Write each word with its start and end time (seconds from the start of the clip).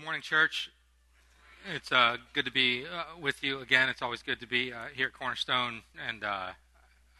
morning, 0.00 0.22
church. 0.22 0.70
It's 1.74 1.92
uh, 1.92 2.16
good 2.32 2.46
to 2.46 2.50
be 2.50 2.84
uh, 2.86 3.20
with 3.20 3.44
you 3.44 3.60
again. 3.60 3.90
It's 3.90 4.00
always 4.00 4.22
good 4.22 4.40
to 4.40 4.46
be 4.46 4.72
uh, 4.72 4.86
here 4.94 5.08
at 5.08 5.12
Cornerstone, 5.12 5.82
and 6.08 6.24
uh, 6.24 6.48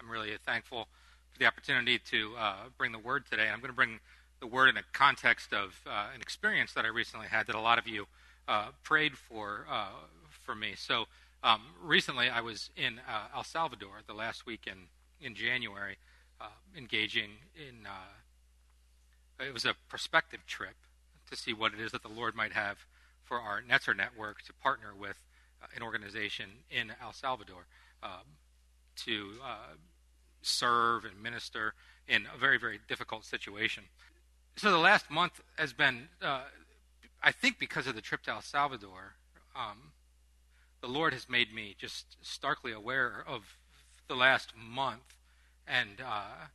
I'm 0.00 0.10
really 0.10 0.30
thankful 0.46 0.88
for 1.30 1.38
the 1.38 1.44
opportunity 1.44 1.98
to 1.98 2.32
uh, 2.38 2.54
bring 2.78 2.92
the 2.92 2.98
word 2.98 3.24
today. 3.30 3.50
I'm 3.52 3.60
going 3.60 3.68
to 3.68 3.76
bring 3.76 4.00
the 4.40 4.46
word 4.46 4.70
in 4.70 4.78
a 4.78 4.82
context 4.94 5.52
of 5.52 5.78
uh, 5.86 6.06
an 6.14 6.22
experience 6.22 6.72
that 6.72 6.86
I 6.86 6.88
recently 6.88 7.26
had 7.26 7.46
that 7.48 7.54
a 7.54 7.60
lot 7.60 7.78
of 7.78 7.86
you 7.86 8.06
prayed 8.82 9.18
for 9.18 9.66
for 10.30 10.54
me. 10.54 10.72
So 10.74 11.04
um, 11.44 11.60
recently, 11.82 12.30
I 12.30 12.40
was 12.40 12.70
in 12.76 12.98
El 13.36 13.44
Salvador 13.44 14.00
the 14.06 14.14
last 14.14 14.46
week 14.46 14.66
in 14.66 14.86
in 15.20 15.34
January, 15.34 15.98
engaging 16.74 17.30
in. 17.54 17.86
it 19.46 19.52
was 19.52 19.66
a 19.66 19.74
prospective 19.90 20.46
trip 20.46 20.76
to 21.30 21.36
see 21.36 21.52
what 21.52 21.72
it 21.72 21.80
is 21.80 21.92
that 21.92 22.02
the 22.02 22.08
Lord 22.08 22.34
might 22.34 22.52
have 22.52 22.78
for 23.22 23.38
our 23.38 23.62
Netzer 23.62 23.96
network 23.96 24.42
to 24.42 24.52
partner 24.52 24.92
with 24.98 25.16
uh, 25.62 25.66
an 25.74 25.82
organization 25.82 26.50
in 26.70 26.92
El 27.02 27.12
Salvador 27.12 27.66
um, 28.02 28.36
to 28.96 29.32
uh, 29.44 29.74
serve 30.42 31.04
and 31.04 31.22
minister 31.22 31.74
in 32.08 32.26
a 32.34 32.38
very, 32.38 32.58
very 32.58 32.80
difficult 32.88 33.24
situation. 33.24 33.84
So 34.56 34.70
the 34.70 34.78
last 34.78 35.10
month 35.10 35.40
has 35.56 35.72
been, 35.72 36.08
uh, 36.20 36.42
I 37.22 37.32
think, 37.32 37.58
because 37.58 37.86
of 37.86 37.94
the 37.94 38.00
trip 38.00 38.22
to 38.24 38.32
El 38.32 38.42
Salvador, 38.42 39.14
um, 39.54 39.92
the 40.80 40.88
Lord 40.88 41.12
has 41.12 41.28
made 41.28 41.54
me 41.54 41.76
just 41.78 42.16
starkly 42.20 42.72
aware 42.72 43.22
of 43.26 43.56
the 44.08 44.16
last 44.16 44.54
month 44.56 45.14
and 45.66 46.00
uh, 46.04 46.46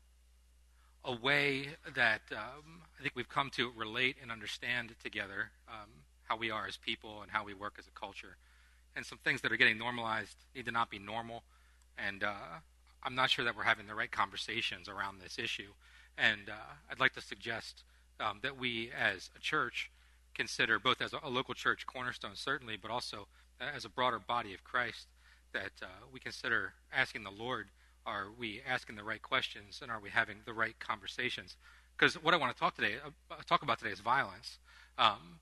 a 1.05 1.15
way 1.15 1.67
that 1.95 2.21
um, 2.31 2.81
I 2.97 3.03
think 3.03 3.15
we've 3.15 3.29
come 3.29 3.49
to 3.51 3.71
relate 3.75 4.17
and 4.21 4.31
understand 4.31 4.95
together 5.03 5.51
um, 5.69 5.89
how 6.23 6.35
we 6.35 6.49
are 6.49 6.65
as 6.67 6.77
people 6.77 7.21
and 7.21 7.31
how 7.31 7.43
we 7.43 7.53
work 7.53 7.75
as 7.77 7.87
a 7.87 7.91
culture. 7.91 8.37
And 8.95 9.05
some 9.05 9.19
things 9.19 9.41
that 9.41 9.51
are 9.51 9.57
getting 9.57 9.77
normalized 9.77 10.35
need 10.55 10.65
to 10.65 10.71
not 10.71 10.89
be 10.89 10.97
normal. 10.97 11.43
And 11.97 12.23
uh, 12.23 12.59
I'm 13.03 13.13
not 13.13 13.29
sure 13.29 13.45
that 13.45 13.55
we're 13.55 13.63
having 13.63 13.87
the 13.87 13.93
right 13.93 14.12
conversations 14.12 14.89
around 14.89 15.20
this 15.21 15.37
issue. 15.37 15.73
And 16.17 16.49
uh, 16.49 16.73
I'd 16.89 16.99
like 16.99 17.13
to 17.13 17.21
suggest 17.21 17.84
um, 18.19 18.40
that 18.41 18.57
we 18.57 18.90
as 18.97 19.29
a 19.35 19.40
church 19.40 19.91
consider, 20.34 20.79
both 20.79 21.01
as 21.01 21.13
a, 21.13 21.29
local 21.29 21.53
church, 21.53 21.85
Cornerstone 21.85 22.35
certainly, 22.35 22.77
but 22.81 22.90
also 22.90 23.27
as 23.59 23.85
a 23.85 23.90
broader 23.90 24.19
body 24.19 24.53
of 24.53 24.63
Christ, 24.63 25.07
that 25.53 25.71
uh, 25.81 25.87
we 26.12 26.19
consider 26.19 26.73
asking 26.91 27.23
the 27.23 27.31
Lord 27.31 27.67
are 28.05 28.27
we 28.37 28.61
asking 28.67 28.95
the 28.95 29.03
right 29.03 29.21
questions 29.21 29.79
and 29.81 29.91
are 29.91 29.99
we 29.99 30.09
having 30.09 30.37
the 30.45 30.53
right 30.53 30.77
conversations? 30.79 31.57
Because 31.98 32.15
what 32.15 32.34
I 32.34 32.37
want 32.37 32.53
to 32.53 32.59
talk 32.59 32.75
today 32.75 32.95
uh, 33.03 33.35
talk 33.47 33.63
about 33.63 33.79
today 33.79 33.91
is 33.91 33.99
violence. 33.99 34.59
Um, 34.97 35.39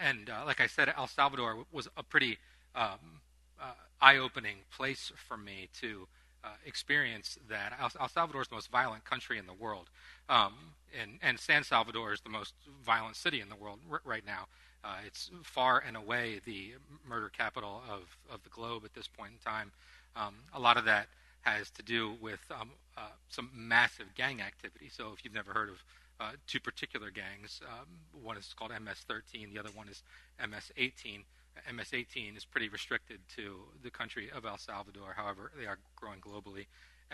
and 0.00 0.30
uh, 0.30 0.44
like 0.46 0.60
I 0.60 0.66
said, 0.66 0.92
El 0.96 1.06
Salvador 1.06 1.64
was 1.72 1.88
a 1.96 2.02
pretty 2.02 2.38
um, 2.74 3.20
uh, 3.60 3.72
eye-opening 4.00 4.56
place 4.74 5.12
for 5.16 5.36
me 5.36 5.68
to 5.80 6.06
uh, 6.44 6.48
experience 6.64 7.38
that. 7.48 7.72
El, 7.80 7.90
El, 8.00 8.08
Salvador 8.08 8.42
is 8.42 8.48
the 8.48 8.54
most 8.54 8.70
violent 8.70 9.04
country 9.04 9.38
in 9.38 9.46
the 9.46 9.52
world, 9.52 9.90
um, 10.28 10.54
and, 10.98 11.18
and, 11.20 11.38
San 11.38 11.64
Salvador 11.64 12.12
is 12.12 12.20
the 12.20 12.28
most 12.28 12.54
violent 12.84 13.16
city 13.16 13.40
in 13.40 13.48
the 13.48 13.56
world 13.56 13.80
r- 13.90 14.00
right 14.04 14.24
now. 14.24 14.46
Uh, 14.84 14.98
it's 15.04 15.30
far 15.42 15.82
and 15.84 15.96
away 15.96 16.40
the 16.44 16.74
murder 17.06 17.28
capital 17.28 17.82
of, 17.90 18.16
of 18.32 18.42
the 18.44 18.48
globe 18.50 18.84
at 18.84 18.94
this 18.94 19.08
point 19.08 19.32
in 19.32 19.38
time. 19.38 19.72
Um, 20.14 20.34
a 20.54 20.60
lot 20.60 20.76
of 20.76 20.84
that 20.84 21.08
has 21.56 21.70
to 21.70 21.82
do 21.82 22.14
with 22.20 22.40
um, 22.50 22.70
uh, 22.96 23.10
some 23.28 23.50
massive 23.54 24.14
gang 24.14 24.40
activity. 24.40 24.88
So 24.90 25.12
if 25.14 25.24
you've 25.24 25.34
never 25.34 25.52
heard 25.52 25.68
of 25.68 25.84
uh, 26.20 26.32
two 26.46 26.60
particular 26.60 27.10
gangs, 27.10 27.60
um, 27.66 27.86
one 28.22 28.36
is 28.36 28.52
called 28.56 28.70
MS-13, 28.70 29.52
the 29.52 29.58
other 29.58 29.70
one 29.74 29.88
is 29.88 30.02
MS-18. 30.40 31.24
MS-18 31.72 32.36
is 32.36 32.44
pretty 32.44 32.68
restricted 32.68 33.20
to 33.36 33.56
the 33.82 33.90
country 33.90 34.30
of 34.34 34.44
El 34.44 34.58
Salvador. 34.58 35.14
However, 35.16 35.50
they 35.58 35.66
are 35.66 35.78
growing 35.96 36.20
globally. 36.20 36.66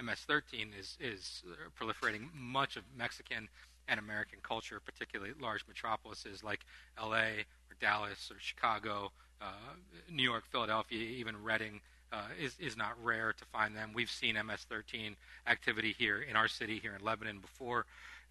MS-13 0.02 0.78
is 0.78 0.98
is 1.00 1.42
proliferating 1.78 2.28
much 2.34 2.76
of 2.76 2.82
Mexican 2.96 3.48
and 3.88 4.00
American 4.00 4.38
culture, 4.42 4.80
particularly 4.84 5.32
large 5.40 5.64
metropolises 5.68 6.42
like 6.42 6.64
L.A. 6.98 7.44
or 7.70 7.76
Dallas 7.80 8.30
or 8.30 8.38
Chicago, 8.38 9.12
uh, 9.40 9.74
New 10.10 10.22
York, 10.22 10.44
Philadelphia, 10.50 10.98
even 10.98 11.42
Reading, 11.42 11.80
uh, 12.14 12.28
is, 12.40 12.56
is 12.60 12.76
not 12.76 12.92
rare 13.02 13.32
to 13.32 13.44
find 13.46 13.74
them. 13.74 13.90
We've 13.92 14.10
seen 14.10 14.34
MS-13 14.36 15.16
activity 15.46 15.94
here 15.98 16.22
in 16.22 16.36
our 16.36 16.46
city, 16.46 16.78
here 16.78 16.94
in 16.96 17.04
Lebanon, 17.04 17.40
before, 17.40 17.86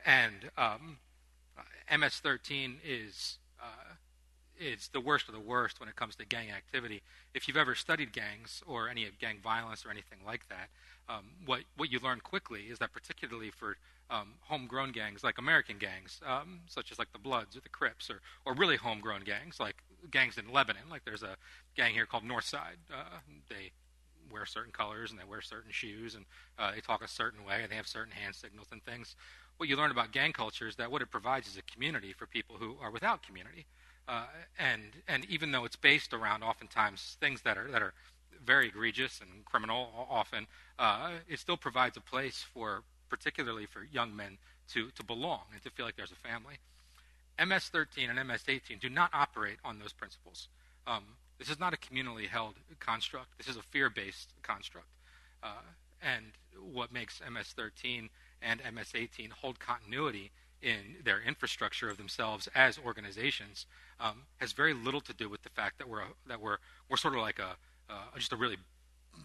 and 0.05 0.49
um, 0.57 0.97
MS-13 1.91 2.75
is 2.85 3.39
uh, 3.61 3.95
it's 4.57 4.87
the 4.87 5.01
worst 5.01 5.27
of 5.27 5.33
the 5.33 5.39
worst 5.39 5.79
when 5.79 5.89
it 5.89 5.95
comes 5.95 6.15
to 6.15 6.25
gang 6.25 6.51
activity. 6.51 7.01
If 7.33 7.47
you've 7.47 7.57
ever 7.57 7.75
studied 7.75 8.13
gangs 8.13 8.63
or 8.65 8.87
any 8.87 9.05
of 9.05 9.19
gang 9.19 9.39
violence 9.43 9.85
or 9.85 9.89
anything 9.89 10.19
like 10.25 10.47
that, 10.49 10.69
um, 11.09 11.25
what 11.45 11.61
what 11.75 11.91
you 11.91 11.99
learn 11.99 12.21
quickly 12.21 12.61
is 12.69 12.79
that 12.79 12.93
particularly 12.93 13.51
for 13.51 13.75
um, 14.09 14.35
homegrown 14.41 14.91
gangs 14.91 15.23
like 15.23 15.37
American 15.37 15.77
gangs, 15.77 16.21
um, 16.25 16.61
such 16.67 16.91
as 16.91 16.99
like 16.99 17.11
the 17.11 17.19
Bloods 17.19 17.57
or 17.57 17.61
the 17.61 17.69
Crips, 17.69 18.09
or 18.09 18.21
or 18.45 18.53
really 18.53 18.77
homegrown 18.77 19.23
gangs 19.23 19.59
like 19.59 19.83
gangs 20.11 20.37
in 20.37 20.51
Lebanon. 20.51 20.83
Like 20.89 21.05
there's 21.05 21.23
a 21.23 21.35
gang 21.75 21.93
here 21.93 22.05
called 22.05 22.23
Northside. 22.23 22.79
Uh, 22.91 23.19
they 23.49 23.71
wear 24.31 24.45
certain 24.45 24.71
colors 24.71 25.11
and 25.11 25.19
they 25.19 25.25
wear 25.25 25.41
certain 25.41 25.71
shoes 25.71 26.15
and 26.15 26.25
uh, 26.57 26.71
they 26.71 26.81
talk 26.81 27.03
a 27.03 27.07
certain 27.07 27.43
way 27.45 27.61
and 27.61 27.71
they 27.71 27.75
have 27.75 27.87
certain 27.87 28.11
hand 28.11 28.35
signals 28.35 28.67
and 28.71 28.83
things. 28.83 29.15
What 29.57 29.69
you 29.69 29.75
learn 29.75 29.91
about 29.91 30.11
gang 30.11 30.33
culture 30.33 30.67
is 30.67 30.75
that 30.77 30.91
what 30.91 31.01
it 31.01 31.11
provides 31.11 31.47
is 31.47 31.57
a 31.57 31.61
community 31.61 32.13
for 32.13 32.25
people 32.25 32.55
who 32.57 32.75
are 32.81 32.91
without 32.91 33.21
community. 33.23 33.65
Uh, 34.07 34.25
and 34.59 34.81
and 35.07 35.25
even 35.29 35.51
though 35.51 35.63
it's 35.63 35.77
based 35.77 36.13
around 36.13 36.43
oftentimes 36.43 37.17
things 37.21 37.41
that 37.43 37.57
are 37.57 37.71
that 37.71 37.81
are 37.81 37.93
very 38.45 38.67
egregious 38.67 39.21
and 39.21 39.45
criminal 39.45 40.07
often, 40.09 40.45
uh, 40.79 41.11
it 41.29 41.39
still 41.39 41.55
provides 41.55 41.95
a 41.95 42.01
place 42.01 42.43
for 42.53 42.83
particularly 43.09 43.65
for 43.65 43.87
young 43.91 44.13
men 44.13 44.37
to 44.69 44.89
to 44.91 45.03
belong 45.05 45.41
and 45.53 45.61
to 45.63 45.69
feel 45.69 45.85
like 45.85 45.95
there's 45.95 46.11
a 46.11 46.27
family. 46.27 46.55
MS-13 47.39 48.09
and 48.09 48.27
MS-18 48.27 48.79
do 48.79 48.89
not 48.89 49.09
operate 49.13 49.57
on 49.63 49.79
those 49.79 49.93
principles. 49.93 50.47
Um, 50.85 51.03
this 51.39 51.49
is 51.49 51.59
not 51.59 51.73
a 51.73 51.77
communally 51.77 52.27
held 52.27 52.55
construct. 52.79 53.37
This 53.37 53.47
is 53.47 53.57
a 53.57 53.61
fear-based 53.61 54.33
construct. 54.41 54.87
Uh, 55.41 55.61
and 56.01 56.25
what 56.73 56.91
makes 56.91 57.21
MS-13 57.21 58.09
and 58.41 58.61
MS-18 58.73 59.31
hold 59.31 59.59
continuity 59.59 60.31
in 60.61 60.95
their 61.03 61.21
infrastructure 61.21 61.89
of 61.89 61.97
themselves 61.97 62.47
as 62.55 62.79
organizations 62.79 63.65
um, 63.99 64.23
has 64.37 64.53
very 64.53 64.73
little 64.73 65.01
to 65.01 65.13
do 65.13 65.29
with 65.29 65.43
the 65.43 65.49
fact 65.49 65.77
that 65.77 65.89
we're 65.89 66.01
a, 66.01 66.07
that 66.27 66.39
we're 66.39 66.57
we're 66.89 66.97
sort 66.97 67.13
of 67.13 67.19
like 67.19 67.39
a 67.39 67.55
uh, 67.89 68.17
just 68.17 68.31
a 68.31 68.37
really 68.37 68.57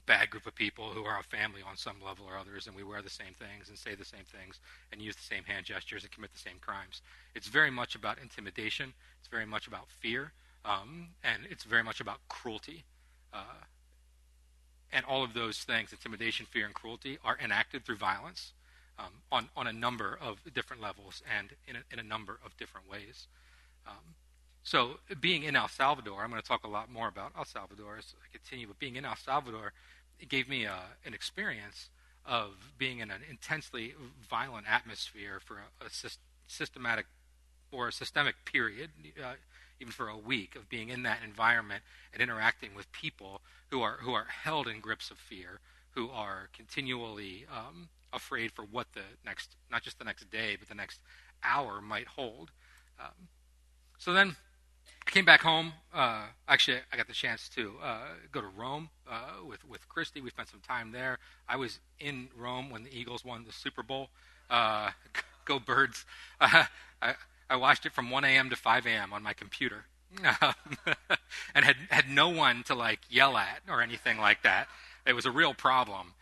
bad 0.06 0.30
group 0.30 0.46
of 0.46 0.54
people 0.54 0.90
who 0.90 1.04
are 1.04 1.18
a 1.18 1.22
family 1.22 1.60
on 1.68 1.76
some 1.76 1.96
level 2.04 2.26
or 2.26 2.36
others, 2.36 2.66
and 2.66 2.74
we 2.74 2.82
wear 2.82 3.02
the 3.02 3.10
same 3.10 3.34
things 3.38 3.68
and 3.68 3.78
say 3.78 3.94
the 3.94 4.04
same 4.04 4.24
things 4.24 4.60
and 4.92 5.00
use 5.00 5.16
the 5.16 5.22
same 5.22 5.44
hand 5.44 5.66
gestures 5.66 6.02
and 6.02 6.12
commit 6.12 6.32
the 6.32 6.38
same 6.38 6.58
crimes. 6.60 7.02
It's 7.34 7.48
very 7.48 7.70
much 7.70 7.94
about 7.94 8.18
intimidation. 8.18 8.92
It's 9.18 9.28
very 9.28 9.46
much 9.46 9.66
about 9.66 9.88
fear, 10.00 10.32
um, 10.64 11.08
and 11.22 11.42
it's 11.50 11.64
very 11.64 11.82
much 11.82 12.00
about 12.00 12.18
cruelty. 12.28 12.84
Uh, 13.32 13.64
and 14.92 15.04
all 15.04 15.22
of 15.22 15.34
those 15.34 15.58
things, 15.58 15.92
intimidation, 15.92 16.46
fear, 16.46 16.64
and 16.64 16.74
cruelty, 16.74 17.18
are 17.24 17.38
enacted 17.42 17.84
through 17.84 17.96
violence 17.96 18.52
um, 18.98 19.12
on, 19.30 19.48
on 19.56 19.66
a 19.66 19.72
number 19.72 20.18
of 20.20 20.38
different 20.54 20.82
levels 20.82 21.22
and 21.38 21.50
in 21.66 21.76
a, 21.76 21.80
in 21.92 21.98
a 21.98 22.02
number 22.02 22.38
of 22.44 22.56
different 22.56 22.90
ways. 22.90 23.26
Um, 23.86 24.14
so, 24.68 25.00
being 25.18 25.44
in 25.44 25.56
El 25.56 25.66
Salvador, 25.66 26.22
I'm 26.22 26.28
going 26.28 26.42
to 26.42 26.46
talk 26.46 26.62
a 26.64 26.68
lot 26.68 26.92
more 26.92 27.08
about 27.08 27.32
El 27.38 27.46
Salvador 27.46 27.96
as 27.96 28.14
I 28.22 28.28
continue, 28.30 28.66
but 28.66 28.78
being 28.78 28.96
in 28.96 29.06
El 29.06 29.16
Salvador, 29.16 29.72
it 30.20 30.28
gave 30.28 30.46
me 30.46 30.66
a, 30.66 30.72
uh, 30.72 30.80
an 31.06 31.14
experience 31.14 31.88
of 32.26 32.74
being 32.76 32.98
in 32.98 33.10
an 33.10 33.22
intensely 33.30 33.94
violent 34.28 34.70
atmosphere 34.70 35.40
for 35.42 35.54
a, 35.54 35.86
a 35.86 36.10
systematic 36.48 37.06
or 37.72 37.88
a 37.88 37.92
systemic 37.92 38.34
period, 38.44 38.90
uh, 39.18 39.36
even 39.80 39.90
for 39.90 40.08
a 40.08 40.18
week, 40.18 40.54
of 40.54 40.68
being 40.68 40.90
in 40.90 41.02
that 41.04 41.20
environment 41.24 41.82
and 42.12 42.20
interacting 42.20 42.74
with 42.74 42.92
people 42.92 43.40
who 43.70 43.80
are 43.80 43.96
who 44.02 44.12
are 44.12 44.26
held 44.26 44.68
in 44.68 44.80
grips 44.80 45.10
of 45.10 45.16
fear, 45.16 45.60
who 45.92 46.10
are 46.10 46.50
continually 46.52 47.46
um, 47.50 47.88
afraid 48.12 48.52
for 48.52 48.66
what 48.66 48.88
the 48.92 49.00
next, 49.24 49.56
not 49.70 49.82
just 49.82 49.98
the 49.98 50.04
next 50.04 50.30
day, 50.30 50.56
but 50.58 50.68
the 50.68 50.74
next 50.74 51.00
hour 51.42 51.80
might 51.80 52.06
hold. 52.06 52.50
Um, 53.00 53.28
so 53.96 54.12
then 54.12 54.36
came 55.18 55.24
back 55.24 55.42
home. 55.42 55.72
Uh, 55.92 56.26
actually, 56.46 56.78
I 56.92 56.96
got 56.96 57.08
the 57.08 57.12
chance 57.12 57.48
to 57.48 57.72
uh, 57.82 58.02
go 58.30 58.40
to 58.40 58.46
Rome 58.46 58.88
uh, 59.10 59.44
with 59.44 59.68
with 59.68 59.88
Christy. 59.88 60.20
We 60.20 60.30
spent 60.30 60.48
some 60.48 60.60
time 60.60 60.92
there. 60.92 61.18
I 61.48 61.56
was 61.56 61.80
in 61.98 62.28
Rome 62.36 62.70
when 62.70 62.84
the 62.84 62.96
Eagles 62.96 63.24
won 63.24 63.42
the 63.44 63.52
Super 63.52 63.82
Bowl. 63.82 64.10
Uh, 64.48 64.90
go 65.44 65.58
Birds! 65.58 66.04
I, 66.40 66.68
I 67.50 67.56
watched 67.56 67.84
it 67.84 67.92
from 67.92 68.10
1 68.10 68.22
a.m. 68.26 68.48
to 68.50 68.54
5 68.54 68.86
a.m. 68.86 69.12
on 69.12 69.24
my 69.24 69.32
computer, 69.32 69.86
and 70.22 71.64
had 71.64 71.76
had 71.90 72.08
no 72.08 72.28
one 72.28 72.62
to 72.68 72.76
like 72.76 73.00
yell 73.10 73.36
at 73.36 73.62
or 73.68 73.82
anything 73.82 74.18
like 74.18 74.44
that. 74.44 74.68
It 75.04 75.14
was 75.14 75.26
a 75.26 75.32
real 75.32 75.52
problem. 75.52 76.14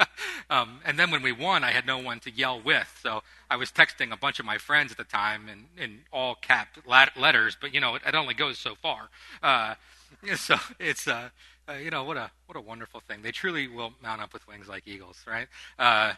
Um, 0.50 0.80
and 0.86 0.98
then 0.98 1.10
when 1.10 1.20
we 1.20 1.30
won, 1.30 1.62
I 1.62 1.72
had 1.72 1.86
no 1.86 1.98
one 1.98 2.20
to 2.20 2.30
yell 2.30 2.58
with, 2.58 2.98
so 3.02 3.22
I 3.50 3.56
was 3.56 3.70
texting 3.70 4.12
a 4.12 4.16
bunch 4.16 4.38
of 4.38 4.46
my 4.46 4.56
friends 4.56 4.90
at 4.90 4.96
the 4.96 5.04
time 5.04 5.46
in, 5.46 5.66
in 5.82 6.00
all 6.10 6.36
capped 6.36 6.78
letters. 6.88 7.54
But 7.60 7.74
you 7.74 7.82
know, 7.82 7.96
it, 7.96 8.02
it 8.06 8.14
only 8.14 8.32
goes 8.32 8.56
so 8.56 8.74
far. 8.74 9.10
Uh, 9.42 9.74
so 10.36 10.56
it's 10.78 11.06
uh, 11.06 11.28
uh, 11.68 11.74
you 11.74 11.90
know 11.90 12.02
what 12.02 12.16
a 12.16 12.30
what 12.46 12.56
a 12.56 12.62
wonderful 12.62 13.00
thing. 13.00 13.20
They 13.22 13.30
truly 13.30 13.68
will 13.68 13.92
mount 14.02 14.22
up 14.22 14.32
with 14.32 14.46
wings 14.48 14.68
like 14.68 14.84
eagles, 14.86 15.22
right? 15.26 15.48
Uh, 15.78 16.14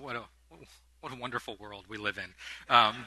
what 0.00 0.16
a 0.16 0.22
what 1.00 1.12
a 1.12 1.16
wonderful 1.16 1.56
world 1.60 1.84
we 1.86 1.98
live 1.98 2.16
in. 2.16 2.74
Um, 2.74 3.06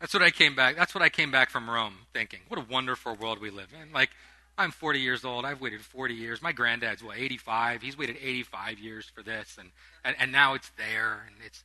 that's 0.00 0.14
what 0.14 0.22
I 0.22 0.30
came 0.30 0.54
back. 0.54 0.76
That's 0.76 0.94
what 0.94 1.02
I 1.02 1.08
came 1.08 1.30
back 1.30 1.50
from 1.50 1.68
Rome 1.68 2.06
thinking. 2.14 2.40
What 2.48 2.58
a 2.58 2.64
wonderful 2.70 3.14
world 3.14 3.40
we 3.40 3.50
live 3.50 3.68
in. 3.80 3.92
Like 3.92 4.10
I'm 4.58 4.72
40 4.72 4.98
years 4.98 5.24
old. 5.24 5.44
I've 5.44 5.60
waited 5.60 5.80
40 5.80 6.14
years. 6.14 6.42
My 6.42 6.52
granddad's 6.52 7.02
what 7.02 7.16
85. 7.16 7.80
He's 7.80 7.96
waited 7.96 8.16
85 8.20 8.80
years 8.80 9.10
for 9.14 9.22
this, 9.22 9.56
and 9.58 9.70
and, 10.04 10.16
and 10.18 10.32
now 10.32 10.54
it's 10.54 10.70
there. 10.76 11.24
And 11.26 11.36
it's 11.46 11.62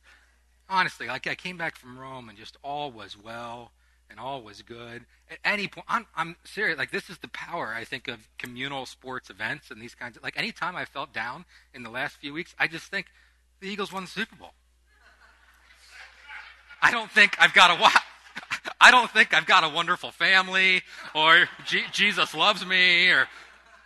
honestly 0.68 1.08
like 1.08 1.26
I 1.26 1.34
came 1.34 1.58
back 1.58 1.76
from 1.76 1.98
Rome, 1.98 2.28
and 2.28 2.38
just 2.38 2.56
all 2.62 2.92
was 2.92 3.16
well 3.20 3.72
and 4.10 4.20
all 4.20 4.42
was 4.42 4.62
good. 4.62 5.04
At 5.28 5.38
any 5.44 5.66
point, 5.66 5.86
I'm, 5.88 6.06
I'm 6.14 6.36
serious. 6.44 6.78
Like 6.78 6.92
this 6.92 7.10
is 7.10 7.18
the 7.18 7.28
power 7.28 7.74
I 7.76 7.84
think 7.84 8.06
of 8.06 8.28
communal 8.38 8.86
sports 8.86 9.28
events 9.28 9.72
and 9.72 9.82
these 9.82 9.96
kinds 9.96 10.16
of. 10.16 10.22
Like 10.22 10.38
anytime 10.38 10.76
I 10.76 10.84
felt 10.84 11.12
down 11.12 11.44
in 11.74 11.82
the 11.82 11.90
last 11.90 12.16
few 12.16 12.32
weeks, 12.32 12.54
I 12.58 12.68
just 12.68 12.86
think 12.86 13.06
the 13.60 13.68
Eagles 13.68 13.92
won 13.92 14.04
the 14.04 14.10
Super 14.10 14.36
Bowl. 14.36 14.52
I 16.80 16.90
don't 16.90 17.10
think 17.10 17.36
I've 17.40 17.54
got 17.54 17.76
a 17.76 17.80
watch. 17.80 17.94
I 18.80 18.90
don't 18.90 19.10
think 19.10 19.34
I've 19.34 19.46
got 19.46 19.64
a 19.64 19.68
wonderful 19.68 20.10
family 20.10 20.82
or 21.14 21.48
Jesus 21.92 22.34
loves 22.34 22.64
me 22.64 23.10
or 23.10 23.28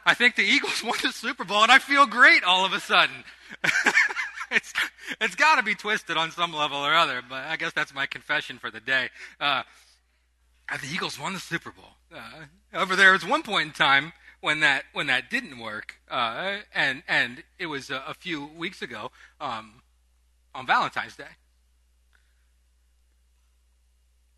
I 0.07 0.15
think 0.15 0.37
the 0.37 0.43
Eagles 0.43 0.83
won 0.85 0.99
the 1.03 1.13
Super 1.13 1.45
Bowl 1.45 1.63
and 1.63 1.73
I 1.73 1.79
feel 1.79 2.07
great 2.07 2.45
all 2.45 2.65
of 2.65 2.73
a 2.73 2.81
sudden. 2.81 3.25
it's 4.51 4.73
it's 5.21 5.35
got 5.35 5.57
to 5.57 5.63
be 5.63 5.75
twisted 5.75 6.17
on 6.17 6.31
some 6.31 6.53
level 6.53 6.79
or 6.79 6.95
other, 6.95 7.23
but 7.27 7.45
I 7.45 7.57
guess 7.57 7.73
that's 7.73 7.95
my 7.95 8.07
confession 8.07 8.59
for 8.59 8.71
the 8.71 8.81
day. 8.81 9.09
Uh, 9.41 9.63
the 10.71 10.89
Eagles 10.93 11.19
won 11.19 11.33
the 11.33 11.41
Super 11.41 11.71
Bowl. 11.71 11.97
Uh, 12.15 12.45
however, 12.73 12.95
there 12.95 13.13
was 13.13 13.27
one 13.27 13.43
point 13.43 13.67
in 13.67 13.73
time 13.73 14.13
when 14.41 14.61
that 14.61 14.85
when 14.93 15.07
that 15.07 15.31
didn't 15.31 15.59
work, 15.59 15.97
uh, 16.11 16.59
and 16.75 17.03
and 17.09 17.43
it 17.59 17.67
was 17.67 17.91
a, 17.91 18.03
a 18.07 18.15
few 18.15 18.47
weeks 18.47 18.83
ago 18.83 19.11
um, 19.41 19.83
on 20.55 20.67
Valentine's 20.67 21.17
Day 21.17 21.25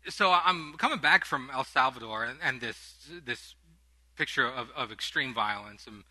so 0.09 0.31
I'm 0.31 0.73
coming 0.73 0.99
back 0.99 1.25
from 1.25 1.49
El 1.53 1.63
Salvador 1.63 2.23
and, 2.23 2.39
and 2.43 2.61
this 2.61 3.09
this 3.25 3.55
picture 4.15 4.47
of, 4.47 4.69
of 4.75 4.91
extreme 4.91 5.33
violence 5.33 5.87
and, 5.87 6.03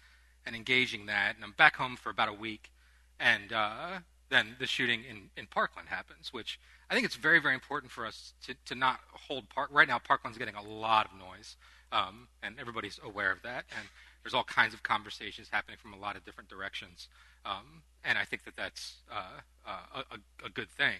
and 0.47 0.57
engaging 0.57 1.07
that, 1.07 1.37
and 1.37 1.45
I'm 1.45 1.53
back 1.53 1.77
home 1.77 1.97
for 1.97 2.11
about 2.11 2.29
a 2.29 2.33
week, 2.33 2.71
and 3.19 3.53
uh, 3.53 3.99
then 4.31 4.57
the 4.59 4.67
shooting 4.67 5.03
in, 5.09 5.31
in 5.37 5.47
Parkland 5.47 5.89
happens, 5.89 6.33
which 6.33 6.59
I 6.89 6.95
think 6.95 7.05
it's 7.05 7.17
very 7.17 7.41
very 7.41 7.55
important 7.55 7.93
for 7.93 8.07
us 8.07 8.35
to, 8.47 8.55
to 8.67 8.75
not 8.75 9.01
hold 9.13 9.49
Park. 9.49 9.71
Right 9.73 9.89
now, 9.89 9.99
Parkland's 9.99 10.39
getting 10.39 10.55
a 10.55 10.63
lot 10.63 11.07
of 11.07 11.19
noise, 11.19 11.57
um, 11.93 12.29
and 12.43 12.57
everybody's 12.59 13.01
aware 13.05 13.33
of 13.33 13.43
that, 13.43 13.65
and 13.77 13.89
there's 14.23 14.35
all 14.35 14.45
kinds 14.45 14.75
of 14.75 14.83
conversations 14.83 15.49
happening 15.51 15.79
from 15.81 15.93
a 15.93 15.99
lot 15.99 16.17
of 16.17 16.25
different 16.25 16.49
directions, 16.49 17.09
um, 17.45 17.83
and 18.05 18.19
I 18.19 18.25
think 18.25 18.45
that 18.45 18.57
that's 18.57 18.99
uh, 19.11 19.41
uh, 19.67 20.03
a, 20.11 20.47
a 20.47 20.51
good 20.51 20.71
thing 20.71 20.97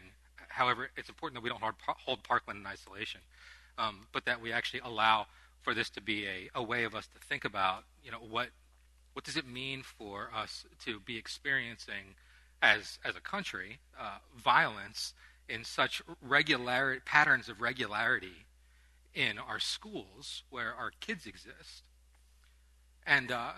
however, 0.51 0.91
it's 0.97 1.09
important 1.09 1.37
that 1.37 1.43
we 1.43 1.49
don't 1.49 1.63
hold 1.87 2.23
Parkland 2.23 2.61
in 2.61 2.67
isolation, 2.67 3.21
um, 3.79 4.07
but 4.13 4.25
that 4.27 4.41
we 4.41 4.53
actually 4.53 4.81
allow 4.81 5.27
for 5.63 5.75
this 5.75 5.91
to 5.91 6.01
be 6.01 6.27
a, 6.27 6.51
a 6.55 6.63
way 6.63 6.85
of 6.85 6.95
us 6.95 7.07
to 7.07 7.27
think 7.27 7.45
about, 7.45 7.85
you 8.05 8.11
know, 8.11 8.19
what 8.19 8.49
what 9.13 9.25
does 9.25 9.37
it 9.37 9.47
mean 9.47 9.83
for 9.83 10.31
us 10.35 10.65
to 10.85 11.01
be 11.01 11.17
experiencing 11.17 12.15
as 12.63 12.99
as 13.05 13.17
a 13.17 13.21
country 13.21 13.79
uh, 13.99 14.19
violence 14.37 15.15
in 15.49 15.65
such 15.65 16.03
regular 16.23 17.03
patterns 17.05 17.49
of 17.49 17.61
regularity 17.61 18.47
in 19.15 19.39
our 19.39 19.59
schools 19.59 20.45
where 20.51 20.75
our 20.75 20.93
kids 21.01 21.27
exist, 21.27 21.83
and 23.07 23.33
uh, 23.33 23.53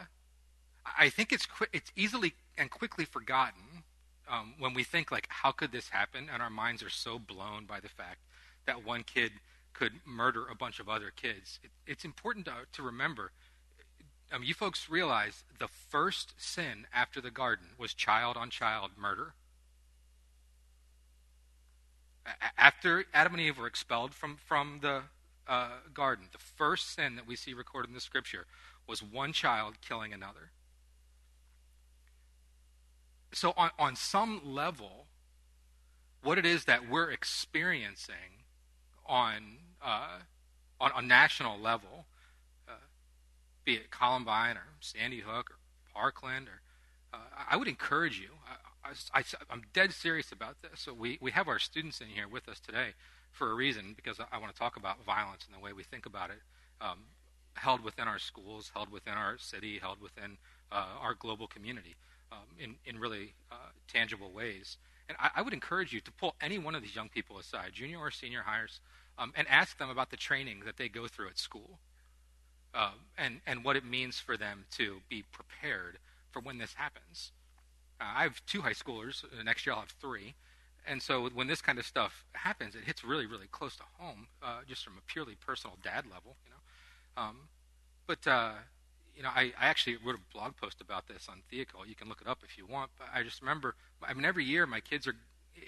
I 0.99 1.09
think 1.09 1.33
it's 1.33 1.47
it's 1.73 1.93
easily 1.97 2.35
and 2.56 2.71
quickly 2.71 3.05
forgotten 3.05 3.85
um, 4.29 4.55
when 4.59 4.75
we 4.75 4.85
think 4.85 5.11
like, 5.11 5.27
how 5.29 5.53
could 5.53 5.73
this 5.73 5.89
happen, 5.89 6.29
and 6.33 6.43
our 6.43 6.51
minds 6.51 6.83
are 6.83 6.91
so 6.91 7.19
blown 7.19 7.65
by 7.67 7.81
the 7.81 7.89
fact 7.89 8.19
that 8.67 8.85
one 8.85 9.03
kid 9.03 9.33
could 9.73 9.93
murder 10.05 10.47
a 10.51 10.55
bunch 10.55 10.81
of 10.81 10.89
other 10.89 11.13
kids, 11.15 11.59
it, 11.63 11.71
it's 11.87 12.05
important 12.05 12.47
to, 12.47 12.53
to 12.73 12.83
remember. 12.83 13.33
Um, 14.33 14.43
you 14.43 14.55
folks 14.55 14.89
realize 14.89 15.45
the 15.59 15.69
first 15.69 16.35
sin 16.39 16.87
after 16.93 17.21
the 17.21 17.31
garden 17.31 17.69
was 17.79 17.95
child 17.95 18.37
on 18.37 18.51
child 18.51 18.93
murder. 18.97 19.35
After 22.57 23.05
Adam 23.13 23.35
and 23.35 23.43
Eve 23.43 23.59
were 23.59 23.67
expelled 23.67 24.15
from, 24.15 24.37
from 24.37 24.79
the 24.81 25.03
uh, 25.49 25.69
garden, 25.93 26.27
the 26.31 26.39
first 26.39 26.95
sin 26.95 27.17
that 27.17 27.27
we 27.27 27.35
see 27.35 27.53
recorded 27.53 27.89
in 27.89 27.95
the 27.95 28.01
scripture 28.01 28.47
was 28.87 29.03
one 29.03 29.33
child 29.33 29.75
killing 29.81 30.13
another 30.13 30.53
so 33.32 33.52
on, 33.56 33.70
on 33.79 33.96
some 33.96 34.40
level, 34.44 35.06
what 36.23 36.38
it 36.38 36.46
is 36.46 36.64
that 36.67 36.88
we're 36.88 37.11
experiencing 37.11 38.44
on 39.06 39.58
uh, 39.82 40.19
on 40.81 40.90
a 40.96 41.02
national 41.02 41.58
level, 41.58 42.06
uh, 42.69 42.73
be 43.64 43.75
it 43.75 43.90
Columbine 43.90 44.56
or 44.56 44.67
Sandy 44.81 45.20
Hook 45.20 45.50
or 45.50 45.56
Parkland, 45.93 46.49
or 46.49 46.61
uh, 47.14 47.44
I 47.50 47.56
would 47.56 47.69
encourage 47.69 48.19
you. 48.19 48.29
I, 49.14 49.23
am 49.50 49.62
dead 49.73 49.93
serious 49.93 50.32
about 50.32 50.61
this. 50.62 50.81
So 50.81 50.93
we, 50.93 51.17
we 51.20 51.31
have 51.31 51.46
our 51.46 51.61
students 51.61 52.00
in 52.00 52.08
here 52.08 52.26
with 52.26 52.49
us 52.49 52.58
today 52.58 52.94
for 53.31 53.50
a 53.50 53.55
reason 53.55 53.93
because 53.94 54.19
I, 54.19 54.25
I 54.32 54.38
want 54.38 54.52
to 54.52 54.58
talk 54.58 54.76
about 54.76 55.05
violence 55.05 55.46
and 55.46 55.56
the 55.56 55.64
way 55.64 55.73
we 55.73 55.84
think 55.84 56.05
about 56.05 56.31
it, 56.31 56.40
um, 56.81 56.99
held 57.55 57.84
within 57.84 58.08
our 58.08 58.19
schools, 58.19 58.73
held 58.75 58.90
within 58.90 59.14
our 59.14 59.38
city, 59.38 59.79
held 59.79 60.00
within 60.00 60.37
uh, 60.73 60.84
our 61.00 61.14
global 61.14 61.46
community 61.46 61.94
um, 62.32 62.46
in, 62.58 62.75
in 62.84 62.99
really 62.99 63.34
uh, 63.50 63.70
tangible 63.87 64.32
ways. 64.32 64.79
And 65.08 65.17
I, 65.20 65.31
I, 65.37 65.43
would 65.43 65.52
encourage 65.52 65.93
you 65.93 66.00
to 66.00 66.12
pull 66.12 66.34
any 66.40 66.58
one 66.58 66.75
of 66.75 66.82
these 66.82 66.96
young 66.96 67.08
people 67.08 67.38
aside, 67.38 67.73
junior 67.75 67.99
or 67.99 68.11
senior 68.11 68.43
hires, 68.43 68.81
um, 69.19 69.32
and 69.37 69.46
ask 69.49 69.79
them 69.79 69.90
about 69.90 70.11
the 70.11 70.17
training 70.17 70.62
that 70.64 70.76
they 70.79 70.88
go 70.88 71.06
through 71.06 71.29
at 71.29 71.38
school 71.38 71.79
uh, 72.75 72.93
and, 73.19 73.40
and 73.46 73.64
what 73.64 73.76
it 73.76 73.84
means 73.84 74.19
for 74.19 74.37
them 74.37 74.64
to 74.73 75.00
be 75.08 75.23
prepared 75.32 75.99
for 76.31 76.40
when 76.40 76.58
this 76.58 76.75
happens. 76.75 77.32
Uh, 78.00 78.05
I 78.17 78.23
have 78.23 78.44
two 78.46 78.62
high 78.62 78.73
schoolers. 78.73 79.25
Uh, 79.25 79.43
next 79.43 79.67
year 79.67 79.75
I'll 79.75 79.81
have 79.81 79.90
three. 80.00 80.34
And 80.87 81.00
so 81.00 81.29
when 81.29 81.46
this 81.46 81.62
kind 81.62 81.79
of 81.79 81.87
stuff 81.87 82.25
happens, 82.32 82.75
it 82.75 82.84
hits 82.84 83.05
really, 83.05 83.26
really 83.26 83.46
close 83.52 83.76
to 83.76 83.84
home, 83.99 84.26
uh, 84.43 84.61
just 84.67 84.82
from 84.84 84.94
a 84.94 85.02
purely 85.06 85.37
personal 85.37 85.76
dad 85.82 86.06
level, 86.06 86.36
you 86.44 86.51
know. 86.51 87.22
Um, 87.22 87.36
but 88.06 88.27
uh, 88.27 88.53
you 89.17 89.23
know, 89.23 89.31
I, 89.35 89.53
I 89.61 89.67
actually 89.67 89.97
wrote 90.05 90.17
a 90.17 90.33
blog 90.33 90.57
post 90.57 90.81
about 90.81 91.07
this 91.07 91.29
on 91.29 91.43
Theocal. 91.53 91.87
You 91.87 91.95
can 91.95 92.09
look 92.09 92.21
it 92.21 92.27
up 92.27 92.39
if 92.45 92.57
you 92.57 92.67
want. 92.67 92.91
But 92.99 93.09
I 93.15 93.23
just 93.23 93.41
remember, 93.41 93.75
I 94.03 94.15
mean, 94.15 94.25
every 94.25 94.45
year 94.45 94.67
my 94.67 94.81
kids 94.81 95.07
are 95.07 95.17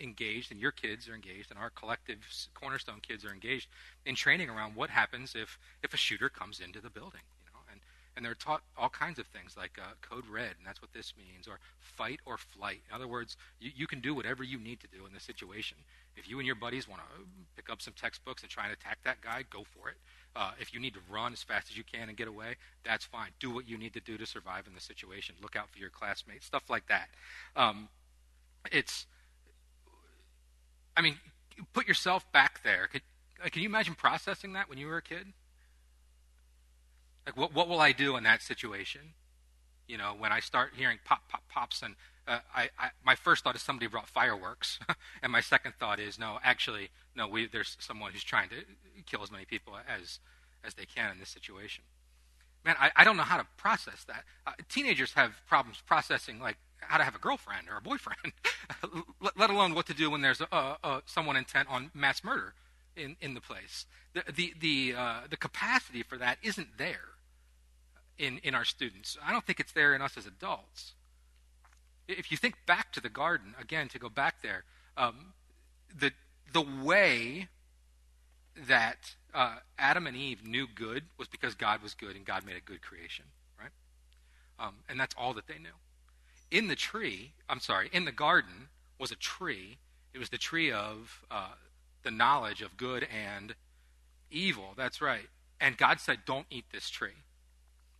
engaged, 0.02 0.50
and 0.50 0.60
your 0.60 0.72
kids 0.72 1.08
are 1.08 1.14
engaged, 1.14 1.50
and 1.50 1.58
our 1.58 1.70
collective 1.70 2.18
Cornerstone 2.54 3.00
kids 3.00 3.24
are 3.24 3.32
engaged 3.32 3.68
in 4.06 4.14
training 4.14 4.48
around 4.48 4.74
what 4.74 4.90
happens 4.90 5.34
if 5.34 5.58
if 5.82 5.92
a 5.92 5.96
shooter 5.96 6.28
comes 6.28 6.60
into 6.60 6.80
the 6.80 6.90
building. 6.90 7.20
And 8.24 8.30
they're 8.30 8.34
taught 8.34 8.62
all 8.78 8.88
kinds 8.88 9.18
of 9.18 9.26
things 9.26 9.54
like 9.54 9.72
uh, 9.78 9.92
code 10.00 10.26
red, 10.26 10.54
and 10.56 10.66
that's 10.66 10.80
what 10.80 10.94
this 10.94 11.12
means, 11.14 11.46
or 11.46 11.58
fight 11.78 12.20
or 12.24 12.38
flight. 12.38 12.80
In 12.88 12.94
other 12.94 13.06
words, 13.06 13.36
you, 13.60 13.70
you 13.76 13.86
can 13.86 14.00
do 14.00 14.14
whatever 14.14 14.42
you 14.42 14.58
need 14.58 14.80
to 14.80 14.86
do 14.86 15.04
in 15.04 15.12
this 15.12 15.24
situation. 15.24 15.76
If 16.16 16.26
you 16.26 16.38
and 16.38 16.46
your 16.46 16.56
buddies 16.56 16.88
want 16.88 17.02
to 17.02 17.24
pick 17.54 17.68
up 17.68 17.82
some 17.82 17.92
textbooks 17.92 18.40
and 18.40 18.50
try 18.50 18.64
and 18.64 18.72
attack 18.72 19.00
that 19.04 19.20
guy, 19.20 19.44
go 19.50 19.64
for 19.64 19.90
it. 19.90 19.96
Uh, 20.34 20.52
if 20.58 20.72
you 20.72 20.80
need 20.80 20.94
to 20.94 21.00
run 21.10 21.34
as 21.34 21.42
fast 21.42 21.68
as 21.70 21.76
you 21.76 21.84
can 21.84 22.08
and 22.08 22.16
get 22.16 22.26
away, 22.26 22.56
that's 22.82 23.04
fine. 23.04 23.28
Do 23.40 23.50
what 23.50 23.68
you 23.68 23.76
need 23.76 23.92
to 23.92 24.00
do 24.00 24.16
to 24.16 24.24
survive 24.24 24.66
in 24.66 24.74
the 24.74 24.80
situation. 24.80 25.34
Look 25.42 25.54
out 25.54 25.68
for 25.70 25.78
your 25.78 25.90
classmates, 25.90 26.46
stuff 26.46 26.70
like 26.70 26.86
that. 26.88 27.08
Um, 27.54 27.90
it's, 28.72 29.04
I 30.96 31.02
mean, 31.02 31.18
put 31.74 31.86
yourself 31.86 32.24
back 32.32 32.62
there. 32.64 32.88
Could, 32.90 33.02
can 33.52 33.60
you 33.60 33.68
imagine 33.68 33.94
processing 33.94 34.54
that 34.54 34.70
when 34.70 34.78
you 34.78 34.86
were 34.86 34.96
a 34.96 35.02
kid? 35.02 35.34
Like, 37.26 37.36
what, 37.36 37.54
what 37.54 37.68
will 37.68 37.80
I 37.80 37.92
do 37.92 38.16
in 38.16 38.24
that 38.24 38.42
situation? 38.42 39.14
You 39.86 39.98
know, 39.98 40.14
when 40.18 40.32
I 40.32 40.40
start 40.40 40.72
hearing 40.76 40.98
pop, 41.04 41.28
pop, 41.28 41.42
pops, 41.48 41.82
and 41.82 41.94
uh, 42.26 42.38
I, 42.54 42.70
I, 42.78 42.90
my 43.04 43.14
first 43.14 43.44
thought 43.44 43.54
is 43.54 43.62
somebody 43.62 43.86
brought 43.86 44.08
fireworks, 44.08 44.78
and 45.22 45.30
my 45.30 45.40
second 45.40 45.74
thought 45.78 46.00
is 46.00 46.18
no, 46.18 46.38
actually, 46.42 46.88
no, 47.14 47.28
we, 47.28 47.46
there's 47.46 47.76
someone 47.80 48.12
who's 48.12 48.24
trying 48.24 48.48
to 48.50 48.56
kill 49.06 49.22
as 49.22 49.30
many 49.30 49.44
people 49.44 49.74
as 49.88 50.20
as 50.64 50.74
they 50.74 50.86
can 50.86 51.12
in 51.12 51.18
this 51.18 51.28
situation. 51.28 51.84
Man, 52.64 52.76
I, 52.80 52.90
I 52.96 53.04
don't 53.04 53.18
know 53.18 53.22
how 53.22 53.36
to 53.36 53.46
process 53.58 54.04
that. 54.04 54.24
Uh, 54.46 54.52
teenagers 54.68 55.12
have 55.12 55.32
problems 55.46 55.82
processing 55.86 56.40
like 56.40 56.56
how 56.78 56.98
to 56.98 57.04
have 57.04 57.14
a 57.14 57.18
girlfriend 57.18 57.68
or 57.68 57.76
a 57.76 57.80
boyfriend, 57.82 58.32
let, 59.36 59.50
alone 59.50 59.74
what 59.74 59.86
to 59.86 59.94
do 59.94 60.10
when 60.10 60.22
there's 60.22 60.40
a, 60.40 60.48
a, 60.50 60.76
a, 60.82 61.02
someone 61.06 61.36
intent 61.36 61.68
on 61.70 61.90
mass 61.94 62.24
murder 62.24 62.54
in, 62.96 63.16
in 63.20 63.34
the 63.34 63.40
place. 63.40 63.86
The 64.14 64.22
the 64.32 64.54
the, 64.58 64.94
uh, 64.98 65.20
the 65.28 65.36
capacity 65.36 66.02
for 66.02 66.16
that 66.18 66.38
isn't 66.42 66.78
there. 66.78 67.13
In, 68.18 68.38
in 68.42 68.54
our 68.54 68.64
students. 68.64 69.16
I 69.24 69.32
don't 69.32 69.44
think 69.44 69.60
it's 69.60 69.72
there 69.72 69.94
in 69.94 70.02
us 70.02 70.16
as 70.16 70.26
adults. 70.26 70.92
If 72.06 72.30
you 72.30 72.36
think 72.36 72.54
back 72.66 72.92
to 72.92 73.00
the 73.00 73.08
garden, 73.08 73.54
again, 73.60 73.88
to 73.88 73.98
go 73.98 74.08
back 74.08 74.42
there, 74.42 74.64
um, 74.96 75.32
the, 75.96 76.12
the 76.52 76.60
way 76.60 77.48
that 78.68 79.14
uh, 79.32 79.56
Adam 79.78 80.06
and 80.06 80.16
Eve 80.16 80.46
knew 80.46 80.66
good 80.72 81.04
was 81.18 81.28
because 81.28 81.54
God 81.54 81.82
was 81.82 81.94
good 81.94 82.14
and 82.14 82.24
God 82.24 82.44
made 82.44 82.56
a 82.56 82.60
good 82.60 82.82
creation, 82.82 83.24
right? 83.58 83.70
Um, 84.58 84.74
and 84.88 85.00
that's 85.00 85.14
all 85.18 85.34
that 85.34 85.46
they 85.46 85.58
knew. 85.58 85.74
In 86.50 86.68
the 86.68 86.76
tree, 86.76 87.32
I'm 87.48 87.60
sorry, 87.60 87.88
in 87.92 88.04
the 88.04 88.12
garden 88.12 88.68
was 88.98 89.10
a 89.10 89.16
tree. 89.16 89.78
It 90.12 90.18
was 90.18 90.28
the 90.28 90.38
tree 90.38 90.70
of 90.70 91.24
uh, 91.30 91.54
the 92.04 92.10
knowledge 92.10 92.62
of 92.62 92.76
good 92.76 93.08
and 93.12 93.54
evil. 94.30 94.74
That's 94.76 95.00
right. 95.00 95.28
And 95.60 95.76
God 95.76 95.98
said, 95.98 96.18
don't 96.26 96.46
eat 96.50 96.66
this 96.72 96.90
tree. 96.90 97.24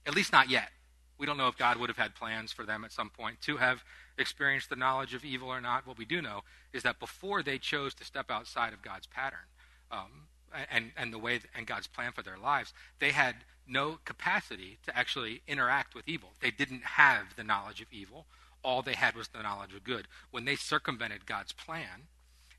At 0.07 0.15
least 0.15 0.33
not 0.33 0.51
yet. 0.51 0.71
We 1.17 1.27
don't 1.27 1.39
know 1.39 1.49
if 1.49 1.57
God 1.57 1.77
would 1.79 1.89
have 1.89 1.97
had 1.97 2.15
plans 2.15 2.53
for 2.53 2.65
them 2.65 2.85
at 2.85 2.93
some 2.93 3.11
point 3.11 3.41
to 3.43 3.57
have 3.57 3.85
experienced 4.19 4.69
the 4.69 4.77
knowledge 4.77 5.15
of 5.15 5.25
evil 5.25 5.49
or 5.49 5.61
not. 5.61 5.87
What 5.87 5.99
we 5.99 6.05
do 6.05 6.21
know 6.21 6.43
is 6.73 6.83
that 6.83 6.99
before 6.99 7.43
they 7.43 7.59
chose 7.59 7.95
to 7.95 8.05
step 8.05 8.31
outside 8.31 8.73
of 8.73 8.83
God's 8.83 9.07
pattern 9.07 9.47
um, 9.91 10.27
and, 10.71 10.91
and 10.97 11.13
the 11.13 11.19
way 11.19 11.41
and 11.57 11.67
God's 11.67 11.87
plan 11.87 12.13
for 12.13 12.23
their 12.23 12.39
lives, 12.39 12.73
they 12.99 13.13
had 13.13 13.37
no 13.67 13.99
capacity 14.05 14.79
to 14.85 14.97
actually 14.97 15.43
interact 15.47 15.95
with 15.95 16.09
evil. 16.09 16.31
They 16.41 16.51
didn't 16.51 16.85
have 16.85 17.37
the 17.37 17.45
knowledge 17.45 17.81
of 17.81 17.93
evil. 17.93 18.27
All 18.63 18.83
they 18.83 18.95
had 18.95 19.15
was 19.15 19.29
the 19.29 19.43
knowledge 19.43 19.75
of 19.75 19.85
good. 19.85 20.09
When 20.31 20.45
they 20.45 20.57
circumvented 20.57 21.27
God's 21.27 21.53
plan 21.53 22.09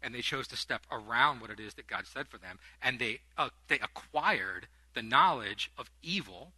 and 0.02 0.14
they 0.14 0.22
chose 0.22 0.48
to 0.48 0.58
step 0.58 0.84
around 0.92 1.42
what 1.42 1.50
it 1.50 1.60
is 1.60 1.74
that 1.76 1.88
God 1.88 2.06
said 2.08 2.28
for 2.28 2.38
them, 2.38 2.60
and 2.82 3.00
they 3.00 3.22
uh, 3.38 3.50
they 3.68 3.80
acquired 3.80 4.68
the 4.94 5.02
knowledge 5.02 5.72
of 5.78 5.90
evil 6.02 6.54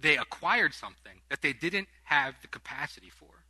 they 0.00 0.16
acquired 0.16 0.74
something 0.74 1.20
that 1.28 1.42
they 1.42 1.52
didn't 1.52 1.88
have 2.04 2.34
the 2.42 2.48
capacity 2.48 3.10
for. 3.10 3.44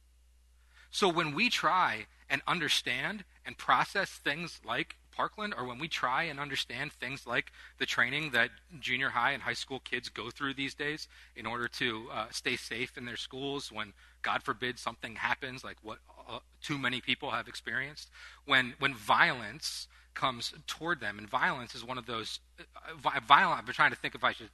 So 0.90 1.08
when 1.08 1.34
we 1.34 1.50
try 1.50 2.06
and 2.30 2.42
understand 2.46 3.24
and 3.44 3.56
process 3.56 4.10
things 4.10 4.60
like 4.64 4.96
Parkland, 5.12 5.52
or 5.56 5.64
when 5.64 5.78
we 5.78 5.88
try 5.88 6.22
and 6.24 6.38
understand 6.38 6.92
things 6.92 7.26
like 7.26 7.50
the 7.78 7.86
training 7.86 8.30
that 8.30 8.50
junior 8.78 9.10
high 9.10 9.32
and 9.32 9.42
high 9.42 9.52
school 9.52 9.80
kids 9.80 10.08
go 10.08 10.30
through 10.30 10.54
these 10.54 10.74
days 10.74 11.08
in 11.34 11.44
order 11.44 11.66
to 11.66 12.06
uh, 12.12 12.26
stay 12.30 12.56
safe 12.56 12.96
in 12.96 13.04
their 13.04 13.16
schools 13.16 13.72
when, 13.72 13.94
God 14.22 14.44
forbid, 14.44 14.78
something 14.78 15.16
happens 15.16 15.64
like 15.64 15.76
what 15.82 15.98
uh, 16.28 16.38
too 16.62 16.78
many 16.78 17.00
people 17.00 17.32
have 17.32 17.48
experienced, 17.48 18.10
when, 18.46 18.74
when 18.78 18.94
violence 18.94 19.88
comes 20.14 20.54
toward 20.66 21.00
them, 21.00 21.18
and 21.18 21.28
violence 21.28 21.74
is 21.74 21.84
one 21.84 21.98
of 21.98 22.06
those, 22.06 22.38
uh, 22.60 23.20
violent, 23.26 23.58
I've 23.58 23.66
been 23.66 23.74
trying 23.74 23.90
to 23.90 23.96
think 23.96 24.14
if 24.14 24.22
I 24.22 24.32
should 24.32 24.50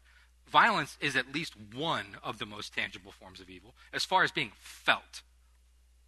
violence 0.48 0.96
is 1.00 1.16
at 1.16 1.34
least 1.34 1.54
one 1.74 2.16
of 2.22 2.38
the 2.38 2.46
most 2.46 2.74
tangible 2.74 3.12
forms 3.12 3.40
of 3.40 3.50
evil 3.50 3.74
as 3.92 4.04
far 4.04 4.22
as 4.22 4.30
being 4.30 4.52
felt. 4.56 5.22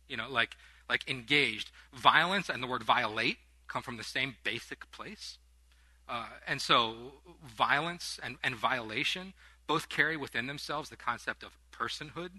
You 0.09 0.16
know 0.16 0.28
like 0.31 0.57
like 0.88 1.09
engaged. 1.09 1.71
Violence 1.93 2.49
and 2.49 2.62
the 2.62 2.66
word 2.66 2.83
violate 2.83 3.38
come 3.69 3.83
from 3.83 3.97
the 3.97 4.05
same 4.05 4.37
basic 4.45 4.90
place. 4.93 5.38
Uh, 6.09 6.26
and 6.47 6.61
so 6.61 7.14
violence 7.45 8.21
and, 8.23 8.37
and 8.45 8.55
violation 8.55 9.33
both 9.66 9.88
carry 9.88 10.16
within 10.16 10.47
themselves 10.47 10.88
the 10.88 10.97
concept 10.97 11.43
of 11.43 11.59
personhood 11.73 12.31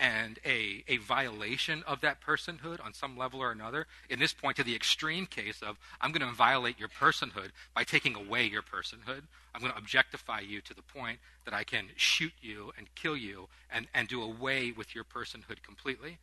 and 0.00 0.38
a, 0.46 0.82
a 0.88 0.96
violation 0.96 1.84
of 1.86 2.00
that 2.00 2.22
personhood 2.22 2.82
on 2.82 2.94
some 2.94 3.18
level 3.18 3.40
or 3.40 3.52
another. 3.52 3.86
In 4.08 4.18
this 4.18 4.32
point, 4.32 4.56
to 4.56 4.64
the 4.64 4.74
extreme 4.74 5.26
case 5.26 5.60
of, 5.60 5.78
I'm 6.00 6.10
going 6.10 6.26
to 6.26 6.34
violate 6.34 6.80
your 6.80 6.88
personhood 6.88 7.50
by 7.74 7.84
taking 7.84 8.16
away 8.16 8.46
your 8.46 8.62
personhood. 8.62 9.24
I'm 9.54 9.60
going 9.60 9.72
to 9.72 9.78
objectify 9.78 10.40
you 10.40 10.62
to 10.62 10.74
the 10.74 10.82
point 10.82 11.18
that 11.44 11.52
I 11.52 11.64
can 11.64 11.84
shoot 11.96 12.32
you 12.40 12.72
and 12.78 12.86
kill 12.94 13.16
you 13.16 13.48
and, 13.70 13.88
and 13.94 14.08
do 14.08 14.22
away 14.22 14.72
with 14.72 14.94
your 14.94 15.04
personhood 15.04 15.62
completely. 15.62 16.16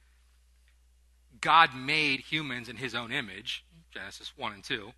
God 1.40 1.70
made 1.76 2.22
humans 2.22 2.70
in 2.70 2.78
his 2.78 2.96
own 2.96 3.12
image, 3.12 3.64
Genesis 3.92 4.34
1 4.36 4.54
and 4.54 4.64
2. 4.64 4.92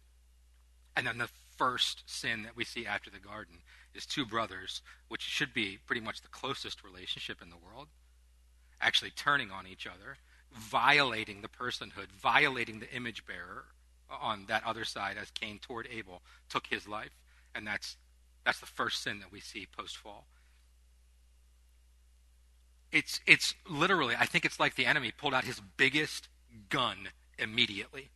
And 0.95 1.05
then 1.05 1.17
the 1.17 1.29
first 1.57 2.03
sin 2.05 2.43
that 2.43 2.55
we 2.55 2.63
see 2.63 2.85
after 2.85 3.09
the 3.09 3.19
garden 3.19 3.55
is 3.93 4.05
two 4.05 4.25
brothers, 4.25 4.81
which 5.09 5.21
should 5.21 5.53
be 5.53 5.79
pretty 5.85 6.01
much 6.01 6.21
the 6.21 6.29
closest 6.29 6.81
relationship 6.81 7.41
in 7.41 7.49
the 7.49 7.57
world 7.57 7.89
actually 8.81 9.11
turning 9.11 9.51
on 9.51 9.67
each 9.67 9.87
other, 9.87 10.17
violating 10.51 11.41
the 11.41 11.47
personhood, 11.47 12.07
violating 12.11 12.79
the 12.79 12.91
image 12.91 13.25
bearer 13.25 13.65
on 14.09 14.45
that 14.47 14.65
other 14.65 14.85
side 14.85 15.17
as 15.21 15.29
Cain 15.31 15.59
toward 15.59 15.87
Abel 15.91 16.21
took 16.49 16.67
his 16.67 16.87
life. 16.87 17.11
And 17.53 17.67
that's, 17.67 17.97
that's 18.45 18.59
the 18.59 18.65
first 18.65 19.03
sin 19.03 19.19
that 19.19 19.31
we 19.31 19.39
see 19.39 19.67
post 19.77 19.97
fall. 19.97 20.27
It's, 22.91 23.19
it's 23.27 23.53
literally, 23.69 24.15
I 24.17 24.25
think 24.25 24.45
it's 24.45 24.59
like 24.59 24.75
the 24.75 24.87
enemy 24.87 25.11
pulled 25.15 25.33
out 25.33 25.43
his 25.43 25.61
biggest 25.77 26.27
gun 26.69 27.09
immediately. 27.37 28.09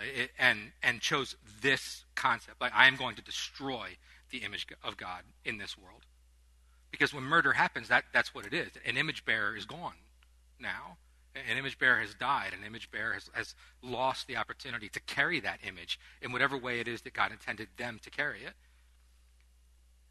It, 0.00 0.30
and 0.38 0.72
and 0.80 1.00
chose 1.00 1.34
this 1.60 2.04
concept 2.14 2.60
like 2.60 2.72
I 2.72 2.86
am 2.86 2.94
going 2.94 3.16
to 3.16 3.22
destroy 3.22 3.96
the 4.30 4.38
image 4.38 4.66
of 4.84 4.96
God 4.96 5.22
in 5.44 5.58
this 5.58 5.76
world. 5.76 6.06
Because 6.90 7.12
when 7.12 7.24
murder 7.24 7.52
happens, 7.52 7.88
that, 7.88 8.04
that's 8.12 8.34
what 8.34 8.46
it 8.46 8.54
is. 8.54 8.70
An 8.86 8.96
image 8.96 9.24
bearer 9.24 9.56
is 9.56 9.64
gone 9.64 9.94
now. 10.58 10.96
An 11.34 11.56
image 11.56 11.78
bearer 11.78 12.00
has 12.00 12.14
died. 12.14 12.52
An 12.58 12.66
image 12.66 12.90
bearer 12.90 13.12
has, 13.12 13.30
has 13.32 13.54
lost 13.82 14.26
the 14.26 14.36
opportunity 14.36 14.88
to 14.88 15.00
carry 15.00 15.40
that 15.40 15.60
image 15.66 16.00
in 16.22 16.32
whatever 16.32 16.56
way 16.56 16.80
it 16.80 16.88
is 16.88 17.02
that 17.02 17.12
God 17.12 17.30
intended 17.30 17.68
them 17.76 18.00
to 18.02 18.10
carry 18.10 18.42
it. 18.42 18.54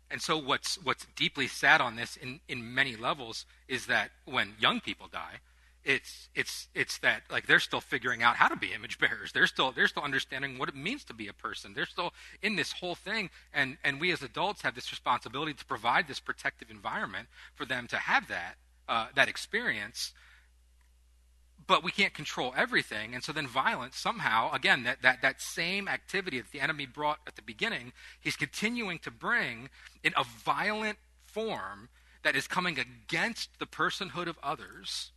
And 0.09 0.21
so, 0.21 0.37
what's, 0.37 0.81
what's 0.81 1.05
deeply 1.17 1.47
sad 1.47 1.81
on 1.81 1.97
this 1.97 2.15
in, 2.15 2.39
in 2.47 2.73
many 2.73 2.95
levels 2.95 3.45
is 3.67 3.87
that 3.87 4.11
when 4.23 4.53
young 4.57 4.79
people 4.79 5.07
die, 5.11 5.39
it's 5.87 6.27
it's 6.35 6.67
it's 6.75 6.97
that 6.97 7.23
like 7.31 7.47
they're 7.47 7.61
still 7.61 7.79
figuring 7.79 8.21
out 8.21 8.35
how 8.35 8.49
to 8.49 8.57
be 8.57 8.73
image 8.73 8.99
bearers. 8.99 9.31
They're 9.31 9.47
still 9.47 9.71
they're 9.71 9.87
still 9.87 10.03
understanding 10.03 10.57
what 10.57 10.67
it 10.67 10.75
means 10.75 11.05
to 11.05 11.13
be 11.13 11.29
a 11.29 11.33
person. 11.33 11.73
They're 11.73 11.85
still 11.85 12.13
in 12.41 12.57
this 12.57 12.73
whole 12.73 12.93
thing 12.93 13.29
and 13.53 13.77
and 13.85 14.01
we 14.01 14.11
as 14.11 14.21
adults 14.21 14.63
have 14.63 14.75
this 14.75 14.91
responsibility 14.91 15.53
to 15.53 15.65
provide 15.65 16.09
this 16.09 16.19
protective 16.19 16.69
environment 16.69 17.29
for 17.55 17.65
them 17.65 17.87
to 17.87 17.95
have 17.95 18.27
that 18.27 18.55
uh, 18.89 19.07
that 19.15 19.29
experience. 19.29 20.11
But 21.65 21.85
we 21.85 21.91
can't 21.91 22.13
control 22.13 22.53
everything 22.55 23.13
and 23.13 23.23
so 23.23 23.31
then 23.31 23.47
violence 23.47 23.97
somehow 23.97 24.51
again 24.51 24.83
that, 24.83 25.01
that 25.03 25.21
that 25.21 25.41
same 25.41 25.87
activity 25.87 26.41
that 26.41 26.51
the 26.51 26.59
enemy 26.59 26.85
brought 26.85 27.19
at 27.25 27.37
the 27.37 27.41
beginning 27.41 27.93
he's 28.19 28.35
continuing 28.35 28.99
to 28.99 29.11
bring 29.11 29.69
in 30.03 30.13
a 30.17 30.25
violent 30.25 30.97
form 31.25 31.87
that 32.23 32.35
is 32.35 32.47
coming 32.47 32.77
against 32.77 33.57
the 33.59 33.65
personhood 33.65 34.27
of 34.27 34.37
others 34.43 35.11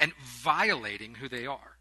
and 0.00 0.12
violating 0.22 1.16
who 1.16 1.28
they 1.28 1.46
are. 1.46 1.78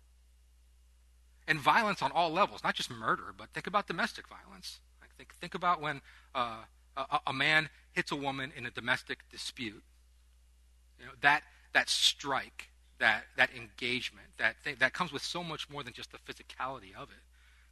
And 1.47 1.59
violence 1.59 2.01
on 2.01 2.11
all 2.11 2.31
levels, 2.31 2.63
not 2.63 2.75
just 2.75 2.89
murder, 2.89 3.33
but 3.35 3.49
think 3.49 3.67
about 3.67 3.87
domestic 3.87 4.25
violence. 4.27 4.79
Think, 5.17 5.33
think 5.39 5.55
about 5.55 5.81
when 5.81 6.01
uh, 6.33 6.63
a, 6.97 7.19
a, 7.27 7.33
man 7.33 7.69
hits 7.91 8.11
a 8.11 8.15
woman 8.15 8.51
in 8.55 8.65
a 8.65 8.71
domestic 8.71 9.19
dispute. 9.29 9.83
You 10.99 11.05
know, 11.05 11.11
that, 11.21 11.43
that 11.73 11.89
strike, 11.89 12.69
that, 12.99 13.25
that 13.37 13.49
engagement, 13.55 14.27
that, 14.37 14.55
thing, 14.63 14.77
that 14.79 14.93
comes 14.93 15.11
with 15.11 15.21
so 15.21 15.43
much 15.43 15.69
more 15.69 15.83
than 15.83 15.93
just 15.93 16.11
the 16.11 16.17
physicality 16.17 16.95
of 16.97 17.09
it. 17.09 17.23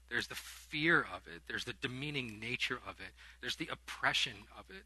There's 0.09 0.27
the 0.27 0.35
fear 0.35 0.99
of 0.99 1.25
it, 1.33 1.43
there's 1.47 1.63
the 1.63 1.73
demeaning 1.73 2.37
nature 2.39 2.79
of 2.87 2.99
it, 2.99 3.13
there's 3.39 3.55
the 3.55 3.69
oppression 3.71 4.33
of 4.57 4.65
it. 4.69 4.83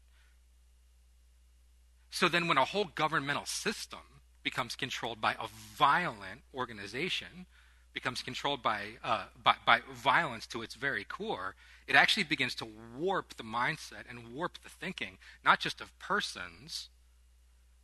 So 2.10 2.28
then, 2.28 2.46
when 2.46 2.56
a 2.56 2.64
whole 2.64 2.84
governmental 2.84 3.44
system 3.44 3.98
becomes 4.46 4.76
controlled 4.76 5.20
by 5.20 5.32
a 5.32 5.48
violent 5.74 6.40
organization, 6.54 7.46
becomes 7.92 8.22
controlled 8.22 8.62
by, 8.62 8.80
uh, 9.02 9.24
by, 9.42 9.56
by 9.66 9.80
violence 9.92 10.46
to 10.46 10.62
its 10.62 10.76
very 10.76 11.02
core, 11.02 11.56
it 11.88 11.96
actually 11.96 12.22
begins 12.22 12.54
to 12.54 12.68
warp 12.96 13.34
the 13.36 13.42
mindset 13.42 14.04
and 14.08 14.32
warp 14.32 14.62
the 14.62 14.68
thinking, 14.68 15.18
not 15.44 15.58
just 15.58 15.80
of 15.80 15.98
persons, 15.98 16.90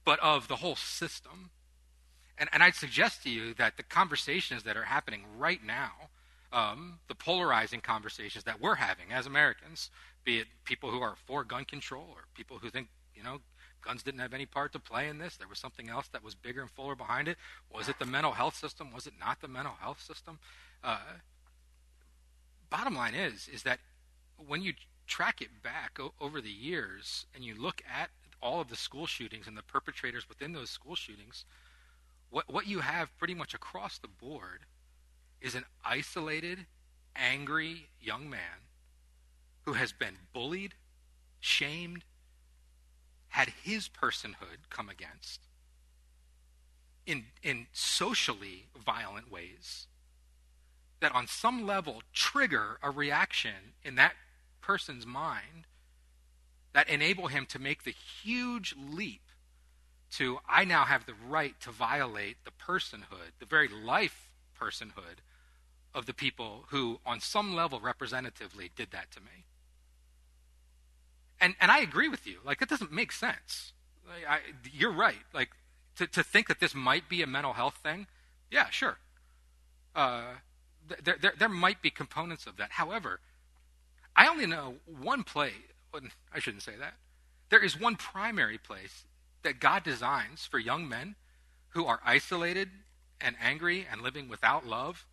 but 0.05 0.21
of 0.21 0.47
the 0.47 0.55
whole 0.55 0.77
system. 0.77 1.51
And, 2.39 2.49
and 2.53 2.63
I'd 2.63 2.77
suggest 2.77 3.25
to 3.25 3.29
you 3.29 3.55
that 3.55 3.77
the 3.77 3.83
conversations 3.83 4.63
that 4.63 4.77
are 4.77 4.85
happening 4.85 5.25
right 5.37 5.65
now, 5.67 6.11
um, 6.53 7.01
the 7.09 7.17
polarizing 7.17 7.81
conversations 7.81 8.45
that 8.45 8.61
we're 8.61 8.77
having 8.77 9.11
as 9.11 9.27
Americans, 9.27 9.91
be 10.23 10.39
it 10.39 10.47
people 10.65 10.93
who 10.93 11.01
are 11.03 11.17
for 11.27 11.43
gun 11.43 11.65
control 11.65 12.07
or 12.11 12.23
people 12.37 12.59
who 12.63 12.71
think, 12.71 12.87
you 13.17 13.25
know, 13.25 13.41
Guns 13.83 14.03
didn't 14.03 14.21
have 14.21 14.33
any 14.33 14.47
part 14.47 14.73
to 14.73 14.79
play 14.79 15.09
in 15.09 15.19
this. 15.19 15.37
There 15.37 15.49
was 15.49 15.59
something 15.59 15.89
else 15.89 16.09
that 16.09 16.23
was 16.23 16.35
bigger 16.35 16.63
and 16.63 16.71
fuller 16.71 16.95
behind 16.95 17.29
it. 17.29 17.37
Was 17.73 17.89
it 17.89 17.99
the 17.99 18.07
mental 18.07 18.33
health 18.33 18.57
system? 18.57 18.93
Was 18.93 19.07
it 19.07 19.15
not 19.19 19.41
the 19.41 19.49
mental 19.49 19.75
health 19.81 20.01
system? 20.01 20.39
Uh, 20.83 20.99
bottom 22.71 22.95
line 22.95 23.15
is, 23.15 23.49
is 23.53 23.63
that 23.65 23.81
when 24.37 24.63
you 24.63 24.73
track 25.07 25.43
it 25.43 25.63
back 25.63 25.99
o- 26.01 26.15
over 26.21 26.41
the 26.41 26.51
years 26.51 27.27
and 27.35 27.45
you 27.45 27.55
look 27.55 27.83
at 27.87 28.11
all 28.41 28.61
of 28.61 28.69
the 28.69 28.77
school 28.77 29.07
shootings 29.07 29.47
and 29.47 29.57
the 29.57 29.63
perpetrators 29.63 30.29
within 30.29 30.53
those 30.53 30.71
school 30.71 30.95
shootings, 30.95 31.45
what, 32.31 32.51
what 32.53 32.67
you 32.67 32.81
have 32.81 33.17
pretty 33.19 33.35
much 33.35 33.53
across 33.53 33.99
the 33.99 34.09
board 34.09 34.61
is 35.41 35.55
an 35.55 35.65
isolated, 35.85 36.67
angry 37.15 37.89
young 38.01 38.31
man 38.31 38.67
who 39.65 39.75
has 39.75 39.93
been 39.93 40.17
bullied 40.33 40.75
shamed, 41.41 42.05
had 43.33 43.49
his 43.63 43.89
personhood 43.89 44.69
come 44.69 44.91
against 44.91 45.41
in, 47.07 47.25
in 47.43 47.67
socially 47.73 48.67
violent 48.79 49.31
ways 49.31 49.87
that 51.01 51.15
on 51.15 51.27
some 51.27 51.67
level 51.67 52.03
trigger 52.13 52.79
a 52.83 52.91
reaction 52.91 53.75
in 53.83 53.95
that 53.95 54.13
person's 54.61 55.07
mind 55.07 55.67
that 56.75 56.89
enable 56.89 57.29
him 57.29 57.47
to 57.47 57.59
make 57.59 57.85
the 57.85 57.95
huge 58.23 58.75
leap 58.79 59.23
to 60.11 60.39
I 60.47 60.65
now 60.67 60.85
have 60.85 61.07
the 61.07 61.15
right 61.27 61.59
to 61.61 61.71
violate 61.71 62.37
the 62.45 62.51
personhood, 62.51 63.33
the 63.39 63.47
very 63.47 63.69
life 63.69 64.29
personhood 64.61 65.21
of 65.95 66.05
the 66.05 66.15
people 66.15 66.67
who, 66.69 67.01
on 67.07 67.19
some 67.21 67.55
level, 67.55 67.81
representatively 67.81 68.71
did 68.77 68.91
that 68.91 69.11
to 69.13 69.21
me. 69.21 69.47
And, 71.43 71.57
and 71.61 71.73
I 71.73 71.81
agree 71.81 72.09
with 72.09 72.27
you. 72.27 72.39
Like, 72.45 72.61
that 72.61 72.69
doesn't 72.69 72.93
make 72.93 73.11
sense. 73.11 73.73
Like, 74.07 74.25
I, 74.29 74.39
you're 74.73 74.93
right. 74.93 75.19
Like, 75.35 75.51
to, 75.97 76.07
to 76.07 76.23
think 76.23 76.47
that 76.47 76.61
this 76.61 76.73
might 76.73 77.09
be 77.09 77.21
a 77.21 77.27
mental 77.27 77.53
health 77.55 77.81
thing, 77.83 78.07
yeah, 78.51 78.71
sure. 78.71 78.99
Uh, 79.95 80.35
there, 81.03 81.17
there, 81.21 81.35
there 81.37 81.49
might 81.49 81.83
be 81.83 81.91
components 81.91 82.47
of 82.47 82.57
that. 82.59 82.71
However, 82.71 83.19
I 84.15 84.29
only 84.29 84.47
know 84.47 84.77
one 84.87 85.25
place, 85.25 85.53
I 86.33 86.39
shouldn't 86.39 86.63
say 86.63 86.77
that. 86.79 86.95
There 87.51 87.63
is 87.63 87.79
one 87.79 87.97
primary 87.97 88.57
place 88.57 89.05
that 89.43 89.59
God 89.59 89.83
designs 89.83 90.47
for 90.47 90.61
young 90.61 90.89
men 90.89 91.17
who 91.71 91.87
are 91.87 92.01
isolated 92.05 92.69
and 93.21 93.35
angry 93.43 93.85
and 93.91 94.01
living 94.01 94.29
without 94.29 94.65
love 94.65 95.07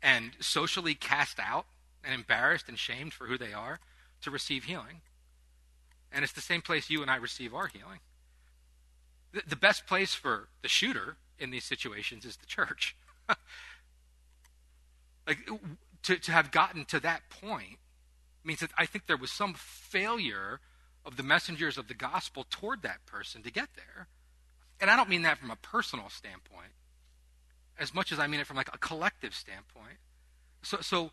and 0.00 0.32
socially 0.38 0.94
cast 0.94 1.40
out 1.40 1.66
and 2.04 2.14
embarrassed 2.14 2.68
and 2.68 2.78
shamed 2.78 3.12
for 3.12 3.26
who 3.26 3.36
they 3.36 3.52
are 3.52 3.80
to 4.22 4.30
receive 4.30 4.64
healing. 4.64 5.00
And 6.12 6.22
it's 6.22 6.32
the 6.32 6.40
same 6.40 6.62
place 6.62 6.90
you 6.90 7.02
and 7.02 7.10
I 7.10 7.16
receive 7.16 7.54
our 7.54 7.66
healing. 7.66 8.00
The, 9.32 9.42
the 9.48 9.56
best 9.56 9.86
place 9.86 10.14
for 10.14 10.48
the 10.62 10.68
shooter 10.68 11.16
in 11.38 11.50
these 11.50 11.64
situations 11.64 12.24
is 12.24 12.36
the 12.36 12.46
church. 12.46 12.96
like 15.26 15.38
to, 16.02 16.16
to 16.16 16.32
have 16.32 16.50
gotten 16.50 16.84
to 16.86 17.00
that 17.00 17.22
point 17.30 17.78
means 18.44 18.60
that 18.60 18.70
I 18.76 18.86
think 18.86 19.06
there 19.06 19.16
was 19.16 19.30
some 19.30 19.54
failure 19.54 20.60
of 21.04 21.16
the 21.16 21.22
messengers 21.22 21.78
of 21.78 21.88
the 21.88 21.94
gospel 21.94 22.46
toward 22.48 22.82
that 22.82 23.06
person 23.06 23.42
to 23.42 23.50
get 23.50 23.70
there. 23.76 24.08
And 24.80 24.90
I 24.90 24.96
don't 24.96 25.08
mean 25.08 25.22
that 25.22 25.38
from 25.38 25.50
a 25.50 25.56
personal 25.56 26.10
standpoint 26.10 26.72
as 27.78 27.94
much 27.94 28.12
as 28.12 28.18
I 28.18 28.26
mean 28.26 28.40
it 28.40 28.46
from 28.46 28.56
like 28.56 28.72
a 28.72 28.78
collective 28.78 29.34
standpoint. 29.34 29.98
So, 30.62 30.78
so 30.80 31.10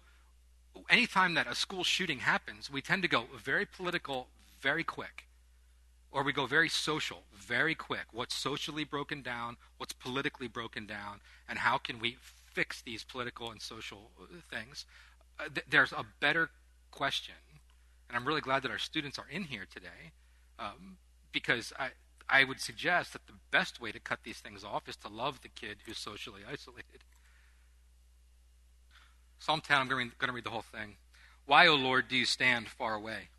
anytime 0.90 1.34
that 1.34 1.48
a 1.48 1.56
school 1.56 1.84
shooting 1.84 2.20
happens, 2.20 2.70
we 2.70 2.82
tend 2.82 3.02
to 3.02 3.08
go 3.08 3.26
very 3.44 3.66
political 3.66 4.28
very 4.62 4.84
quick. 4.84 5.28
Or 6.12 6.24
we 6.24 6.34
go 6.34 6.48
very 6.48 6.70
social 6.70 7.24
very 7.34 7.76
quick. 7.76 8.06
What's 8.12 8.36
socially 8.36 8.84
broken 8.84 9.22
down? 9.22 9.58
What's 9.78 9.94
politically 9.94 10.48
broken 10.48 10.86
down? 10.86 11.22
And 11.48 11.60
how 11.60 11.78
can 11.78 12.00
we 12.00 12.18
fix 12.52 12.82
these 12.82 13.04
political 13.04 13.52
and 13.52 13.62
social 13.62 14.12
uh, 14.20 14.26
things? 14.50 14.86
Uh, 15.40 15.50
th- 15.54 15.68
there's 15.70 15.92
a 15.92 16.06
better 16.20 16.50
question 16.90 17.36
and 18.10 18.18
I'm 18.18 18.26
really 18.26 18.42
glad 18.42 18.64
that 18.64 18.72
our 18.72 18.80
students 18.80 19.20
are 19.20 19.28
in 19.30 19.44
here 19.44 19.68
today 19.72 20.12
um, 20.58 20.98
because 21.32 21.72
I, 21.78 21.90
I 22.28 22.44
would 22.44 22.60
suggest 22.60 23.14
that 23.14 23.28
the 23.28 23.34
best 23.52 23.80
way 23.80 23.92
to 23.92 24.00
cut 24.00 24.20
these 24.24 24.40
things 24.40 24.64
off 24.64 24.90
is 24.90 24.98
to 24.98 25.08
love 25.08 25.42
the 25.42 25.50
kid 25.50 25.78
who's 25.86 26.00
socially 26.00 26.42
isolated. 26.50 27.04
Psalm 29.38 29.62
10, 29.62 29.78
I'm 29.78 29.88
going 29.88 30.12
to 30.20 30.32
read 30.32 30.44
the 30.44 30.50
whole 30.50 30.64
thing. 30.64 30.96
Why, 31.46 31.68
O 31.68 31.76
Lord, 31.76 32.08
do 32.08 32.18
you 32.18 32.26
stand 32.26 32.68
far 32.68 32.96
away? 32.96 33.30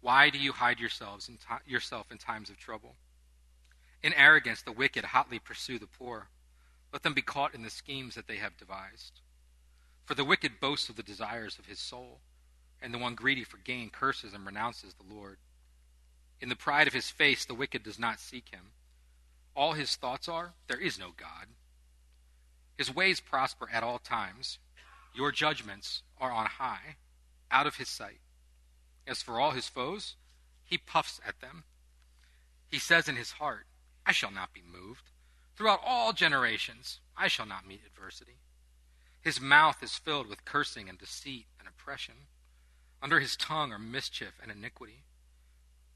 Why 0.00 0.30
do 0.30 0.38
you 0.38 0.52
hide 0.52 0.80
yourselves 0.80 1.28
in 1.28 1.36
t- 1.36 1.70
yourself 1.70 2.10
in 2.10 2.18
times 2.18 2.50
of 2.50 2.56
trouble? 2.56 2.96
In 4.02 4.14
arrogance, 4.14 4.62
the 4.62 4.72
wicked 4.72 5.04
hotly 5.04 5.38
pursue 5.38 5.78
the 5.78 5.86
poor. 5.86 6.28
Let 6.92 7.02
them 7.02 7.14
be 7.14 7.22
caught 7.22 7.54
in 7.54 7.62
the 7.62 7.70
schemes 7.70 8.14
that 8.14 8.26
they 8.26 8.36
have 8.36 8.56
devised. 8.56 9.20
For 10.04 10.14
the 10.14 10.24
wicked 10.24 10.58
boasts 10.60 10.88
of 10.88 10.96
the 10.96 11.02
desires 11.02 11.58
of 11.58 11.66
his 11.66 11.78
soul 11.78 12.20
and 12.82 12.94
the 12.94 12.98
one 12.98 13.14
greedy 13.14 13.44
for 13.44 13.58
gain 13.58 13.90
curses 13.90 14.32
and 14.32 14.46
renounces 14.46 14.94
the 14.94 15.14
Lord. 15.14 15.36
In 16.40 16.48
the 16.48 16.56
pride 16.56 16.86
of 16.86 16.94
his 16.94 17.10
face, 17.10 17.44
the 17.44 17.54
wicked 17.54 17.82
does 17.82 17.98
not 17.98 18.18
seek 18.18 18.48
him. 18.48 18.72
All 19.54 19.74
his 19.74 19.96
thoughts 19.96 20.28
are, 20.28 20.54
There 20.68 20.80
is 20.80 20.98
no 20.98 21.10
God. 21.14 21.48
His 22.78 22.94
ways 22.94 23.20
prosper 23.20 23.68
at 23.70 23.82
all 23.82 23.98
times. 23.98 24.58
Your 25.14 25.32
judgments 25.32 26.02
are 26.18 26.32
on 26.32 26.46
high, 26.46 26.96
out 27.50 27.66
of 27.66 27.76
his 27.76 27.88
sight. 27.88 28.20
As 29.10 29.22
for 29.22 29.40
all 29.40 29.50
his 29.50 29.66
foes, 29.66 30.14
he 30.62 30.78
puffs 30.78 31.20
at 31.26 31.40
them. 31.40 31.64
He 32.68 32.78
says 32.78 33.08
in 33.08 33.16
his 33.16 33.32
heart, 33.32 33.66
I 34.06 34.12
shall 34.12 34.30
not 34.30 34.54
be 34.54 34.62
moved. 34.62 35.10
Throughout 35.56 35.80
all 35.84 36.12
generations, 36.12 37.00
I 37.16 37.26
shall 37.26 37.44
not 37.44 37.66
meet 37.66 37.82
adversity. 37.84 38.38
His 39.20 39.40
mouth 39.40 39.82
is 39.82 39.96
filled 39.96 40.28
with 40.28 40.44
cursing 40.44 40.88
and 40.88 40.96
deceit 40.96 41.46
and 41.58 41.66
oppression. 41.66 42.28
Under 43.02 43.18
his 43.18 43.36
tongue 43.36 43.72
are 43.72 43.80
mischief 43.80 44.34
and 44.40 44.52
iniquity. 44.52 45.02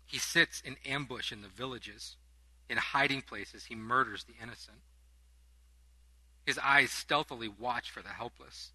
He 0.04 0.18
sits 0.18 0.60
in 0.60 0.76
ambush 0.84 1.30
in 1.30 1.40
the 1.40 1.48
villages. 1.48 2.16
In 2.68 2.78
hiding 2.78 3.22
places, 3.22 3.66
he 3.66 3.76
murders 3.76 4.24
the 4.24 4.42
innocent. 4.42 4.78
His 6.44 6.58
eyes 6.58 6.90
stealthily 6.90 7.48
watch 7.48 7.92
for 7.92 8.02
the 8.02 8.08
helpless. 8.08 8.72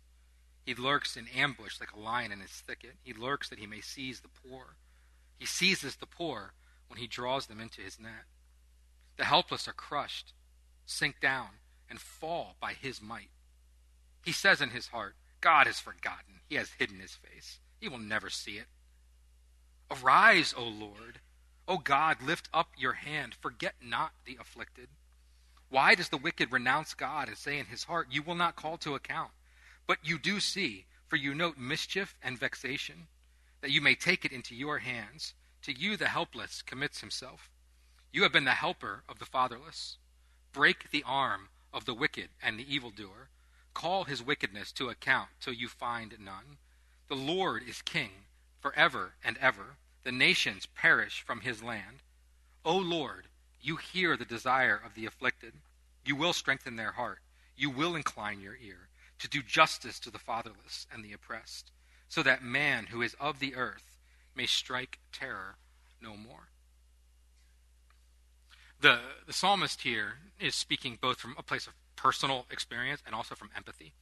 He 0.69 0.75
lurks 0.75 1.17
in 1.17 1.27
ambush 1.29 1.79
like 1.79 1.93
a 1.93 1.99
lion 1.99 2.31
in 2.31 2.41
his 2.41 2.51
thicket. 2.51 2.93
He 3.01 3.11
lurks 3.11 3.49
that 3.49 3.57
he 3.57 3.65
may 3.65 3.81
seize 3.81 4.19
the 4.19 4.29
poor. 4.29 4.75
He 5.39 5.47
seizes 5.47 5.95
the 5.95 6.05
poor 6.05 6.53
when 6.87 6.99
he 6.99 7.07
draws 7.07 7.47
them 7.47 7.59
into 7.59 7.81
his 7.81 7.99
net. 7.99 8.25
The 9.17 9.25
helpless 9.25 9.67
are 9.67 9.73
crushed, 9.73 10.33
sink 10.85 11.19
down, 11.19 11.57
and 11.89 11.99
fall 11.99 12.55
by 12.61 12.73
his 12.73 13.01
might. 13.01 13.31
He 14.23 14.31
says 14.31 14.61
in 14.61 14.69
his 14.69 14.89
heart, 14.89 15.15
God 15.41 15.65
has 15.65 15.79
forgotten. 15.79 16.41
He 16.47 16.53
has 16.53 16.69
hidden 16.77 16.99
his 16.99 17.15
face. 17.15 17.57
He 17.81 17.89
will 17.89 17.97
never 17.97 18.29
see 18.29 18.59
it. 18.59 18.67
Arise, 19.89 20.53
O 20.55 20.65
Lord. 20.65 21.19
O 21.67 21.79
God, 21.79 22.21
lift 22.21 22.47
up 22.53 22.69
your 22.77 22.93
hand. 22.93 23.33
Forget 23.33 23.73
not 23.81 24.11
the 24.23 24.37
afflicted. 24.39 24.89
Why 25.69 25.95
does 25.95 26.09
the 26.09 26.17
wicked 26.17 26.51
renounce 26.51 26.93
God 26.93 27.27
and 27.27 27.37
say 27.37 27.57
in 27.57 27.65
his 27.65 27.85
heart, 27.85 28.09
You 28.11 28.21
will 28.21 28.35
not 28.35 28.55
call 28.55 28.77
to 28.77 28.93
account? 28.93 29.31
But 29.89 30.05
you 30.05 30.19
do 30.19 30.39
see, 30.39 30.85
for 31.07 31.15
you 31.15 31.33
note 31.33 31.57
mischief 31.57 32.15
and 32.21 32.37
vexation, 32.37 33.07
that 33.61 33.71
you 33.71 33.81
may 33.81 33.95
take 33.95 34.23
it 34.23 34.31
into 34.31 34.53
your 34.53 34.77
hands. 34.77 35.33
To 35.63 35.71
you 35.71 35.97
the 35.97 36.09
helpless 36.09 36.61
commits 36.61 37.01
himself. 37.01 37.49
You 38.11 38.21
have 38.21 38.31
been 38.31 38.45
the 38.45 38.51
helper 38.51 39.03
of 39.09 39.17
the 39.17 39.25
fatherless. 39.25 39.97
Break 40.53 40.91
the 40.91 41.01
arm 41.07 41.49
of 41.73 41.85
the 41.85 41.95
wicked 41.95 42.29
and 42.39 42.59
the 42.59 42.71
evildoer. 42.71 43.29
Call 43.73 44.03
his 44.03 44.21
wickedness 44.21 44.71
to 44.73 44.89
account 44.89 45.29
till 45.41 45.53
you 45.53 45.67
find 45.67 46.15
none. 46.19 46.59
The 47.07 47.15
Lord 47.15 47.63
is 47.67 47.81
king 47.81 48.27
forever 48.59 49.15
and 49.23 49.39
ever. 49.39 49.77
The 50.03 50.11
nations 50.11 50.67
perish 50.67 51.23
from 51.23 51.41
his 51.41 51.63
land. 51.63 52.03
O 52.63 52.77
Lord, 52.77 53.25
you 53.59 53.77
hear 53.77 54.15
the 54.15 54.23
desire 54.23 54.79
of 54.85 54.93
the 54.93 55.07
afflicted. 55.07 55.53
You 56.05 56.15
will 56.15 56.33
strengthen 56.33 56.75
their 56.75 56.91
heart. 56.91 57.21
You 57.57 57.71
will 57.71 57.95
incline 57.95 58.39
your 58.39 58.55
ear 58.55 58.88
to 59.19 59.27
do 59.27 59.41
justice 59.41 59.99
to 59.99 60.11
the 60.11 60.19
fatherless 60.19 60.87
and 60.93 61.03
the 61.03 61.13
oppressed, 61.13 61.71
so 62.07 62.23
that 62.23 62.43
man 62.43 62.87
who 62.87 63.01
is 63.01 63.15
of 63.19 63.39
the 63.39 63.55
earth 63.55 63.97
may 64.35 64.45
strike 64.45 64.99
terror 65.11 65.55
no 66.01 66.15
more. 66.15 66.49
The, 68.81 68.99
the 69.27 69.33
psalmist 69.33 69.81
here 69.81 70.19
is 70.39 70.55
speaking 70.55 70.97
both 71.01 71.17
from 71.19 71.35
a 71.37 71.43
place 71.43 71.67
of 71.67 71.73
personal 71.95 72.45
experience 72.49 73.01
and 73.05 73.13
also 73.13 73.35
from 73.35 73.49
empathy. 73.55 73.93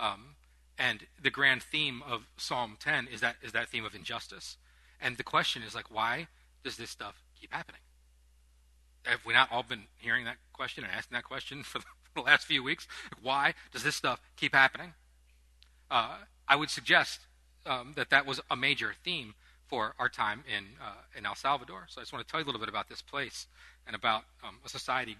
Um, 0.00 0.36
and 0.78 1.06
the 1.22 1.30
grand 1.30 1.62
theme 1.62 2.02
of 2.06 2.26
Psalm 2.36 2.76
10 2.80 3.08
is 3.12 3.20
that 3.20 3.36
is 3.42 3.52
that 3.52 3.68
theme 3.68 3.84
of 3.84 3.94
injustice. 3.94 4.56
And 5.00 5.16
the 5.16 5.22
question 5.22 5.62
is 5.62 5.74
like, 5.74 5.90
why 5.90 6.28
does 6.64 6.76
this 6.76 6.90
stuff 6.90 7.22
keep 7.38 7.52
happening? 7.52 7.82
Have 9.04 9.20
we 9.26 9.34
not 9.34 9.52
all 9.52 9.62
been 9.62 9.84
hearing 9.98 10.24
that 10.24 10.38
question 10.52 10.82
and 10.82 10.92
asking 10.92 11.14
that 11.14 11.24
question 11.24 11.62
for 11.62 11.78
the 11.78 11.84
last 12.22 12.46
few 12.46 12.62
weeks? 12.62 12.86
Why 13.22 13.54
does 13.72 13.82
this 13.82 13.96
stuff 13.96 14.20
keep 14.36 14.54
happening? 14.54 14.94
Uh, 15.90 16.16
I 16.48 16.56
would 16.56 16.70
suggest 16.70 17.20
um, 17.66 17.92
that 17.96 18.10
that 18.10 18.26
was 18.26 18.40
a 18.50 18.56
major 18.56 18.94
theme 19.04 19.34
for 19.66 19.94
our 19.98 20.08
time 20.08 20.44
in 20.46 20.64
uh, 20.82 21.02
in 21.16 21.26
El 21.26 21.34
Salvador. 21.34 21.86
So 21.88 22.00
I 22.00 22.02
just 22.02 22.12
want 22.12 22.26
to 22.26 22.30
tell 22.30 22.40
you 22.40 22.44
a 22.44 22.48
little 22.48 22.60
bit 22.60 22.68
about 22.68 22.88
this 22.88 23.02
place 23.02 23.46
and 23.86 23.96
about 23.96 24.24
um, 24.42 24.56
a 24.64 24.68
society 24.68 25.16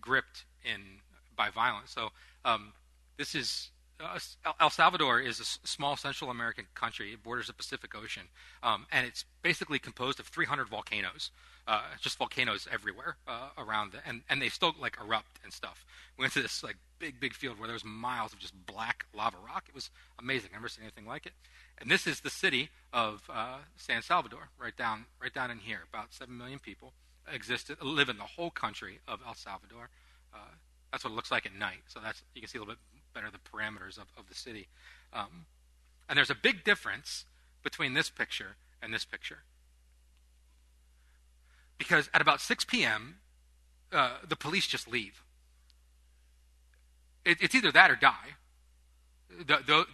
gripped 0.00 0.44
in 0.64 0.80
by 1.34 1.50
violence. 1.50 1.90
So 1.90 2.10
um, 2.44 2.72
this 3.16 3.34
is 3.34 3.70
uh, 4.00 4.18
El 4.60 4.70
Salvador 4.70 5.20
is 5.20 5.40
a 5.40 5.44
small 5.66 5.96
Central 5.96 6.30
American 6.30 6.66
country. 6.74 7.12
It 7.12 7.22
borders 7.22 7.46
the 7.46 7.54
Pacific 7.54 7.94
Ocean, 7.94 8.24
um, 8.62 8.86
and 8.92 9.06
it's 9.06 9.24
basically 9.42 9.78
composed 9.78 10.20
of 10.20 10.26
300 10.26 10.68
volcanoes. 10.68 11.30
Uh, 11.66 11.82
just 12.00 12.18
volcanoes 12.18 12.68
everywhere 12.72 13.16
uh, 13.26 13.48
around, 13.58 13.92
the, 13.92 13.98
and 14.06 14.22
and 14.28 14.40
they 14.40 14.48
still 14.48 14.74
like 14.80 14.96
erupt 15.02 15.40
and 15.42 15.52
stuff. 15.52 15.84
We 16.16 16.22
went 16.22 16.32
to 16.34 16.42
this 16.42 16.62
like 16.62 16.76
big 16.98 17.20
big 17.20 17.34
field 17.34 17.58
where 17.58 17.66
there 17.66 17.74
was 17.74 17.84
miles 17.84 18.32
of 18.32 18.38
just 18.38 18.54
black 18.66 19.06
lava 19.14 19.36
rock. 19.44 19.64
It 19.68 19.74
was 19.74 19.90
amazing. 20.18 20.50
I've 20.52 20.60
never 20.60 20.68
seen 20.68 20.84
anything 20.84 21.06
like 21.06 21.26
it. 21.26 21.32
And 21.78 21.90
this 21.90 22.06
is 22.06 22.20
the 22.20 22.30
city 22.30 22.70
of 22.92 23.22
uh, 23.32 23.58
San 23.76 24.02
Salvador, 24.02 24.48
right 24.58 24.76
down 24.76 25.06
right 25.20 25.34
down 25.34 25.50
in 25.50 25.58
here. 25.58 25.80
About 25.92 26.12
seven 26.12 26.38
million 26.38 26.58
people 26.58 26.92
exist 27.32 27.70
live 27.82 28.08
in 28.08 28.18
the 28.18 28.24
whole 28.24 28.50
country 28.50 29.00
of 29.08 29.20
El 29.26 29.34
Salvador. 29.34 29.88
Uh, 30.34 30.54
that's 30.92 31.04
what 31.04 31.12
it 31.12 31.16
looks 31.16 31.30
like 31.30 31.46
at 31.46 31.54
night. 31.54 31.82
So 31.88 32.00
that's 32.02 32.22
you 32.34 32.40
can 32.40 32.48
see 32.48 32.58
a 32.58 32.60
little 32.60 32.74
bit 32.74 33.02
better 33.12 33.28
the 33.30 33.38
parameters 33.38 33.96
of, 33.96 34.06
of 34.16 34.28
the 34.28 34.34
city. 34.34 34.68
Um, 35.12 35.46
and 36.08 36.16
there's 36.16 36.30
a 36.30 36.36
big 36.36 36.62
difference 36.64 37.24
between 37.62 37.94
this 37.94 38.10
picture 38.10 38.56
and 38.80 38.94
this 38.94 39.04
picture. 39.04 39.38
Because 41.78 42.08
at 42.14 42.20
about 42.20 42.40
6 42.40 42.64
p.m., 42.64 43.16
uh, 43.92 44.16
the 44.26 44.36
police 44.36 44.66
just 44.66 44.88
leave. 44.88 45.22
It, 47.24 47.38
it's 47.40 47.54
either 47.54 47.72
that 47.72 47.90
or 47.90 47.96
die. 47.96 48.36
The, 49.38 49.58
the, 49.66 49.86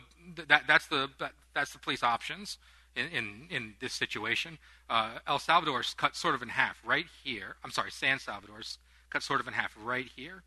that, 0.48 0.62
that's, 0.66 0.86
the, 0.86 1.10
that, 1.18 1.32
that's 1.54 1.72
the 1.72 1.78
police 1.78 2.02
options 2.02 2.58
in, 2.94 3.06
in, 3.06 3.46
in 3.50 3.74
this 3.80 3.92
situation. 3.92 4.58
Uh, 4.88 5.18
El 5.26 5.38
Salvador's 5.38 5.94
cut 5.94 6.16
sort 6.16 6.34
of 6.34 6.42
in 6.42 6.48
half 6.50 6.80
right 6.84 7.06
here. 7.24 7.56
I'm 7.64 7.70
sorry, 7.70 7.90
San 7.90 8.18
Salvador's 8.18 8.78
cut 9.10 9.22
sort 9.22 9.40
of 9.40 9.48
in 9.48 9.54
half 9.54 9.74
right 9.82 10.06
here. 10.14 10.42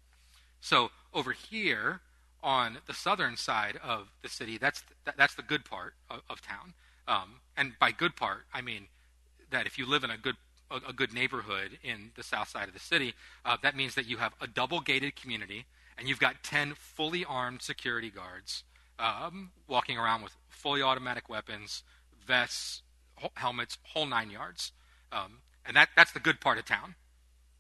So 0.62 0.90
over 1.14 1.32
here 1.32 2.02
on 2.42 2.78
the 2.86 2.94
southern 2.94 3.38
side 3.38 3.78
of 3.84 4.12
the 4.22 4.30
city, 4.30 4.58
that's, 4.58 4.84
that, 5.06 5.18
that's 5.18 5.36
the 5.36 5.42
good 5.42 5.66
part 5.66 5.94
of, 6.10 6.22
of 6.30 6.42
town. 6.42 6.74
Um, 7.08 7.40
and 7.58 7.74
by 7.80 7.92
good 7.92 8.16
part, 8.16 8.46
I 8.54 8.62
mean 8.62 8.88
that 9.52 9.66
if 9.66 9.78
you 9.78 9.86
live 9.86 10.04
in 10.04 10.10
a 10.10 10.18
good 10.18 10.36
a, 10.76 10.90
a 10.90 10.94
good 10.94 11.14
neighborhood 11.14 11.80
in 11.84 12.12
the 12.16 12.24
south 12.24 12.50
side 12.50 12.68
of 12.68 12.74
the 12.74 12.80
city, 12.80 13.14
uh, 13.44 13.58
that 13.62 13.76
means 13.76 13.96
that 13.96 14.06
you 14.06 14.18
have 14.18 14.34
a 14.42 14.48
double 14.48 14.82
gated 14.82 15.16
community 15.16 15.66
and 15.98 16.08
you've 16.08 16.20
got 16.20 16.44
10 16.44 16.74
fully 16.76 17.24
armed 17.24 17.62
security 17.62 18.10
guards 18.10 18.64
um, 19.00 19.52
walking 19.68 19.98
around 19.98 20.22
with 20.22 20.36
fully 20.50 20.82
automatic 20.82 21.30
weapons, 21.30 21.84
vests, 22.26 22.82
helmets, 23.36 23.78
whole 23.84 24.06
nine 24.06 24.30
yards. 24.30 24.72
Um, 25.12 25.40
and 25.66 25.76
that, 25.76 25.90
that's 25.96 26.12
the 26.12 26.20
good 26.20 26.42
part 26.42 26.58
of 26.58 26.66
town. 26.66 26.96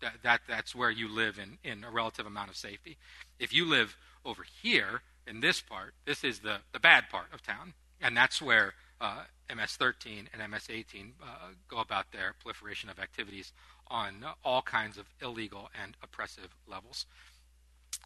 That, 0.01 0.15
that, 0.23 0.41
that's 0.47 0.75
where 0.75 0.91
you 0.91 1.08
live 1.08 1.39
in, 1.39 1.58
in 1.69 1.84
a 1.84 1.91
relative 1.91 2.25
amount 2.25 2.49
of 2.49 2.58
safety. 2.58 2.97
If 3.39 3.54
you 3.54 3.65
live 3.65 3.97
over 4.25 4.43
here 4.62 5.01
in 5.25 5.39
this 5.39 5.62
part, 5.62 5.93
this 6.06 6.23
is 6.23 6.39
the, 6.39 6.58
the 6.73 6.80
bad 6.80 7.10
part 7.10 7.28
of 7.34 7.41
town. 7.41 7.73
And 8.01 8.15
that's 8.15 8.41
where 8.41 8.73
uh, 9.01 9.23
MS-13 9.53 10.27
and 10.34 10.51
MS-18 10.51 11.12
uh, 11.21 11.25
go 11.67 11.77
about 11.77 12.12
their 12.12 12.34
proliferation 12.39 12.89
of 12.89 12.99
activities 12.99 13.53
on 13.88 14.25
all 14.43 14.62
kinds 14.62 14.97
of 14.97 15.05
illegal 15.21 15.69
and 15.81 15.95
oppressive 16.01 16.55
levels. 16.67 17.05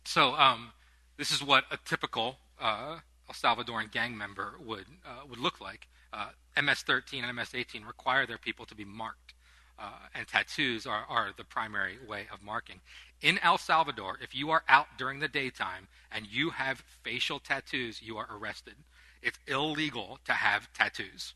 So 0.04 0.34
um, 0.36 0.72
this 1.18 1.32
is 1.32 1.44
what 1.44 1.66
a 1.72 1.78
typical 1.86 2.38
uh, 2.60 2.98
El 3.28 3.34
Salvadoran 3.34 3.92
gang 3.92 4.18
member 4.18 4.54
would 4.60 4.86
uh, 5.06 5.26
would 5.30 5.40
look 5.40 5.62
like. 5.62 5.88
Uh, 6.12 6.30
MS-13 6.60 7.24
and 7.24 7.36
MS-18 7.36 7.86
require 7.86 8.26
their 8.26 8.40
people 8.40 8.66
to 8.66 8.76
be 8.76 8.84
marked, 8.84 9.36
uh, 9.78 10.08
and 10.16 10.28
tattoos 10.28 10.88
are, 10.88 11.06
are 11.08 11.30
the 11.38 11.44
primary 11.44 11.98
way 12.08 12.26
of 12.34 12.42
marking. 12.42 12.82
In 13.22 13.38
El 13.44 13.60
Salvador, 13.60 14.18
if 14.22 14.34
you 14.34 14.50
are 14.50 14.64
out 14.68 14.88
during 14.98 15.20
the 15.20 15.28
daytime 15.28 15.88
and 16.12 16.26
you 16.26 16.50
have 16.50 16.84
facial 17.04 17.40
tattoos, 17.40 18.02
you 18.02 18.18
are 18.18 18.28
arrested 18.32 18.76
it's 19.22 19.40
illegal 19.48 20.20
to 20.26 20.34
have 20.34 20.72
tattoos 20.74 21.34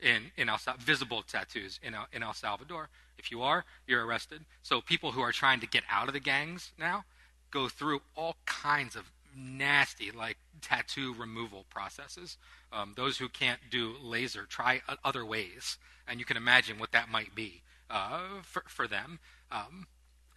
in, 0.00 0.32
in 0.36 0.48
El 0.48 0.58
Salvador, 0.58 0.84
visible 0.84 1.22
tattoos 1.22 1.78
in 1.82 1.94
in 2.12 2.22
El 2.22 2.34
Salvador. 2.34 2.88
If 3.18 3.30
you 3.30 3.42
are, 3.42 3.64
you're 3.86 4.04
arrested. 4.04 4.44
So 4.62 4.80
people 4.80 5.12
who 5.12 5.20
are 5.20 5.32
trying 5.32 5.60
to 5.60 5.66
get 5.66 5.84
out 5.90 6.08
of 6.08 6.14
the 6.14 6.20
gangs 6.20 6.72
now 6.78 7.04
go 7.50 7.68
through 7.68 8.00
all 8.16 8.36
kinds 8.46 8.96
of 8.96 9.12
nasty, 9.36 10.10
like 10.10 10.38
tattoo 10.60 11.14
removal 11.14 11.64
processes. 11.70 12.36
Um, 12.72 12.94
those 12.96 13.18
who 13.18 13.28
can't 13.28 13.60
do 13.70 13.94
laser 14.02 14.44
try 14.44 14.82
other 15.04 15.24
ways, 15.24 15.78
and 16.08 16.18
you 16.18 16.24
can 16.24 16.36
imagine 16.36 16.78
what 16.78 16.92
that 16.92 17.08
might 17.10 17.34
be 17.34 17.62
uh, 17.90 18.40
for, 18.42 18.64
for 18.66 18.88
them. 18.88 19.18
Um, 19.50 19.86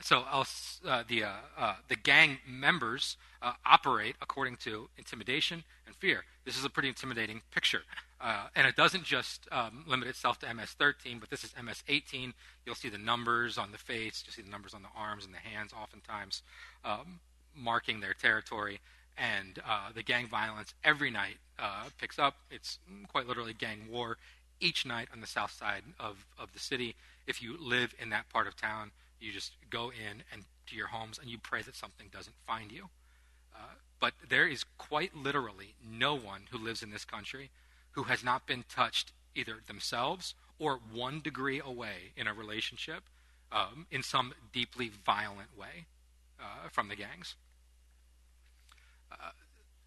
so 0.01 0.23
uh, 0.29 1.03
the 1.07 1.23
uh, 1.23 1.29
uh, 1.57 1.75
the 1.87 1.95
gang 1.95 2.39
members 2.47 3.17
uh, 3.41 3.53
operate 3.65 4.15
according 4.21 4.57
to 4.57 4.89
intimidation 4.97 5.63
and 5.85 5.95
fear. 5.95 6.25
This 6.45 6.57
is 6.57 6.65
a 6.65 6.69
pretty 6.69 6.89
intimidating 6.89 7.41
picture, 7.51 7.81
uh, 8.21 8.47
and 8.55 8.67
it 8.67 8.75
doesn't 8.75 9.03
just 9.03 9.47
um, 9.51 9.83
limit 9.87 10.07
itself 10.07 10.39
to 10.39 10.53
MS-13, 10.53 11.19
but 11.19 11.29
this 11.29 11.43
is 11.43 11.53
MS-18. 11.61 12.33
You'll 12.65 12.75
see 12.75 12.89
the 12.89 12.97
numbers 12.97 13.57
on 13.57 13.71
the 13.71 13.77
face, 13.77 14.23
you'll 14.25 14.33
see 14.33 14.41
the 14.41 14.51
numbers 14.51 14.73
on 14.73 14.81
the 14.81 14.89
arms 14.95 15.25
and 15.25 15.33
the 15.33 15.39
hands, 15.39 15.73
oftentimes 15.73 16.43
um, 16.83 17.19
marking 17.55 17.99
their 17.99 18.13
territory. 18.13 18.79
And 19.17 19.59
uh, 19.65 19.93
the 19.95 20.03
gang 20.03 20.27
violence 20.27 20.73
every 20.83 21.09
night 21.09 21.37
picks 21.97 22.19
up. 22.19 22.35
It's 22.51 22.79
quite 23.07 23.27
literally 23.27 23.53
gang 23.53 23.87
war 23.89 24.17
each 24.59 24.85
night 24.85 25.07
on 25.13 25.21
the 25.21 25.27
south 25.27 25.51
side 25.51 25.83
of, 25.99 26.25
of 26.37 26.51
the 26.51 26.59
city. 26.59 26.95
If 27.25 27.41
you 27.41 27.57
live 27.57 27.95
in 27.97 28.09
that 28.09 28.27
part 28.29 28.45
of 28.45 28.57
town, 28.57 28.91
you 29.19 29.31
just 29.31 29.53
go 29.69 29.91
in 29.91 30.23
and 30.31 30.43
to 30.67 30.75
your 30.75 30.87
homes 30.87 31.19
and 31.19 31.29
you 31.29 31.37
pray 31.37 31.61
that 31.61 31.75
something 31.75 32.07
doesn't 32.11 32.35
find 32.45 32.71
you. 32.71 32.89
Uh, 33.55 33.75
but 33.99 34.13
there 34.27 34.47
is 34.47 34.65
quite 34.77 35.15
literally 35.15 35.75
no 35.83 36.15
one 36.15 36.41
who 36.51 36.57
lives 36.57 36.83
in 36.83 36.91
this 36.91 37.05
country 37.05 37.49
who 37.91 38.03
has 38.03 38.23
not 38.23 38.45
been 38.45 38.63
touched 38.69 39.13
either 39.35 39.57
themselves 39.67 40.33
or 40.59 40.79
one 40.91 41.21
degree 41.21 41.61
away 41.63 42.13
in 42.15 42.27
a 42.27 42.33
relationship 42.33 43.03
um, 43.51 43.85
in 43.91 44.03
some 44.03 44.33
deeply 44.51 44.91
violent 45.05 45.57
way 45.57 45.85
uh, 46.39 46.69
from 46.71 46.89
the 46.89 46.95
gangs. 46.95 47.35
Uh, 49.11 49.31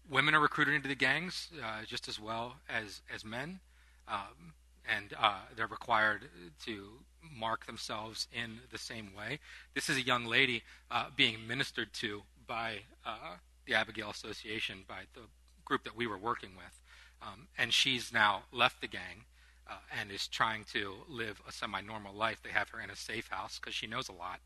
women 0.09 0.33
are 0.33 0.39
recruited 0.39 0.73
into 0.73 0.87
the 0.87 0.95
gangs 0.95 1.49
uh, 1.63 1.83
just 1.85 2.07
as 2.07 2.19
well 2.19 2.55
as, 2.67 3.01
as 3.13 3.23
men. 3.23 3.59
Um, 4.07 4.53
and 4.87 5.13
uh, 5.19 5.41
they're 5.55 5.67
required 5.67 6.25
to 6.65 6.89
mark 7.21 7.65
themselves 7.65 8.27
in 8.33 8.59
the 8.71 8.77
same 8.77 9.11
way. 9.17 9.39
This 9.73 9.89
is 9.89 9.97
a 9.97 10.01
young 10.01 10.25
lady 10.25 10.63
uh, 10.91 11.05
being 11.15 11.47
ministered 11.47 11.93
to 11.93 12.23
by 12.47 12.79
uh, 13.05 13.35
the 13.65 13.73
Abigail 13.73 14.09
Association, 14.09 14.83
by 14.87 15.01
the 15.13 15.21
group 15.65 15.83
that 15.83 15.95
we 15.95 16.07
were 16.07 16.17
working 16.17 16.51
with. 16.55 16.81
Um, 17.21 17.47
and 17.57 17.73
she's 17.73 18.13
now 18.13 18.43
left 18.51 18.81
the 18.81 18.87
gang 18.87 19.25
uh, 19.69 19.75
and 19.99 20.11
is 20.11 20.27
trying 20.27 20.63
to 20.73 20.93
live 21.07 21.41
a 21.47 21.51
semi 21.51 21.81
normal 21.81 22.13
life. 22.13 22.41
They 22.43 22.49
have 22.49 22.69
her 22.69 22.81
in 22.81 22.89
a 22.89 22.95
safe 22.95 23.27
house 23.27 23.59
because 23.59 23.75
she 23.75 23.87
knows 23.87 24.09
a 24.09 24.13
lot. 24.13 24.39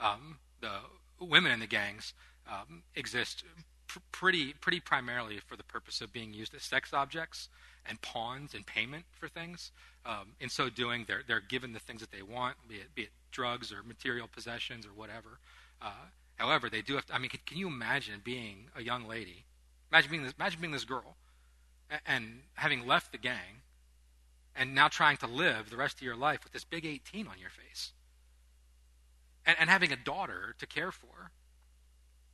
Um, 0.00 0.38
the 0.60 0.70
women 1.20 1.52
in 1.52 1.60
the 1.60 1.66
gangs 1.66 2.14
um, 2.50 2.82
exist 2.94 3.44
pr- 3.86 3.98
pretty, 4.12 4.54
pretty 4.54 4.80
primarily 4.80 5.38
for 5.38 5.56
the 5.56 5.64
purpose 5.64 6.00
of 6.00 6.12
being 6.12 6.32
used 6.32 6.54
as 6.54 6.62
sex 6.62 6.94
objects 6.94 7.48
and 7.86 8.00
pawns 8.02 8.54
in 8.54 8.64
payment 8.64 9.04
for 9.18 9.28
things. 9.28 9.72
Um, 10.04 10.34
in 10.40 10.48
so 10.48 10.70
doing, 10.70 11.04
they're, 11.06 11.22
they're 11.26 11.40
given 11.40 11.72
the 11.72 11.78
things 11.78 12.00
that 12.00 12.10
they 12.10 12.22
want, 12.22 12.56
be 12.68 12.76
it, 12.76 12.94
be 12.94 13.02
it 13.02 13.10
drugs 13.30 13.72
or 13.72 13.82
material 13.82 14.28
possessions 14.32 14.86
or 14.86 14.90
whatever. 14.90 15.38
Uh, 15.80 15.90
however, 16.36 16.70
they 16.70 16.82
do 16.82 16.94
have 16.94 17.06
to, 17.06 17.14
I 17.14 17.18
mean, 17.18 17.30
can, 17.30 17.40
can, 17.46 17.58
you 17.58 17.68
imagine 17.68 18.20
being 18.22 18.68
a 18.76 18.82
young 18.82 19.06
lady? 19.06 19.44
Imagine 19.92 20.10
being 20.10 20.22
this, 20.22 20.34
imagine 20.38 20.60
being 20.60 20.72
this 20.72 20.84
girl 20.84 21.16
and, 21.90 22.00
and 22.06 22.40
having 22.54 22.86
left 22.86 23.12
the 23.12 23.18
gang 23.18 23.62
and 24.56 24.74
now 24.74 24.88
trying 24.88 25.16
to 25.18 25.26
live 25.26 25.70
the 25.70 25.76
rest 25.76 25.96
of 25.96 26.02
your 26.02 26.16
life 26.16 26.44
with 26.44 26.52
this 26.52 26.64
big 26.64 26.84
18 26.86 27.26
on 27.26 27.38
your 27.38 27.50
face. 27.50 27.92
And, 29.46 29.56
and 29.60 29.70
having 29.70 29.92
a 29.92 29.96
daughter 29.96 30.54
to 30.58 30.66
care 30.66 30.92
for. 30.92 31.30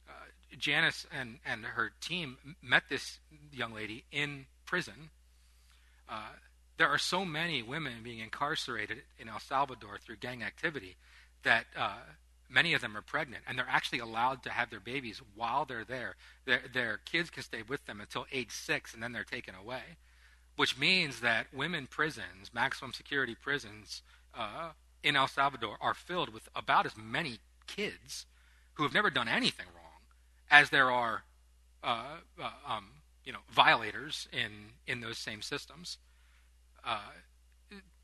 Uh, 0.08 0.12
Janice 0.56 1.06
and, 1.16 1.38
and 1.44 1.64
her 1.64 1.92
team 2.00 2.36
met 2.62 2.84
this 2.88 3.18
young 3.52 3.74
lady 3.74 4.04
in 4.12 4.46
prison 4.64 5.10
uh, 6.08 6.30
there 6.78 6.88
are 6.88 6.98
so 6.98 7.24
many 7.24 7.62
women 7.62 8.02
being 8.02 8.18
incarcerated 8.18 9.02
in 9.18 9.28
El 9.28 9.40
Salvador 9.40 9.98
through 9.98 10.16
gang 10.16 10.42
activity 10.42 10.96
that 11.42 11.66
uh, 11.76 11.98
many 12.48 12.74
of 12.74 12.80
them 12.80 12.96
are 12.96 13.02
pregnant, 13.02 13.44
and 13.46 13.58
they're 13.58 13.66
actually 13.68 13.98
allowed 13.98 14.42
to 14.42 14.50
have 14.50 14.70
their 14.70 14.80
babies 14.80 15.22
while 15.34 15.64
they're 15.64 15.84
there. 15.84 16.16
Their, 16.44 16.62
their 16.72 17.00
kids 17.04 17.30
can 17.30 17.42
stay 17.42 17.62
with 17.66 17.86
them 17.86 18.00
until 18.00 18.26
age 18.32 18.50
six, 18.50 18.92
and 18.92 19.02
then 19.02 19.12
they're 19.12 19.24
taken 19.24 19.54
away. 19.54 19.96
Which 20.56 20.78
means 20.78 21.20
that 21.20 21.52
women 21.52 21.86
prisons, 21.86 22.52
maximum 22.52 22.92
security 22.92 23.34
prisons 23.34 24.02
uh, 24.34 24.70
in 25.02 25.16
El 25.16 25.28
Salvador, 25.28 25.76
are 25.80 25.94
filled 25.94 26.32
with 26.32 26.48
about 26.54 26.86
as 26.86 26.96
many 26.96 27.38
kids 27.66 28.26
who 28.74 28.82
have 28.82 28.94
never 28.94 29.10
done 29.10 29.28
anything 29.28 29.66
wrong 29.74 29.84
as 30.50 30.70
there 30.70 30.90
are 30.90 31.24
uh, 31.82 32.18
uh 32.40 32.50
um, 32.66 32.88
you 33.26 33.32
know 33.32 33.40
violators 33.50 34.28
in 34.32 34.72
in 34.86 35.00
those 35.00 35.18
same 35.18 35.42
systems. 35.42 35.98
Uh, 36.82 37.00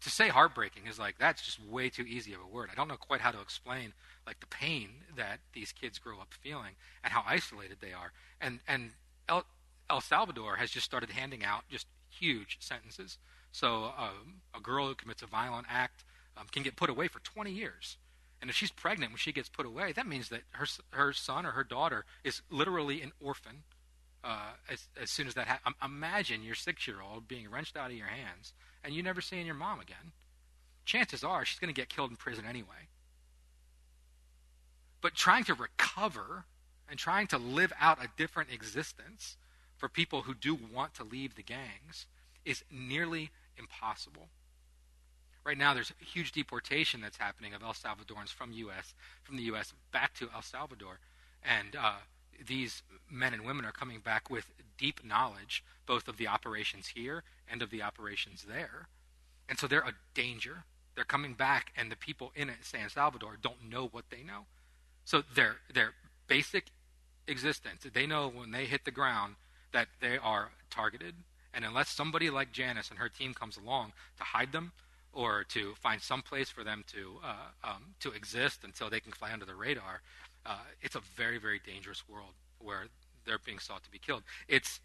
to 0.00 0.10
say 0.10 0.28
heartbreaking 0.28 0.88
is 0.88 0.98
like 0.98 1.16
that's 1.18 1.42
just 1.42 1.64
way 1.64 1.88
too 1.88 2.02
easy 2.02 2.34
of 2.34 2.40
a 2.40 2.46
word. 2.46 2.68
I 2.70 2.74
don't 2.74 2.88
know 2.88 2.96
quite 2.96 3.20
how 3.20 3.30
to 3.30 3.40
explain 3.40 3.92
like 4.26 4.40
the 4.40 4.46
pain 4.46 4.88
that 5.16 5.38
these 5.52 5.72
kids 5.72 5.98
grow 5.98 6.20
up 6.20 6.34
feeling 6.34 6.74
and 7.04 7.12
how 7.12 7.22
isolated 7.26 7.78
they 7.80 7.92
are. 7.92 8.12
And 8.40 8.58
and 8.66 8.90
El, 9.28 9.44
El 9.88 10.00
Salvador 10.00 10.56
has 10.56 10.70
just 10.70 10.84
started 10.84 11.10
handing 11.10 11.44
out 11.44 11.62
just 11.70 11.86
huge 12.10 12.58
sentences. 12.60 13.18
So 13.52 13.92
um, 13.96 14.40
a 14.54 14.60
girl 14.60 14.88
who 14.88 14.94
commits 14.94 15.22
a 15.22 15.26
violent 15.26 15.66
act 15.70 16.04
um, 16.36 16.46
can 16.50 16.62
get 16.62 16.76
put 16.76 16.90
away 16.90 17.06
for 17.08 17.20
20 17.20 17.52
years. 17.52 17.98
And 18.40 18.50
if 18.50 18.56
she's 18.56 18.70
pregnant 18.72 19.12
when 19.12 19.18
she 19.18 19.32
gets 19.32 19.48
put 19.48 19.66
away, 19.66 19.92
that 19.92 20.06
means 20.06 20.28
that 20.30 20.42
her 20.52 20.66
her 20.90 21.12
son 21.12 21.46
or 21.46 21.52
her 21.52 21.62
daughter 21.62 22.04
is 22.24 22.42
literally 22.50 23.00
an 23.00 23.12
orphan. 23.20 23.62
Uh, 24.24 24.52
as, 24.70 24.86
as 25.00 25.10
soon 25.10 25.26
as 25.26 25.34
that 25.34 25.48
happens, 25.48 25.74
imagine 25.84 26.42
your 26.42 26.54
six-year-old 26.54 27.26
being 27.26 27.50
wrenched 27.50 27.76
out 27.76 27.90
of 27.90 27.96
your 27.96 28.06
hands, 28.06 28.52
and 28.84 28.94
you 28.94 29.02
never 29.02 29.20
seeing 29.20 29.46
your 29.46 29.54
mom 29.54 29.80
again. 29.80 30.12
Chances 30.84 31.24
are 31.24 31.44
she's 31.44 31.58
going 31.58 31.72
to 31.72 31.80
get 31.80 31.88
killed 31.88 32.10
in 32.10 32.16
prison 32.16 32.44
anyway. 32.48 32.88
But 35.00 35.14
trying 35.14 35.44
to 35.44 35.54
recover 35.54 36.44
and 36.88 36.98
trying 36.98 37.26
to 37.28 37.38
live 37.38 37.72
out 37.80 38.04
a 38.04 38.08
different 38.16 38.52
existence 38.52 39.36
for 39.76 39.88
people 39.88 40.22
who 40.22 40.34
do 40.34 40.54
want 40.54 40.94
to 40.94 41.04
leave 41.04 41.34
the 41.34 41.42
gangs 41.42 42.06
is 42.44 42.62
nearly 42.70 43.30
impossible. 43.56 44.28
Right 45.44 45.58
now, 45.58 45.74
there's 45.74 45.92
a 46.00 46.04
huge 46.04 46.30
deportation 46.30 47.00
that's 47.00 47.16
happening 47.16 47.52
of 47.52 47.62
El 47.62 47.72
Salvadorans 47.72 48.28
from 48.28 48.52
U.S. 48.52 48.94
from 49.24 49.36
the 49.36 49.42
U.S. 49.44 49.72
back 49.90 50.14
to 50.14 50.28
El 50.32 50.42
Salvador, 50.42 51.00
and 51.42 51.74
uh, 51.74 51.96
these 52.46 52.82
men 53.10 53.34
and 53.34 53.44
women 53.44 53.64
are 53.64 53.72
coming 53.72 54.00
back 54.00 54.30
with 54.30 54.50
deep 54.78 55.04
knowledge 55.04 55.64
both 55.86 56.08
of 56.08 56.16
the 56.16 56.28
operations 56.28 56.88
here 56.94 57.22
and 57.50 57.62
of 57.62 57.70
the 57.70 57.82
operations 57.82 58.44
there, 58.48 58.88
and 59.48 59.58
so 59.58 59.66
they're 59.66 59.80
a 59.80 59.94
danger. 60.14 60.64
They're 60.94 61.04
coming 61.04 61.34
back, 61.34 61.72
and 61.76 61.90
the 61.90 61.96
people 61.96 62.32
in 62.34 62.50
San 62.60 62.90
Salvador 62.90 63.36
don't 63.40 63.70
know 63.70 63.88
what 63.88 64.10
they 64.10 64.22
know. 64.22 64.46
So 65.04 65.22
their 65.34 65.56
their 65.72 65.94
basic 66.26 66.66
existence, 67.26 67.86
they 67.92 68.06
know 68.06 68.28
when 68.28 68.50
they 68.50 68.66
hit 68.66 68.84
the 68.84 68.90
ground 68.90 69.36
that 69.72 69.88
they 70.00 70.18
are 70.18 70.50
targeted, 70.70 71.14
and 71.52 71.64
unless 71.64 71.88
somebody 71.88 72.30
like 72.30 72.52
Janice 72.52 72.90
and 72.90 72.98
her 72.98 73.08
team 73.08 73.34
comes 73.34 73.56
along 73.56 73.92
to 74.18 74.24
hide 74.24 74.52
them 74.52 74.72
or 75.12 75.44
to 75.44 75.74
find 75.74 76.00
some 76.00 76.22
place 76.22 76.48
for 76.48 76.64
them 76.64 76.84
to 76.88 77.18
uh, 77.22 77.68
um, 77.68 77.94
to 78.00 78.12
exist 78.12 78.60
until 78.64 78.88
they 78.88 79.00
can 79.00 79.12
fly 79.12 79.32
under 79.32 79.44
the 79.44 79.54
radar, 79.54 80.00
uh, 80.46 80.56
it's 80.80 80.94
a 80.94 81.00
very 81.16 81.38
very 81.38 81.60
dangerous 81.64 82.02
world 82.08 82.34
where 82.58 82.86
they're 83.24 83.38
being 83.38 83.58
sought 83.58 83.82
to 83.84 83.90
be 83.90 83.98
killed. 83.98 84.22
It's 84.48 84.80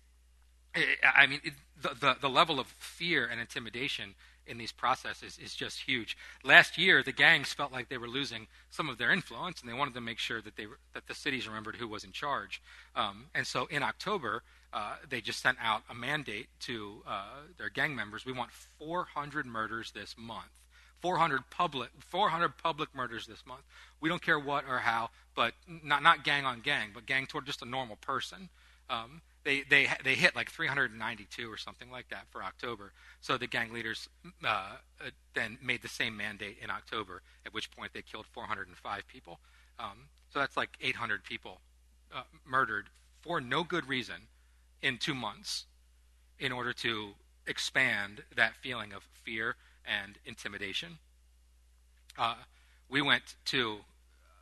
I 1.04 1.26
mean, 1.28 1.40
it, 1.44 1.54
the, 1.82 1.96
the, 2.00 2.16
the 2.22 2.30
level 2.30 2.60
of 2.60 2.68
fear 2.68 3.26
and 3.26 3.40
intimidation 3.40 4.16
in 4.46 4.58
these 4.58 4.72
processes 4.72 5.38
is 5.38 5.54
just 5.54 5.82
huge. 5.82 6.18
Last 6.44 6.78
year, 6.78 7.04
the 7.04 7.12
gangs 7.12 7.54
felt 7.54 7.72
like 7.72 7.90
they 7.90 7.98
were 7.98 8.08
losing 8.08 8.48
some 8.70 8.90
of 8.90 8.98
their 8.98 9.12
influence, 9.12 9.60
and 9.60 9.70
they 9.70 9.74
wanted 9.74 9.94
to 9.96 10.02
make 10.02 10.20
sure 10.20 10.42
that 10.42 10.56
they 10.56 10.68
that 10.94 11.08
the 11.08 11.14
cities 11.14 11.48
remembered 11.48 11.76
who 11.76 11.88
was 11.88 12.04
in 12.04 12.12
charge. 12.12 12.62
Um, 12.96 13.26
and 13.36 13.46
so, 13.46 13.66
in 13.68 13.84
October, 13.84 14.44
uh, 14.74 14.96
they 15.10 15.22
just 15.22 15.42
sent 15.42 15.58
out 15.62 15.84
a 15.90 15.94
mandate 15.94 16.48
to 16.62 17.04
uh, 17.08 17.42
their 17.58 17.70
gang 17.70 17.96
members. 17.96 18.26
We 18.26 18.34
want 18.34 18.52
400 18.52 19.46
murders 19.46 19.92
this 19.92 20.16
month. 20.18 20.52
400 21.02 21.50
public 21.52 21.90
400 22.00 22.58
public 22.58 22.90
murders 22.96 23.28
this 23.28 23.46
month. 23.46 23.62
We 24.00 24.10
don't 24.10 24.22
care 24.22 24.40
what 24.40 24.66
or 24.68 24.80
how, 24.80 25.10
but 25.36 25.54
not 25.84 26.04
not 26.04 26.24
gang 26.24 26.46
on 26.46 26.62
gang, 26.62 26.90
but 26.94 27.06
gang 27.06 27.26
toward 27.26 27.46
just 27.46 27.62
a 27.62 27.66
normal 27.66 27.96
person. 27.98 28.50
Um, 28.90 29.22
they 29.44 29.62
they 29.62 29.88
they 30.04 30.16
hit 30.16 30.36
like 30.36 30.52
392 30.52 31.52
or 31.52 31.58
something 31.58 31.90
like 31.90 32.10
that 32.10 32.26
for 32.30 32.44
October. 32.44 32.92
So 33.22 33.38
the 33.38 33.48
gang 33.48 33.72
leaders 33.74 34.10
uh, 34.44 34.48
uh, 34.48 35.10
then 35.34 35.58
made 35.62 35.82
the 35.82 35.88
same 35.88 36.18
mandate 36.18 36.58
in 36.62 36.70
October, 36.70 37.22
at 37.46 37.54
which 37.54 37.72
point 37.72 37.94
they 37.94 38.02
killed 38.02 38.26
405 38.26 39.08
people. 39.08 39.40
Um, 39.80 40.10
so 40.30 40.40
that's 40.40 40.58
like 40.58 40.78
800 40.82 41.24
people 41.24 41.62
uh, 42.14 42.24
murdered 42.46 42.90
for 43.22 43.40
no 43.40 43.64
good 43.64 43.88
reason 43.88 44.28
in 44.82 44.98
two 44.98 45.16
months 45.16 45.66
in 46.40 46.52
order 46.52 46.74
to 46.74 47.12
expand 47.48 48.24
that 48.36 48.56
feeling 48.56 48.94
of 48.94 49.04
fear 49.24 49.56
and 49.86 50.18
intimidation. 50.26 50.98
Uh, 52.18 52.36
we 52.90 53.02
went 53.02 53.36
to 53.46 53.80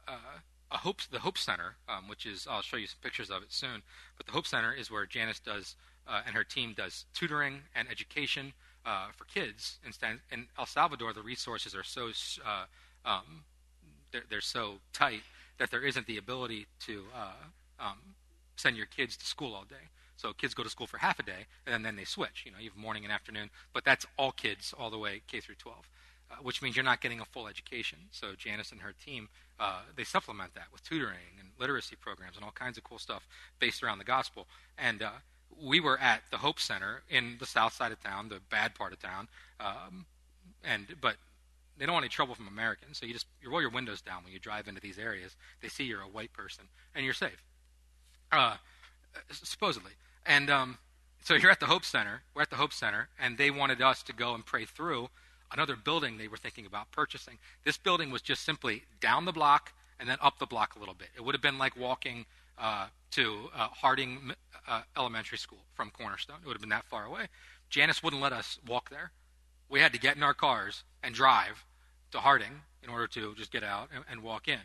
uh, 0.08 0.40
a 0.72 0.78
Hope, 0.78 1.02
the 1.12 1.20
Hope 1.20 1.38
Center, 1.38 1.76
um, 1.88 2.08
which 2.08 2.26
is, 2.26 2.48
I'll 2.50 2.62
show 2.62 2.78
you 2.78 2.88
some 2.88 3.00
pictures 3.02 3.30
of 3.30 3.44
it 3.44 3.52
soon, 3.52 3.82
but 4.18 4.26
the 4.26 4.32
Hope 4.32 4.48
Center 4.48 4.74
is 4.74 4.92
where 4.92 5.06
Janice 5.06 5.40
does, 5.40 5.76
uh, 6.08 6.22
and 6.26 6.36
her 6.36 6.44
team 6.44 6.74
does 6.76 7.06
tutoring 7.14 7.62
and 7.76 7.90
education 7.90 8.54
uh, 8.86 9.08
for 9.16 9.26
kids. 9.26 9.80
In, 9.86 10.20
in, 10.32 10.48
El 10.58 10.66
Salvador, 10.66 11.14
the 11.14 11.22
resources 11.22 11.76
are 11.76 11.84
so, 11.84 12.10
uh, 12.46 12.66
um, 13.06 13.44
they're, 14.12 14.24
they're, 14.30 14.42
so 14.42 14.76
tight 14.94 15.22
that 15.58 15.72
there 15.72 15.84
isn't 15.84 16.06
the 16.06 16.18
ability 16.18 16.68
to 16.82 17.06
uh, 17.16 17.84
um, 17.84 17.98
send 18.56 18.78
your 18.78 18.86
kids 18.86 19.18
to 19.18 19.26
school 19.26 19.56
all 19.56 19.64
day. 19.64 19.90
So 20.18 20.34
kids 20.34 20.54
go 20.54 20.64
to 20.64 20.70
school 20.70 20.88
for 20.88 20.98
half 20.98 21.20
a 21.20 21.24
day, 21.24 21.46
and 21.68 21.84
then 21.84 21.96
they 21.96 22.06
switch. 22.06 22.44
You 22.46 22.52
know, 22.52 22.58
you 22.60 22.70
have 22.70 22.78
morning 22.78 23.04
and 23.04 23.12
afternoon, 23.12 23.50
but 23.74 23.84
that's 23.84 24.06
all 24.18 24.32
kids 24.32 24.74
all 24.78 24.90
the 24.90 24.98
way 24.98 25.22
K 25.28 25.42
through 25.42 25.56
12, 25.56 25.90
uh, 26.32 26.36
which 26.42 26.62
means 26.62 26.76
you're 26.76 26.86
not 26.86 27.02
getting 27.02 27.20
a 27.20 27.26
full 27.26 27.48
education. 27.48 28.00
So 28.12 28.34
Janice 28.38 28.72
and 28.72 28.82
her 28.82 28.94
team, 28.94 29.30
uh, 29.60 29.82
they 29.96 30.04
supplement 30.04 30.54
that 30.56 30.66
with 30.72 30.84
tutoring 30.84 31.40
and 31.40 31.50
literacy 31.60 31.96
programs 31.96 32.36
and 32.36 32.44
all 32.44 32.52
kinds 32.52 32.78
of 32.78 32.84
cool 32.84 33.00
stuff 33.00 33.28
based 33.60 33.84
around 33.84 34.00
the 34.00 34.06
gospel. 34.06 34.48
And 34.78 35.02
uh, 35.02 35.12
we 35.62 35.80
were 35.80 36.00
at 36.00 36.22
the 36.32 36.38
Hope 36.38 36.60
Center 36.60 37.04
in 37.10 37.38
the 37.40 37.46
south 37.46 37.74
side 37.74 37.92
of 37.92 38.02
town, 38.02 38.30
the 38.30 38.40
bad 38.50 38.76
part 38.76 38.94
of 38.94 39.00
town, 39.00 39.28
um, 39.60 40.06
and 40.64 40.96
but 41.00 41.16
they 41.78 41.86
don't 41.86 41.94
want 41.94 42.04
any 42.04 42.10
trouble 42.10 42.36
from 42.36 42.48
Americans. 42.48 42.98
So 42.98 43.06
you 43.06 43.14
just 43.14 43.28
you 43.42 43.50
roll 43.50 43.62
your 43.62 43.70
windows 43.70 44.02
down 44.02 44.24
when 44.24 44.34
you 44.34 44.40
drive 44.40 44.68
into 44.68 44.82
these 44.82 44.98
areas. 44.98 45.36
They 45.62 45.68
see 45.68 45.84
you're 45.84 46.02
a 46.02 46.08
white 46.08 46.34
person, 46.34 46.66
and 46.94 47.06
you're 47.06 47.14
safe. 47.14 47.44
Uh, 48.32 48.56
supposedly. 49.32 49.92
And 50.26 50.50
um, 50.50 50.78
so 51.24 51.36
you're 51.36 51.52
at 51.52 51.60
the 51.60 51.68
Hope 51.68 51.86
Center. 51.86 52.22
We're 52.34 52.42
at 52.42 52.50
the 52.50 52.56
Hope 52.56 52.74
Center, 52.74 53.10
and 53.20 53.38
they 53.38 53.52
wanted 53.52 53.82
us 53.82 54.04
to 54.04 54.14
go 54.14 54.34
and 54.34 54.46
pray 54.46 54.66
through 54.66 55.10
another 55.56 55.76
building 55.76 56.18
they 56.18 56.28
were 56.28 56.38
thinking 56.38 56.66
about 56.66 56.92
purchasing. 56.92 57.38
This 57.64 57.78
building 57.78 58.12
was 58.12 58.22
just 58.22 58.44
simply 58.44 58.84
down 59.00 59.26
the 59.26 59.32
block 59.32 59.74
and 60.00 60.10
then 60.10 60.18
up 60.22 60.38
the 60.38 60.46
block 60.46 60.76
a 60.76 60.80
little 60.80 60.94
bit. 60.94 61.08
It 61.16 61.24
would 61.24 61.34
have 61.34 61.42
been 61.42 61.58
like 61.58 61.78
walking 61.78 62.26
uh, 62.58 62.88
to 63.12 63.50
uh, 63.56 63.68
Harding 63.70 64.34
uh, 64.68 64.82
Elementary 64.98 65.38
School 65.38 65.60
from 65.74 65.90
Cornerstone. 65.92 66.38
It 66.44 66.48
would 66.48 66.56
have 66.56 66.62
been 66.62 66.70
that 66.70 66.86
far 66.86 67.06
away. 67.06 67.28
Janice 67.70 68.04
wouldn't 68.04 68.22
let 68.22 68.34
us 68.34 68.60
walk 68.68 68.90
there. 68.90 69.12
We 69.70 69.80
had 69.80 69.94
to 69.94 70.00
get 70.00 70.16
in 70.16 70.24
our 70.24 70.34
cars 70.34 70.84
and 71.02 71.16
drive 71.16 71.64
to 72.12 72.20
Harding 72.20 72.62
in 72.84 72.90
order 72.90 73.08
to 73.08 73.34
just 73.36 73.52
get 73.52 73.64
out 73.64 73.90
and, 73.94 74.04
and 74.12 74.22
walk 74.22 74.48
in. 74.48 74.60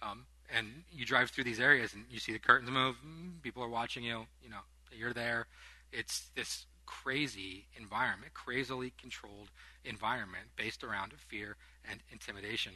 Um, 0.00 0.26
and 0.54 0.84
you 0.92 1.04
drive 1.04 1.30
through 1.30 1.44
these 1.44 1.60
areas 1.60 1.92
and 1.92 2.04
you 2.08 2.20
see 2.20 2.32
the 2.32 2.38
curtains 2.38 2.70
move. 2.70 2.96
People 3.42 3.62
are 3.62 3.68
watching 3.68 4.04
you. 4.04 4.26
You 4.42 4.50
know, 4.50 4.60
you're 4.92 5.12
there. 5.12 5.46
It's 5.92 6.28
this 6.34 6.66
crazy 6.86 7.66
environment, 7.76 8.32
crazily 8.34 8.92
controlled 9.00 9.50
environment 9.84 10.46
based 10.56 10.82
around 10.82 11.12
fear 11.28 11.56
and 11.88 12.00
intimidation. 12.10 12.72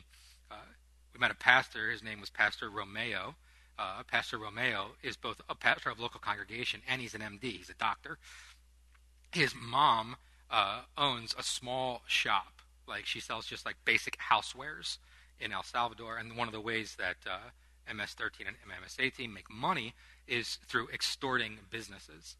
Uh, 0.51 0.57
we 1.13 1.21
met 1.21 1.31
a 1.31 1.37
pastor. 1.37 1.91
His 1.91 2.03
name 2.03 2.21
was 2.21 2.31
Pastor 2.31 2.71
Romeo. 2.71 3.35
Uh, 3.79 4.03
pastor 4.07 4.39
Romeo 4.39 4.89
is 5.03 5.17
both 5.17 5.41
a 5.49 5.55
pastor 5.55 5.91
of 5.91 5.99
local 5.99 6.21
congregation 6.21 6.83
and 6.89 7.01
he's 7.01 7.15
an 7.15 7.23
MD. 7.23 7.45
He's 7.45 7.71
a 7.71 7.75
doctor. 7.75 8.19
His 9.33 9.55
mom 9.55 10.17
uh, 10.51 10.83
owns 10.99 11.35
a 11.39 11.43
small 11.43 12.03
shop. 12.07 12.61
Like 12.87 13.07
she 13.07 13.21
sells 13.21 13.47
just 13.47 13.65
like 13.65 13.77
basic 13.85 14.19
housewares 14.19 14.99
in 15.39 15.53
El 15.53 15.63
Salvador. 15.63 16.19
And 16.19 16.37
one 16.37 16.49
of 16.49 16.53
the 16.53 16.61
ways 16.61 16.97
that 16.99 17.17
uh, 17.27 17.93
MS-13 17.93 18.41
and 18.47 18.57
MS-18 18.83 19.33
make 19.33 19.51
money 19.51 19.95
is 20.27 20.59
through 20.67 20.89
extorting 20.89 21.59
businesses. 21.71 22.37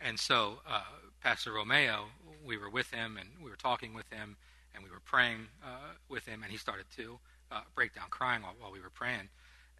And 0.00 0.18
so 0.18 0.58
uh, 0.68 0.82
Pastor 1.22 1.52
Romeo, 1.52 2.06
we 2.44 2.56
were 2.56 2.70
with 2.70 2.90
him 2.90 3.16
and 3.18 3.28
we 3.42 3.50
were 3.50 3.56
talking 3.56 3.94
with 3.94 4.10
him 4.12 4.36
and 4.76 4.84
we 4.84 4.90
were 4.90 5.00
praying 5.00 5.48
uh, 5.64 5.94
with 6.08 6.26
him, 6.26 6.42
and 6.42 6.52
he 6.52 6.58
started 6.58 6.84
to 6.96 7.18
uh, 7.50 7.62
break 7.74 7.94
down 7.94 8.04
crying 8.10 8.42
while, 8.42 8.54
while, 8.60 8.70
we 8.70 8.80
were 8.80 8.90
praying. 8.90 9.28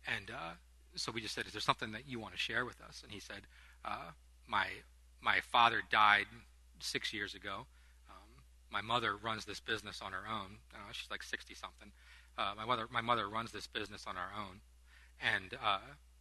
And 0.07 0.31
uh, 0.31 0.55
so 0.95 1.13
we 1.13 1.21
just 1.21 1.35
said, 1.35 1.47
"Is 1.47 1.53
there 1.53 1.61
something 1.61 1.93
that 1.93 2.09
you 2.09 2.19
want 2.19 2.33
to 2.33 2.39
share 2.39 2.65
with 2.65 2.81
us?" 2.81 3.03
And 3.03 3.13
he 3.13 3.21
said, 3.21 3.43
uh, 3.85 4.11
"My 4.49 4.67
my 5.21 5.41
father 5.41 5.83
died 5.91 6.27
six 6.81 7.13
years 7.13 7.35
ago. 7.35 7.67
Um, 8.09 8.43
my 8.71 8.81
mother 8.81 9.17
runs 9.17 9.45
this 9.45 9.61
business 9.61 10.01
on 10.01 10.13
her 10.13 10.25
own. 10.31 10.57
she's 10.93 11.11
like 11.11 11.23
sixty 11.23 11.55
something. 11.55 11.93
Uh, 12.39 12.53
my 12.57 12.65
mother 12.65 12.87
my 12.91 13.03
mother 13.03 13.29
runs 13.29 13.53
this 13.53 13.67
business 13.67 14.05
on 14.07 14.17
her 14.17 14.31
own, 14.39 14.61
and 15.21 15.59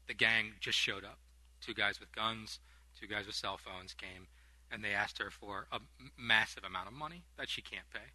the 0.08 0.14
gang 0.14 0.52
just 0.60 0.78
showed 0.78 1.06
up. 1.06 1.18
Two 1.62 1.74
guys 1.74 2.00
with 2.00 2.14
guns." 2.14 2.60
Two 3.00 3.08
guys 3.08 3.26
with 3.26 3.36
cell 3.36 3.58
phones 3.58 3.94
came 3.94 4.28
and 4.72 4.84
they 4.84 4.94
asked 4.94 5.20
her 5.20 5.30
for 5.32 5.68
a 5.72 5.80
massive 6.18 6.64
amount 6.64 6.88
of 6.88 6.94
money 6.94 7.24
that 7.38 7.50
she 7.50 7.62
can't 7.62 7.90
pay. 7.94 8.12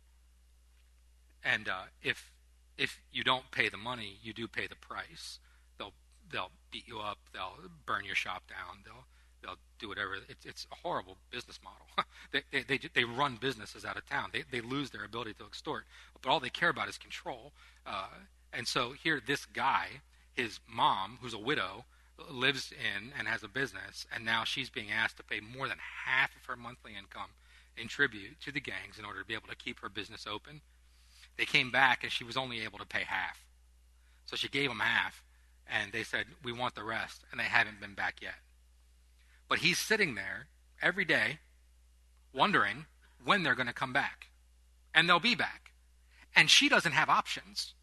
And 1.44 1.68
uh, 1.68 1.84
if 2.02 2.32
if 2.76 3.00
you 3.12 3.24
don't 3.24 3.50
pay 3.50 3.68
the 3.68 3.76
money, 3.76 4.18
you 4.22 4.32
do 4.32 4.48
pay 4.48 4.66
the 4.66 4.76
price. 4.76 5.38
They'll 5.78 5.92
they'll 6.30 6.50
beat 6.70 6.86
you 6.86 6.98
up. 6.98 7.18
They'll 7.32 7.56
burn 7.86 8.04
your 8.04 8.14
shop 8.14 8.44
down. 8.48 8.78
They'll 8.84 9.06
they'll 9.42 9.58
do 9.78 9.88
whatever. 9.88 10.16
It's 10.28 10.44
it's 10.44 10.66
a 10.70 10.76
horrible 10.76 11.16
business 11.30 11.58
model. 11.62 11.86
they, 12.32 12.42
they, 12.50 12.62
they 12.62 12.88
they 12.94 13.04
run 13.04 13.38
businesses 13.40 13.84
out 13.84 13.96
of 13.96 14.06
town. 14.06 14.30
They 14.32 14.44
they 14.50 14.60
lose 14.60 14.90
their 14.90 15.04
ability 15.04 15.34
to 15.34 15.46
extort, 15.46 15.84
but 16.20 16.30
all 16.30 16.40
they 16.40 16.50
care 16.50 16.70
about 16.70 16.88
is 16.88 16.98
control. 16.98 17.52
Uh, 17.86 18.08
and 18.52 18.66
so 18.66 18.92
here, 18.92 19.20
this 19.24 19.46
guy, 19.46 19.86
his 20.32 20.58
mom, 20.68 21.18
who's 21.20 21.34
a 21.34 21.38
widow, 21.38 21.84
lives 22.28 22.72
in 22.72 23.12
and 23.18 23.28
has 23.28 23.42
a 23.42 23.48
business, 23.48 24.06
and 24.14 24.24
now 24.24 24.44
she's 24.44 24.70
being 24.70 24.90
asked 24.90 25.16
to 25.16 25.22
pay 25.22 25.40
more 25.40 25.68
than 25.68 25.78
half 26.04 26.30
of 26.36 26.44
her 26.46 26.56
monthly 26.56 26.92
income 26.96 27.30
in 27.76 27.88
tribute 27.88 28.40
to 28.42 28.52
the 28.52 28.60
gangs 28.60 28.98
in 28.98 29.04
order 29.04 29.20
to 29.20 29.26
be 29.26 29.34
able 29.34 29.48
to 29.48 29.56
keep 29.56 29.80
her 29.80 29.88
business 29.88 30.26
open. 30.26 30.60
they 31.38 31.46
came 31.46 31.70
back 31.70 32.02
and 32.02 32.12
she 32.12 32.24
was 32.24 32.36
only 32.36 32.62
able 32.62 32.78
to 32.78 32.86
pay 32.86 33.04
half. 33.04 33.46
So 34.26 34.36
she 34.36 34.48
gave 34.48 34.68
them 34.68 34.80
half, 34.80 35.24
and 35.66 35.92
they 35.92 36.02
said, 36.02 36.26
We 36.44 36.52
want 36.52 36.74
the 36.74 36.84
rest, 36.84 37.24
and 37.30 37.40
they 37.40 37.44
haven't 37.44 37.80
been 37.80 37.94
back 37.94 38.20
yet. 38.20 38.34
But 39.48 39.58
he's 39.58 39.78
sitting 39.78 40.14
there 40.14 40.46
every 40.82 41.04
day 41.04 41.38
wondering 42.32 42.86
when 43.24 43.42
they're 43.42 43.54
going 43.54 43.66
to 43.66 43.72
come 43.72 43.92
back. 43.92 44.28
And 44.94 45.08
they'll 45.08 45.20
be 45.20 45.34
back. 45.34 45.72
And 46.34 46.50
she 46.50 46.68
doesn't 46.68 46.92
have 46.92 47.08
options. 47.08 47.74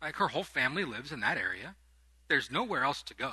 Like 0.00 0.16
her 0.16 0.28
whole 0.28 0.44
family 0.44 0.84
lives 0.84 1.12
in 1.12 1.20
that 1.20 1.38
area. 1.38 1.76
There's 2.32 2.50
nowhere 2.50 2.82
else 2.82 3.02
to 3.02 3.14
go. 3.14 3.32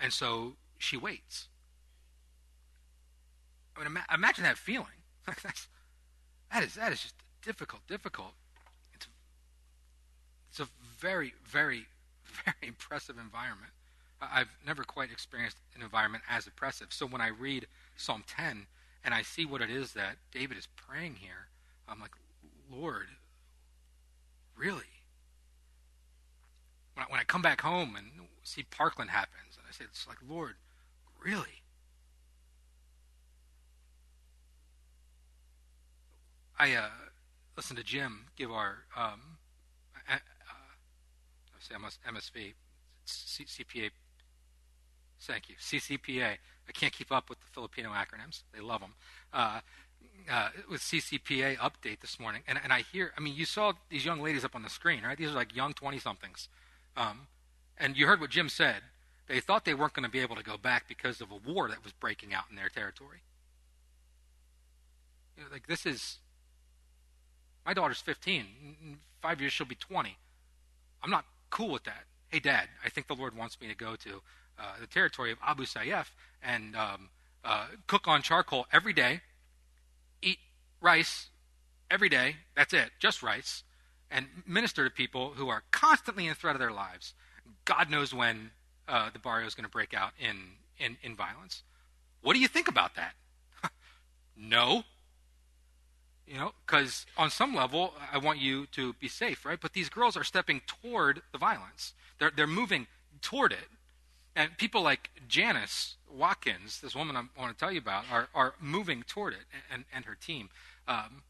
And 0.00 0.14
so 0.14 0.54
she 0.78 0.96
waits. 0.96 1.48
I 3.76 3.86
mean, 3.86 3.98
imagine 4.14 4.44
that 4.44 4.56
feeling. 4.56 5.02
that 5.26 6.62
is 6.62 6.74
that 6.76 6.90
is 6.90 7.02
just 7.02 7.14
difficult, 7.42 7.86
difficult. 7.86 8.32
It's 8.94 9.08
it's 10.48 10.60
a 10.60 10.68
very, 10.98 11.34
very, 11.44 11.84
very 12.24 12.56
impressive 12.62 13.18
environment. 13.18 13.72
I've 14.18 14.56
never 14.66 14.82
quite 14.82 15.12
experienced 15.12 15.58
an 15.76 15.82
environment 15.82 16.24
as 16.30 16.46
oppressive. 16.46 16.94
So 16.94 17.04
when 17.04 17.20
I 17.20 17.28
read 17.28 17.66
Psalm 17.94 18.24
10 18.26 18.64
and 19.04 19.12
I 19.12 19.20
see 19.20 19.44
what 19.44 19.60
it 19.60 19.68
is 19.68 19.92
that 19.92 20.16
David 20.32 20.56
is 20.56 20.66
praying 20.76 21.16
here, 21.16 21.48
I'm 21.86 22.00
like, 22.00 22.12
Lord, 22.70 23.08
really? 24.56 24.91
When 26.94 27.06
I, 27.06 27.10
when 27.10 27.20
I 27.20 27.24
come 27.24 27.42
back 27.42 27.60
home 27.60 27.96
and 27.96 28.06
see 28.42 28.64
Parkland 28.64 29.10
happens, 29.10 29.56
and 29.56 29.66
I 29.68 29.72
say, 29.72 29.84
it's 29.84 30.06
like, 30.06 30.18
Lord, 30.28 30.54
really? 31.22 31.62
I 36.58 36.74
uh, 36.74 36.88
listened 37.56 37.78
to 37.78 37.84
Jim 37.84 38.26
give 38.36 38.50
our 38.52 38.84
um, 38.96 39.38
uh, 40.08 40.14
I 40.14 40.18
say 41.58 41.74
MSV, 41.74 42.54
CPA. 43.06 43.90
Thank 45.20 45.48
you, 45.48 45.54
CCPA. 45.56 46.36
I 46.68 46.72
can't 46.72 46.92
keep 46.92 47.12
up 47.12 47.28
with 47.28 47.40
the 47.40 47.46
Filipino 47.52 47.90
acronyms. 47.90 48.42
They 48.52 48.60
love 48.60 48.80
them. 48.80 48.94
Uh, 49.32 49.60
uh, 50.30 50.48
with 50.70 50.80
CCPA 50.80 51.56
update 51.58 52.00
this 52.00 52.20
morning, 52.20 52.42
and, 52.46 52.60
and 52.62 52.72
I 52.72 52.82
hear, 52.82 53.12
I 53.16 53.20
mean, 53.20 53.34
you 53.34 53.44
saw 53.44 53.72
these 53.88 54.04
young 54.04 54.20
ladies 54.20 54.44
up 54.44 54.54
on 54.54 54.62
the 54.62 54.70
screen, 54.70 55.02
right? 55.02 55.16
These 55.16 55.30
are 55.30 55.34
like 55.34 55.54
young 55.54 55.72
20 55.72 55.98
somethings. 55.98 56.48
Um, 56.96 57.26
and 57.78 57.96
you 57.96 58.06
heard 58.06 58.20
what 58.20 58.30
Jim 58.30 58.48
said. 58.48 58.76
They 59.28 59.40
thought 59.40 59.64
they 59.64 59.74
weren't 59.74 59.94
going 59.94 60.04
to 60.04 60.10
be 60.10 60.20
able 60.20 60.36
to 60.36 60.42
go 60.42 60.56
back 60.56 60.88
because 60.88 61.20
of 61.20 61.30
a 61.30 61.36
war 61.36 61.68
that 61.68 61.82
was 61.82 61.92
breaking 61.92 62.34
out 62.34 62.44
in 62.50 62.56
their 62.56 62.68
territory. 62.68 63.22
You 65.36 65.44
know, 65.44 65.48
like, 65.52 65.66
this 65.66 65.86
is. 65.86 66.18
My 67.64 67.72
daughter's 67.74 68.00
15. 68.00 68.46
In 68.82 68.98
five 69.22 69.40
years, 69.40 69.52
she'll 69.52 69.66
be 69.66 69.76
20. 69.76 70.16
I'm 71.02 71.10
not 71.10 71.24
cool 71.50 71.70
with 71.70 71.84
that. 71.84 72.04
Hey, 72.28 72.40
Dad, 72.40 72.68
I 72.84 72.88
think 72.88 73.06
the 73.06 73.14
Lord 73.14 73.36
wants 73.36 73.60
me 73.60 73.68
to 73.68 73.74
go 73.74 73.94
to 73.96 74.22
uh, 74.58 74.74
the 74.80 74.86
territory 74.86 75.32
of 75.32 75.38
Abu 75.46 75.64
Sayyaf 75.64 76.06
and 76.42 76.74
um, 76.74 77.08
uh, 77.44 77.66
cook 77.86 78.08
on 78.08 78.22
charcoal 78.22 78.66
every 78.72 78.92
day, 78.92 79.20
eat 80.20 80.38
rice 80.80 81.28
every 81.90 82.08
day. 82.08 82.36
That's 82.56 82.72
it, 82.72 82.90
just 82.98 83.22
rice, 83.22 83.64
and 84.12 84.26
minister 84.46 84.84
to 84.84 84.90
people 84.90 85.32
who 85.36 85.48
are 85.48 85.62
constantly 85.70 86.26
in 86.26 86.34
threat 86.34 86.54
of 86.54 86.60
their 86.60 86.72
lives. 86.72 87.14
God 87.64 87.90
knows 87.90 88.12
when 88.12 88.50
uh, 88.88 89.10
the 89.12 89.18
barrio 89.18 89.46
is 89.46 89.54
going 89.54 89.64
to 89.64 89.70
break 89.70 89.94
out 89.94 90.12
in, 90.20 90.36
in, 90.78 90.96
in 91.02 91.16
violence. 91.16 91.62
What 92.22 92.34
do 92.34 92.40
you 92.40 92.48
think 92.48 92.68
about 92.68 92.94
that? 92.96 93.14
no. 94.36 94.84
You 96.26 96.36
know, 96.36 96.52
because 96.64 97.06
on 97.16 97.30
some 97.30 97.54
level, 97.54 97.94
I 98.12 98.18
want 98.18 98.38
you 98.38 98.66
to 98.66 98.92
be 98.94 99.08
safe, 99.08 99.44
right? 99.44 99.58
But 99.60 99.72
these 99.72 99.88
girls 99.88 100.16
are 100.16 100.24
stepping 100.24 100.62
toward 100.66 101.22
the 101.32 101.38
violence. 101.38 101.94
They're, 102.18 102.32
they're 102.34 102.46
moving 102.46 102.86
toward 103.20 103.52
it. 103.52 103.68
And 104.34 104.56
people 104.56 104.82
like 104.82 105.10
Janice 105.28 105.96
Watkins, 106.10 106.80
this 106.80 106.94
woman 106.94 107.16
I 107.16 107.24
want 107.38 107.52
to 107.52 107.58
tell 107.58 107.72
you 107.72 107.80
about, 107.80 108.04
are, 108.10 108.28
are 108.34 108.54
moving 108.60 109.02
toward 109.02 109.34
it 109.34 109.44
and, 109.70 109.84
and 109.92 110.04
her 110.04 110.14
team. 110.14 110.48
Um, 110.88 111.22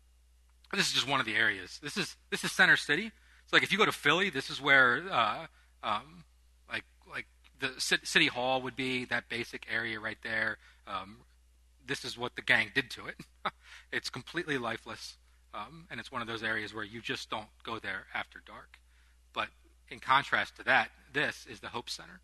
this 0.79 0.89
is 0.89 0.95
just 0.95 1.09
one 1.09 1.21
of 1.21 1.27
the 1.27 1.35
areas. 1.35 1.79
This 1.83 1.97
is 1.97 2.17
this 2.31 2.45
is 2.45 2.53
Center 2.53 2.77
City. 2.77 3.13
It's 3.45 3.53
like 3.53 3.63
if 3.63 3.73
you 3.73 3.79
go 3.79 3.85
to 3.85 3.93
Philly, 3.93 4.31
this 4.31 4.51
is 4.51 4.61
where 4.61 5.03
uh, 5.11 5.47
um, 5.83 6.25
like 6.71 6.85
like 7.11 7.27
the 7.61 7.73
city 7.79 8.27
hall 8.27 8.63
would 8.63 8.77
be 8.77 9.05
that 9.07 9.29
basic 9.29 9.67
area 9.73 10.01
right 10.01 10.19
there. 10.23 10.59
Um, 10.87 11.19
this 11.87 12.05
is 12.05 12.17
what 12.17 12.37
the 12.37 12.43
gang 12.43 12.71
did 12.75 12.91
to 12.93 13.07
it. 13.07 13.17
it's 13.93 14.09
completely 14.09 14.59
lifeless, 14.59 15.19
um, 15.53 15.87
and 15.91 16.01
it's 16.01 16.11
one 16.11 16.23
of 16.23 16.29
those 16.29 16.43
areas 16.43 16.75
where 16.75 16.85
you 16.85 17.01
just 17.01 17.29
don't 17.29 17.49
go 17.65 17.79
there 17.79 18.07
after 18.15 18.41
dark. 18.47 18.79
But 19.33 19.49
in 19.91 19.99
contrast 19.99 20.57
to 20.57 20.65
that, 20.65 20.91
this 21.13 21.47
is 21.51 21.61
the 21.61 21.69
Hope 21.69 21.91
Center. 21.91 22.21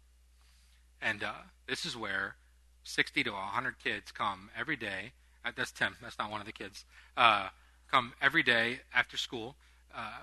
And 1.00 1.22
uh, 1.22 1.32
this 1.66 1.84
is 1.84 1.96
where 1.96 2.36
60 2.84 3.24
to 3.24 3.30
100 3.32 3.78
kids 3.78 4.10
come 4.10 4.50
every 4.58 4.76
day. 4.76 5.12
Uh, 5.44 5.52
that's 5.54 5.70
Tim. 5.70 5.96
That's 6.02 6.18
not 6.18 6.30
one 6.30 6.40
of 6.40 6.46
the 6.46 6.52
kids. 6.52 6.84
Uh, 7.16 7.48
come 7.90 8.12
every 8.20 8.42
day 8.42 8.80
after 8.94 9.16
school 9.16 9.56
uh, 9.94 10.22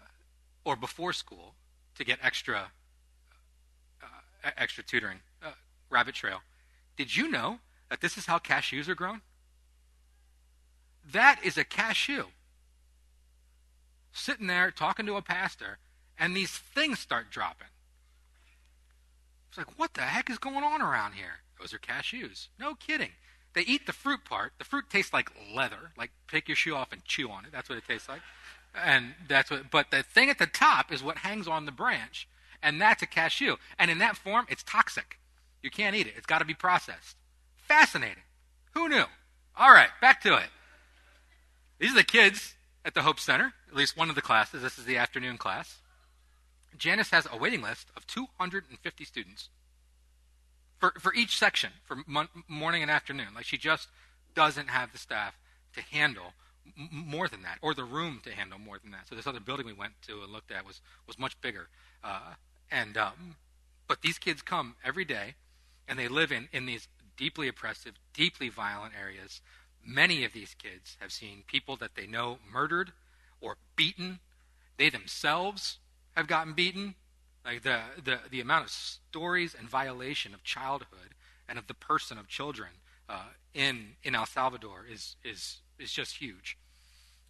or 0.64 0.76
before 0.76 1.14
school 1.14 1.56
to 1.96 2.04
get 2.04 2.20
extra 2.22 2.72
uh, 4.02 4.50
extra 4.58 4.84
tutoring. 4.84 5.20
Uh, 5.44 5.52
rabbit 5.90 6.16
trail. 6.16 6.40
Did 6.98 7.16
you 7.16 7.30
know 7.30 7.60
that 7.90 8.02
this 8.02 8.18
is 8.18 8.26
how 8.26 8.40
cashews 8.40 8.88
are 8.88 8.96
grown? 8.96 9.22
That 11.12 11.40
is 11.44 11.58
a 11.58 11.64
cashew. 11.64 12.26
Sitting 14.12 14.48
there 14.48 14.72
talking 14.72 15.06
to 15.06 15.16
a 15.16 15.22
pastor, 15.22 15.78
and 16.18 16.36
these 16.36 16.52
things 16.52 17.00
start 17.00 17.30
dropping. 17.30 17.68
It's 19.50 19.58
like, 19.58 19.78
what 19.78 19.94
the 19.94 20.02
heck 20.02 20.30
is 20.30 20.38
going 20.38 20.64
on 20.64 20.82
around 20.82 21.14
here? 21.14 21.42
Those 21.60 21.74
are 21.74 21.80
cashews. 21.80 22.48
No 22.60 22.76
kidding. 22.76 23.12
They 23.56 23.62
eat 23.62 23.88
the 23.88 23.94
fruit 23.94 24.26
part. 24.26 24.52
The 24.60 24.66
fruit 24.66 24.86
tastes 24.90 25.14
like 25.14 25.32
leather. 25.56 25.92
Like 25.98 26.12
pick 26.28 26.48
your 26.48 26.58
shoe 26.58 26.76
off 26.76 26.92
and 26.92 27.04
chew 27.06 27.32
on 27.32 27.46
it. 27.46 27.52
That's 27.52 27.70
what 27.70 27.78
it 27.78 27.86
tastes 27.88 28.10
like. 28.10 28.22
And 28.76 29.16
that's 29.28 29.50
what. 29.50 29.72
But 29.72 29.90
the 29.90 30.04
thing 30.04 30.30
at 30.30 30.38
the 30.38 30.46
top 30.46 30.92
is 30.92 31.02
what 31.02 31.20
hangs 31.20 31.48
on 31.48 31.66
the 31.66 31.72
branch, 31.72 32.28
and 32.62 32.80
that's 32.80 33.02
a 33.02 33.08
cashew. 33.08 33.56
And 33.80 33.90
in 33.90 33.98
that 34.00 34.18
form, 34.18 34.46
it's 34.50 34.62
toxic. 34.62 35.20
You 35.64 35.72
can't 35.72 35.96
eat 35.96 36.06
it. 36.06 36.14
It's 36.18 36.26
got 36.26 36.40
to 36.40 36.46
be 36.46 36.54
processed. 36.54 37.16
Fascinating. 37.56 38.24
Who 38.74 38.90
knew? 38.90 39.06
All 39.58 39.72
right, 39.72 39.90
back 40.02 40.22
to 40.24 40.36
it. 40.36 40.50
These 41.80 41.94
are 41.94 41.96
the 41.96 42.04
kids 42.04 42.56
at 42.84 42.94
the 42.94 43.02
Hope 43.04 43.22
Center. 43.22 43.54
At 43.70 43.76
least 43.76 43.98
one 43.98 44.10
of 44.10 44.16
the 44.16 44.22
classes. 44.22 44.62
This 44.62 44.78
is 44.78 44.84
the 44.84 44.98
afternoon 44.98 45.38
class. 45.38 45.78
Janice 46.78 47.12
has 47.12 47.26
a 47.32 47.38
waiting 47.38 47.62
list 47.62 47.88
of 47.96 48.06
250 48.06 49.06
students 49.06 49.50
for, 50.86 51.00
for 51.00 51.14
each 51.14 51.38
section, 51.38 51.72
for 51.84 51.98
morning 52.48 52.82
and 52.82 52.92
afternoon. 52.92 53.28
Like 53.36 53.46
she 53.46 53.58
just 53.58 53.88
doesn't 54.36 54.70
have 54.70 54.92
the 54.92 54.98
staff 54.98 55.38
to 55.74 55.82
handle 55.82 56.34
m- 56.78 56.90
more 57.08 57.28
than 57.28 57.42
that, 57.44 57.58
or 57.62 57.74
the 57.74 57.84
room 57.84 58.22
to 58.24 58.32
handle 58.32 58.60
more 58.60 58.78
than 58.78 58.92
that. 58.92 59.08
So 59.10 59.16
this 59.16 59.28
other 59.28 59.40
building 59.40 59.66
we 59.66 59.74
went 59.74 59.94
to 60.08 60.22
and 60.22 60.32
looked 60.32 60.52
at 60.52 60.66
was 60.66 60.82
was 61.08 61.18
much 61.18 61.40
bigger. 61.42 61.70
Uh, 62.04 62.34
and 62.72 62.98
um, 62.98 63.36
but 63.88 64.02
these 64.02 64.20
kids 64.20 64.42
come 64.42 64.76
every 64.84 65.06
day, 65.06 65.36
and 65.88 65.98
they 65.98 66.08
live 66.08 66.32
in 66.32 66.50
in 66.52 66.66
these 66.66 66.88
deeply 67.18 67.48
oppressive, 67.48 67.94
deeply 68.14 68.50
violent 68.50 68.94
areas. 69.00 69.42
Many 69.84 70.24
of 70.24 70.34
these 70.34 70.56
kids 70.56 70.98
have 71.00 71.12
seen 71.12 71.44
people 71.48 71.76
that 71.78 71.96
they 71.96 72.08
know 72.08 72.40
murdered 72.52 72.92
or 73.42 73.58
beaten. 73.76 74.20
They 74.78 74.90
themselves 74.90 75.78
have 76.16 76.28
gotten 76.28 76.54
beaten. 76.54 76.96
Like 77.46 77.62
the, 77.62 77.80
the, 78.04 78.20
the 78.30 78.42
amount 78.42 78.66
of 78.66 78.72
stories 78.72 79.56
and 79.58 79.70
violation 79.70 80.34
of 80.34 80.44
childhood 80.44 81.14
and 81.48 81.60
of 81.60 81.68
the 81.68 81.76
person 81.76 82.18
of 82.18 82.28
children 82.28 82.70
uh, 83.08 83.30
in, 83.54 83.90
in 84.04 84.16
El 84.16 84.26
Salvador 84.26 84.86
is, 84.92 85.16
is, 85.24 85.58
is 85.78 85.92
just 85.92 86.18
huge. 86.18 86.58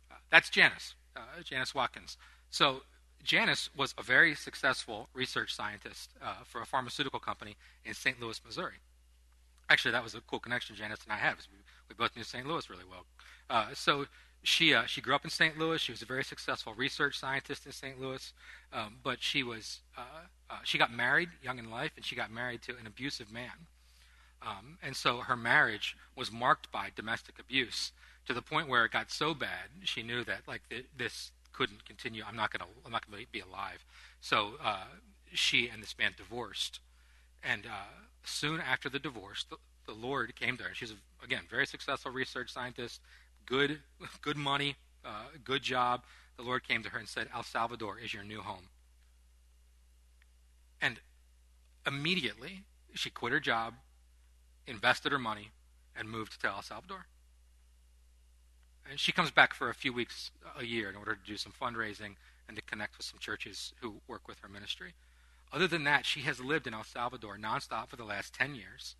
Uh, 0.10 0.15
that's 0.32 0.49
Janice, 0.49 0.95
uh, 1.17 1.19
Janice 1.43 1.75
Watkins. 1.75 2.17
So 2.49 2.84
Janice 3.23 3.69
was 3.75 3.93
a 3.97 4.04
very 4.04 4.36
successful 4.36 5.10
research 5.13 5.54
scientist 5.54 6.12
uh, 6.23 6.43
for 6.45 6.62
a 6.62 6.65
pharmaceutical 6.65 7.19
company 7.19 7.58
in 7.84 7.93
St. 7.93 8.19
Louis, 8.21 8.39
Missouri. 8.45 8.75
Actually, 9.69 9.91
that 9.91 10.04
was 10.04 10.15
a 10.15 10.21
cool 10.21 10.39
connection 10.39 10.75
Janice 10.75 10.99
and 11.04 11.12
I 11.12 11.17
have. 11.17 11.39
We, 11.51 11.58
we 11.89 11.95
both 11.95 12.15
knew 12.15 12.23
St. 12.23 12.45
Louis 12.47 12.69
really 12.69 12.86
well. 12.89 13.06
Uh, 13.49 13.73
so 13.73 14.06
she 14.46 14.74
uh, 14.74 14.86
she 14.86 15.02
grew 15.02 15.16
up 15.16 15.24
in 15.24 15.32
St. 15.32 15.58
Louis. 15.58 15.82
She 15.82 15.92
was 15.92 16.02
a 16.02 16.06
very 16.06 16.24
successful 16.24 16.74
research 16.74 17.20
scientist 17.20 17.66
in 17.66 17.72
St. 17.72 18.00
Louis, 18.00 18.32
um, 18.72 18.98
but 19.04 19.22
she 19.22 19.43
was 19.43 19.80
uh, 19.98 20.02
uh, 20.50 20.58
she 20.64 20.78
got 20.78 20.93
married 20.93 21.30
young 21.43 21.58
in 21.58 21.70
life, 21.70 21.91
and 21.96 22.06
she 22.06 22.16
got 22.16 22.32
married 22.32 22.62
to 22.64 22.78
an 22.78 22.86
abusive 22.86 23.32
man, 23.32 23.68
um, 24.41 24.78
and 24.84 24.96
so 24.96 25.18
her 25.18 25.36
marriage 25.36 25.98
was 26.16 26.32
marked 26.32 26.72
by 26.72 26.89
domestic 26.96 27.39
abuse 27.39 27.91
to 28.28 28.34
the 28.34 28.41
point 28.41 28.70
where 28.70 28.86
it 28.86 28.91
got 28.91 29.12
so 29.12 29.34
bad 29.34 29.70
she 29.84 30.04
knew 30.04 30.24
that 30.24 30.41
like 30.48 30.62
th- 30.70 30.86
this 30.96 31.32
couldn't 31.52 31.86
continue. 31.86 32.24
I'm 32.28 32.36
not 32.36 32.52
gonna 32.52 32.70
I'm 32.86 32.91
not 32.91 33.10
gonna 33.10 33.24
be 33.32 33.39
alive. 33.39 33.84
So 34.22 34.54
uh, 34.64 34.86
she 35.34 35.70
and 35.70 35.82
this 35.82 35.96
man 35.98 36.12
divorced, 36.16 36.80
and 37.43 37.66
uh, 37.66 38.06
soon 38.24 38.62
after 38.62 38.89
the 38.89 39.00
divorce, 39.00 39.46
the, 39.50 39.58
the 39.88 39.93
Lord 39.93 40.36
came 40.36 40.56
to 40.58 40.64
her. 40.66 40.70
She's 40.74 40.93
again 41.24 41.41
very 41.50 41.66
successful 41.66 42.12
research 42.12 42.52
scientist 42.52 43.02
good 43.46 43.80
good 44.22 44.38
money, 44.38 44.76
uh, 45.04 45.26
good 45.43 45.62
job. 45.62 46.04
The 46.38 46.43
Lord 46.43 46.68
came 46.68 46.84
to 46.84 46.89
her 46.89 47.00
and 47.00 47.08
said, 47.08 47.30
El 47.34 47.43
Salvador 47.43 47.98
is 47.98 48.14
your 48.14 48.24
new 48.24 48.41
home. 48.41 48.70
And 50.82 51.00
immediately, 51.88 52.64
she 52.93 53.10
quit 53.10 53.32
her 53.32 53.39
job, 53.39 53.76
invested 54.68 55.12
her 55.12 55.20
money, 55.20 55.52
and 55.96 56.10
moved 56.10 56.41
to 56.41 56.48
El 56.48 56.62
Salvador. 56.62 57.06
And 58.89 59.00
she 59.00 59.12
comes 59.12 59.32
back 59.32 59.54
for 59.54 59.70
a 59.70 59.74
few 59.74 59.93
weeks 59.93 60.32
a 60.60 60.66
year 60.66 60.89
in 60.89 60.96
order 60.96 61.16
to 61.16 61.26
do 61.26 61.38
some 61.38 61.54
fundraising 61.60 62.16
and 62.48 62.56
to 62.56 62.64
connect 62.64 62.98
with 62.98 63.06
some 63.06 63.20
churches 63.20 63.74
who 63.82 64.02
work 64.08 64.28
with 64.28 64.39
her 64.39 64.50
ministry. 64.50 64.93
Other 65.52 65.68
than 65.68 65.84
that, 65.86 66.06
she 66.06 66.22
has 66.22 66.39
lived 66.39 66.68
in 66.68 66.74
El 66.74 66.84
Salvador 66.84 67.38
nonstop 67.38 67.88
for 67.88 67.96
the 67.96 68.04
last 68.04 68.34
10 68.34 68.56
years 68.56 68.96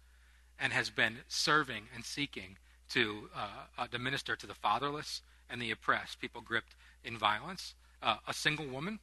and 0.60 0.74
has 0.74 0.90
been 0.90 1.18
serving 1.28 1.90
and 1.94 2.06
seeking 2.06 2.58
to, 2.90 3.30
uh, 3.36 3.48
uh, 3.78 3.88
to 3.88 4.00
minister 4.00 4.36
to 4.36 4.48
the 4.48 4.54
fatherless 4.54 5.22
and 5.50 5.62
the 5.62 5.72
oppressed, 5.72 6.20
people 6.20 6.42
gripped 6.42 6.76
in 7.04 7.18
violence. 7.18 7.76
Uh, 8.02 8.18
a 8.28 8.34
single 8.34 8.68
woman 8.68 9.00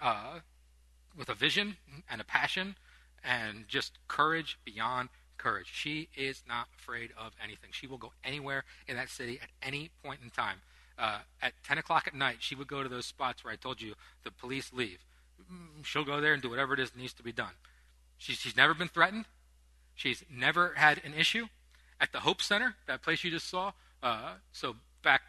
uh, 0.00 0.40
with 1.16 1.28
a 1.28 1.34
vision 1.34 1.76
and 2.10 2.20
a 2.20 2.24
passion 2.24 2.76
and 3.24 3.66
just 3.68 3.98
courage 4.08 4.58
beyond 4.64 5.08
courage. 5.36 5.70
She 5.72 6.08
is 6.16 6.42
not 6.48 6.68
afraid 6.78 7.10
of 7.18 7.32
anything. 7.42 7.70
She 7.72 7.86
will 7.86 7.98
go 7.98 8.12
anywhere 8.24 8.64
in 8.86 8.96
that 8.96 9.08
city 9.08 9.40
at 9.42 9.48
any 9.62 9.90
point 10.04 10.20
in 10.22 10.30
time. 10.30 10.58
Uh, 10.98 11.20
at 11.40 11.54
10 11.64 11.78
o'clock 11.78 12.06
at 12.06 12.14
night, 12.14 12.36
she 12.40 12.54
would 12.54 12.68
go 12.68 12.82
to 12.82 12.88
those 12.88 13.06
spots 13.06 13.42
where 13.42 13.52
I 13.52 13.56
told 13.56 13.80
you 13.80 13.94
the 14.22 14.30
police 14.30 14.70
leave. 14.72 14.98
Mm, 15.50 15.84
she'll 15.84 16.04
go 16.04 16.20
there 16.20 16.34
and 16.34 16.42
do 16.42 16.50
whatever 16.50 16.74
it 16.74 16.80
is 16.80 16.94
needs 16.94 17.14
to 17.14 17.22
be 17.22 17.32
done. 17.32 17.52
She's, 18.18 18.36
she's 18.36 18.56
never 18.56 18.74
been 18.74 18.88
threatened. 18.88 19.24
She's 19.94 20.24
never 20.30 20.74
had 20.76 21.00
an 21.04 21.14
issue. 21.14 21.46
At 22.00 22.12
the 22.12 22.20
Hope 22.20 22.40
Center, 22.40 22.76
that 22.86 23.02
place 23.02 23.22
you 23.24 23.30
just 23.30 23.48
saw, 23.48 23.72
uh, 24.02 24.34
so 24.52 24.76
back 25.02 25.20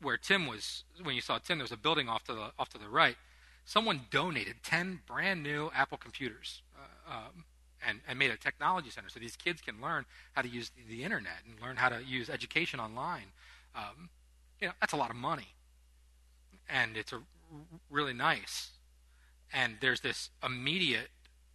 where 0.00 0.16
Tim 0.16 0.46
was, 0.46 0.84
when 1.02 1.16
you 1.16 1.20
saw 1.20 1.38
Tim, 1.38 1.58
there 1.58 1.64
was 1.64 1.72
a 1.72 1.76
building 1.76 2.08
off 2.08 2.22
to 2.24 2.34
the 2.34 2.52
off 2.58 2.68
to 2.70 2.78
the 2.78 2.88
right. 2.88 3.16
Someone 3.64 4.02
donated 4.10 4.56
ten 4.62 5.00
brand 5.06 5.42
new 5.42 5.70
Apple 5.74 5.98
computers 5.98 6.62
uh, 6.78 7.14
um, 7.14 7.44
and 7.86 8.00
and 8.06 8.18
made 8.18 8.30
a 8.30 8.36
technology 8.36 8.90
center 8.90 9.08
so 9.08 9.18
these 9.18 9.36
kids 9.36 9.60
can 9.60 9.80
learn 9.80 10.04
how 10.34 10.42
to 10.42 10.48
use 10.48 10.70
the, 10.88 11.02
internet 11.02 11.42
and 11.46 11.60
learn 11.60 11.76
how 11.76 11.88
to 11.88 12.02
use 12.04 12.30
education 12.30 12.78
online. 12.78 13.32
Um, 13.74 14.08
you 14.60 14.68
know, 14.68 14.74
that's 14.80 14.92
a 14.92 14.96
lot 14.96 15.10
of 15.10 15.16
money, 15.16 15.48
and 16.68 16.96
it's 16.96 17.12
a 17.12 17.20
really 17.90 18.14
nice. 18.14 18.70
And 19.52 19.76
there's 19.80 20.00
this 20.00 20.30
immediate 20.44 21.10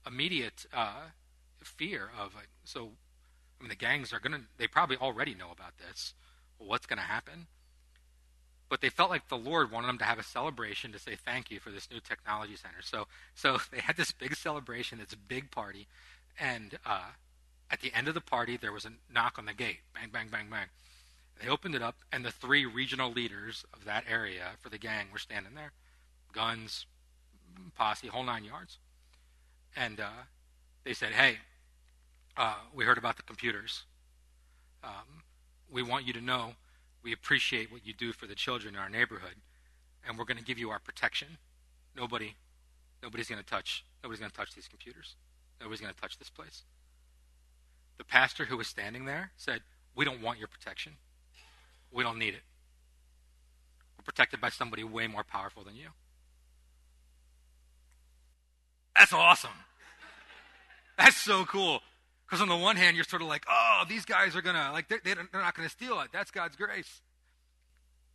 immediate 0.06 0.66
uh, 0.74 1.12
fear 1.64 2.10
of 2.20 2.36
like, 2.36 2.50
so. 2.66 2.92
I 3.64 3.66
mean, 3.66 3.70
the 3.70 3.76
gangs 3.76 4.12
are 4.12 4.20
gonna. 4.20 4.42
They 4.58 4.68
probably 4.68 4.98
already 4.98 5.34
know 5.34 5.52
about 5.52 5.78
this. 5.78 6.14
What's 6.58 6.86
going 6.86 6.98
to 6.98 7.04
happen? 7.04 7.48
but 8.74 8.82
they 8.82 8.90
felt 8.90 9.12
like 9.12 9.30
the 9.30 9.38
Lord 9.38 9.70
wanted 9.70 9.88
them 9.88 10.00
to 10.00 10.04
have 10.04 10.18
a 10.18 10.24
celebration 10.24 10.92
to 10.94 10.98
say 10.98 11.16
thank 11.16 11.52
you 11.52 11.60
for 11.60 11.70
this 11.70 11.92
new 11.92 12.00
technology 12.00 12.56
center. 12.56 12.82
So, 12.82 13.06
so 13.36 13.60
they 13.72 13.80
had 13.80 13.98
this 13.98 14.12
big 14.12 14.36
celebration, 14.36 14.98
this 14.98 15.14
big 15.14 15.52
party, 15.52 15.88
and 16.40 16.80
uh, 16.84 17.10
at 17.70 17.82
the 17.82 17.94
end 17.94 18.08
of 18.08 18.16
the 18.16 18.20
party, 18.20 18.58
there 18.58 18.72
was 18.72 18.86
a 18.86 18.94
knock 19.14 19.38
on 19.38 19.46
the 19.46 19.54
gate. 19.54 19.82
Bang, 19.94 20.10
bang, 20.12 20.28
bang, 20.32 20.48
bang. 20.50 20.66
They 21.40 21.50
opened 21.50 21.76
it 21.76 21.84
up, 21.84 21.98
and 22.12 22.26
the 22.26 22.32
three 22.32 22.66
regional 22.66 23.12
leaders 23.12 23.64
of 23.76 23.86
that 23.86 24.06
area 24.10 24.54
for 24.60 24.70
the 24.70 24.80
gang 24.80 25.10
were 25.14 25.20
standing 25.20 25.54
there, 25.54 25.74
guns, 26.34 26.88
posse, 27.76 28.08
whole 28.08 28.24
nine 28.24 28.44
yards. 28.44 28.80
And 29.76 30.00
uh, 30.00 30.26
they 30.84 30.96
said, 30.96 31.12
"Hey, 31.12 31.38
uh, 32.38 32.56
we 32.74 32.86
heard 32.86 32.98
about 32.98 33.18
the 33.18 33.24
computers. 33.24 33.84
Um, 34.84 35.24
we 35.72 35.84
want 35.84 36.06
you 36.06 36.14
to 36.14 36.22
know 36.22 36.54
we 37.04 37.12
appreciate 37.12 37.72
what 37.72 37.86
you 37.86 37.94
do 37.94 38.14
for 38.14 38.28
the 38.28 38.36
children 38.36 38.76
in 38.76 38.80
our 38.80 38.90
neighborhood, 38.90 39.36
and 40.08 40.18
we're 40.18 40.26
going 40.26 40.38
to 40.38 40.44
give 40.44 40.58
you 40.58 40.70
our 40.70 40.80
protection. 40.80 41.38
Nobody, 41.96 42.36
nobody's 43.02 43.28
going 43.28 43.42
to 43.42 43.46
touch. 43.46 43.86
Nobody's 44.04 44.20
going 44.20 44.32
to 44.32 44.38
touch 44.38 44.56
these 44.56 44.68
computers. 44.68 45.16
Nobody's 45.60 45.82
going 45.82 45.94
to 45.94 46.00
touch 46.00 46.18
this 46.18 46.30
place. 46.30 46.64
The 47.98 48.04
pastor 48.04 48.46
who 48.46 48.58
was 48.58 48.68
standing 48.68 49.06
there 49.06 49.32
said, 49.38 49.62
"We 49.96 50.06
don't 50.06 50.22
want 50.22 50.40
your 50.40 50.48
protection. 50.48 50.94
We 51.92 52.04
don't 52.04 52.18
need 52.18 52.34
it. 52.34 52.42
We're 53.98 54.04
protected 54.04 54.42
by 54.42 54.50
somebody 54.50 54.84
way 54.84 55.08
more 55.08 55.24
powerful 55.24 55.64
than 55.64 55.76
you." 55.76 55.90
That's 58.98 59.14
awesome. 59.14 59.52
That's 60.98 61.18
so 61.18 61.46
cool. 61.46 61.82
Because 62.26 62.42
on 62.42 62.50
the 62.50 62.58
one 62.58 62.76
hand, 62.76 62.96
you're 62.96 63.04
sort 63.04 63.22
of 63.22 63.28
like, 63.28 63.46
oh, 63.50 63.84
these 63.88 64.06
guys 64.06 64.36
are 64.36 64.42
going 64.42 64.56
to, 64.56 64.72
like, 64.72 64.88
they're, 64.88 65.02
they're 65.04 65.16
not 65.34 65.56
going 65.56 65.68
to 65.68 65.74
steal 65.74 66.00
it. 66.02 66.10
That's 66.12 66.32
God's 66.32 66.56
grace. 66.56 67.02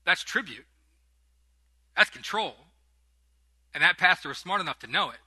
That's 0.05 0.23
tribute. 0.23 0.65
That's 1.97 2.11
control. 2.11 2.55
And 3.75 3.83
that 3.83 3.99
pastor 3.99 4.29
was 4.29 4.39
smart 4.39 4.61
enough 4.61 4.79
to 4.81 4.87
know 4.87 5.11
it 5.11 5.19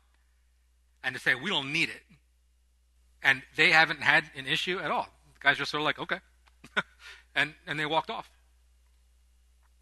and 1.03 1.15
to 1.15 1.21
say, 1.21 1.35
we 1.35 1.49
don't 1.49 1.71
need 1.71 1.89
it. 1.89 2.01
And 3.23 3.43
they 3.55 3.71
haven't 3.71 4.01
had 4.01 4.25
an 4.35 4.47
issue 4.47 4.79
at 4.79 4.89
all. 4.89 5.07
The 5.35 5.39
guys 5.39 5.59
are 5.59 5.65
sort 5.65 5.81
of 5.81 5.85
like, 5.85 5.99
okay. 5.99 6.19
and, 7.35 7.53
and 7.67 7.79
they 7.79 7.85
walked 7.85 8.09
off. 8.09 8.29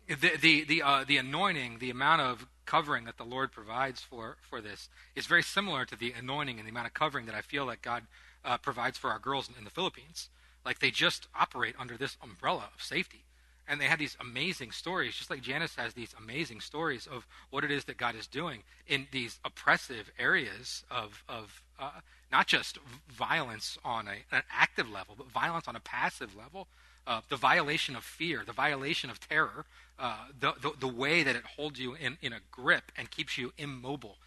The, 0.08 0.38
the, 0.42 0.64
the, 0.66 0.82
uh, 0.82 1.06
the 1.08 1.18
anointing, 1.18 1.78
the 1.80 1.92
amount 1.92 2.22
of 2.22 2.48
covering 2.66 3.06
that 3.06 3.18
the 3.18 3.24
Lord 3.24 3.52
provides 3.52 4.02
for, 4.02 4.38
for 4.42 4.60
this 4.62 4.90
is 5.16 5.26
very 5.26 5.44
similar 5.44 5.86
to 5.86 5.96
the 5.96 6.12
anointing 6.12 6.58
and 6.58 6.68
the 6.68 6.72
amount 6.72 6.88
of 6.88 6.94
covering 6.94 7.26
that 7.28 7.36
I 7.36 7.42
feel 7.42 7.66
like 7.66 7.82
God 7.82 8.04
uh, 8.44 8.58
provides 8.58 8.98
for 8.98 9.10
our 9.10 9.20
girls 9.20 9.50
in, 9.58 9.64
the 9.64 9.70
Philippines. 9.70 10.30
Like 10.66 10.80
they 10.80 10.92
just 10.92 11.28
operate 11.40 11.76
under 11.80 11.98
this 11.98 12.18
umbrella 12.22 12.70
of 12.76 12.82
safety. 12.82 13.24
And 13.68 13.80
they 13.80 13.86
have 13.86 14.00
these 14.00 14.18
amazing 14.20 14.72
stories, 14.72 15.16
just 15.16 15.30
like 15.30 15.42
Janice 15.42 15.76
has 15.76 15.94
these 15.94 16.16
amazing 16.18 16.60
stories 16.60 17.06
of 17.06 17.28
what 17.52 17.64
it 17.64 17.70
is 17.70 17.86
that 17.86 17.98
God 17.98 18.16
is 18.16 18.26
doing 18.26 18.64
in 18.88 19.08
these 19.12 19.40
oppressive 19.46 20.12
areas 20.18 20.84
of, 20.90 21.24
of 21.30 21.62
uh, 21.80 21.92
not 22.32 22.48
just 22.48 22.80
violence 23.08 23.78
on 23.86 24.08
a, 24.08 24.36
an 24.36 24.42
active 24.52 24.90
level, 24.90 25.14
but 25.16 25.30
violence 25.30 25.68
on 25.68 25.76
a 25.76 25.80
passive 25.80 26.36
level. 26.36 26.68
Uh, 27.06 27.22
the 27.30 27.36
violation 27.36 27.96
of 27.96 28.04
fear, 28.04 28.44
the 28.46 28.54
violation 28.54 29.10
of 29.10 29.20
terror, 29.20 29.66
uh, 30.00 30.26
the, 30.40 30.54
the, 30.62 30.72
the 30.80 30.88
way 30.88 31.22
that 31.22 31.36
it 31.36 31.44
holds 31.56 31.80
you 31.80 31.94
in, 31.94 32.18
in 32.22 32.34
a 32.34 32.40
grip 32.52 32.92
and 32.98 33.12
keeps 33.12 33.38
you 33.38 33.54
immobile. 33.58 34.18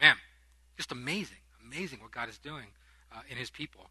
Man, 0.00 0.16
just 0.76 0.90
amazing, 0.90 1.38
amazing 1.64 2.00
what 2.00 2.10
God 2.10 2.28
is 2.28 2.38
doing 2.38 2.66
uh, 3.12 3.20
in 3.28 3.36
his 3.36 3.50
people 3.50 3.90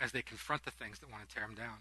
as 0.00 0.12
they 0.12 0.22
confront 0.22 0.64
the 0.64 0.70
things 0.70 0.98
that 1.00 1.10
want 1.10 1.28
to 1.28 1.34
tear 1.34 1.44
them 1.44 1.54
down. 1.54 1.78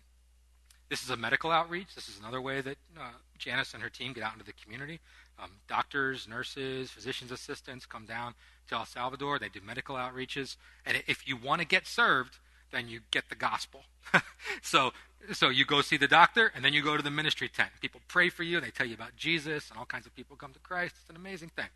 This 0.90 1.04
is 1.04 1.10
a 1.10 1.18
medical 1.18 1.52
outreach. 1.52 1.96
This 1.96 2.08
is 2.08 2.18
another 2.18 2.42
way 2.42 2.62
that 2.62 2.78
uh, 2.98 3.10
Janice 3.38 3.74
and 3.74 3.84
her 3.84 3.90
team 3.90 4.14
get 4.14 4.24
out 4.24 4.34
into 4.34 4.46
the 4.46 4.54
community. 4.54 5.00
Um, 5.38 5.52
doctors, 5.68 6.28
nurses, 6.28 6.90
physicians' 6.90 7.32
assistants 7.32 7.86
come 7.86 8.06
down 8.06 8.36
to 8.70 8.76
El 8.76 8.86
Salvador. 8.86 9.38
They 9.38 9.50
do 9.50 9.60
medical 9.66 9.96
outreaches. 9.96 10.56
And 10.86 11.04
if 11.06 11.28
you 11.28 11.36
want 11.36 11.62
to 11.62 11.68
get 11.68 11.88
served, 11.88 12.38
then 12.72 12.88
you 12.88 13.02
get 13.12 13.30
the 13.30 13.36
gospel. 13.36 13.82
so, 14.62 14.94
so 15.34 15.50
you 15.50 15.66
go 15.66 15.82
see 15.82 15.98
the 15.98 16.08
doctor, 16.08 16.52
and 16.56 16.64
then 16.64 16.74
you 16.74 16.82
go 16.82 16.96
to 16.96 17.04
the 17.04 17.12
ministry 17.12 17.50
tent. 17.50 17.70
People 17.82 18.02
pray 18.08 18.30
for 18.30 18.44
you. 18.44 18.60
They 18.62 18.72
tell 18.72 18.88
you 18.88 18.96
about 18.96 19.16
Jesus, 19.18 19.70
and 19.70 19.78
all 19.78 19.86
kinds 19.86 20.06
of 20.06 20.16
people 20.16 20.38
come 20.38 20.54
to 20.54 20.60
Christ. 20.60 20.96
It's 21.02 21.10
an 21.10 21.18
amazing 21.18 21.50
thing. 21.50 21.70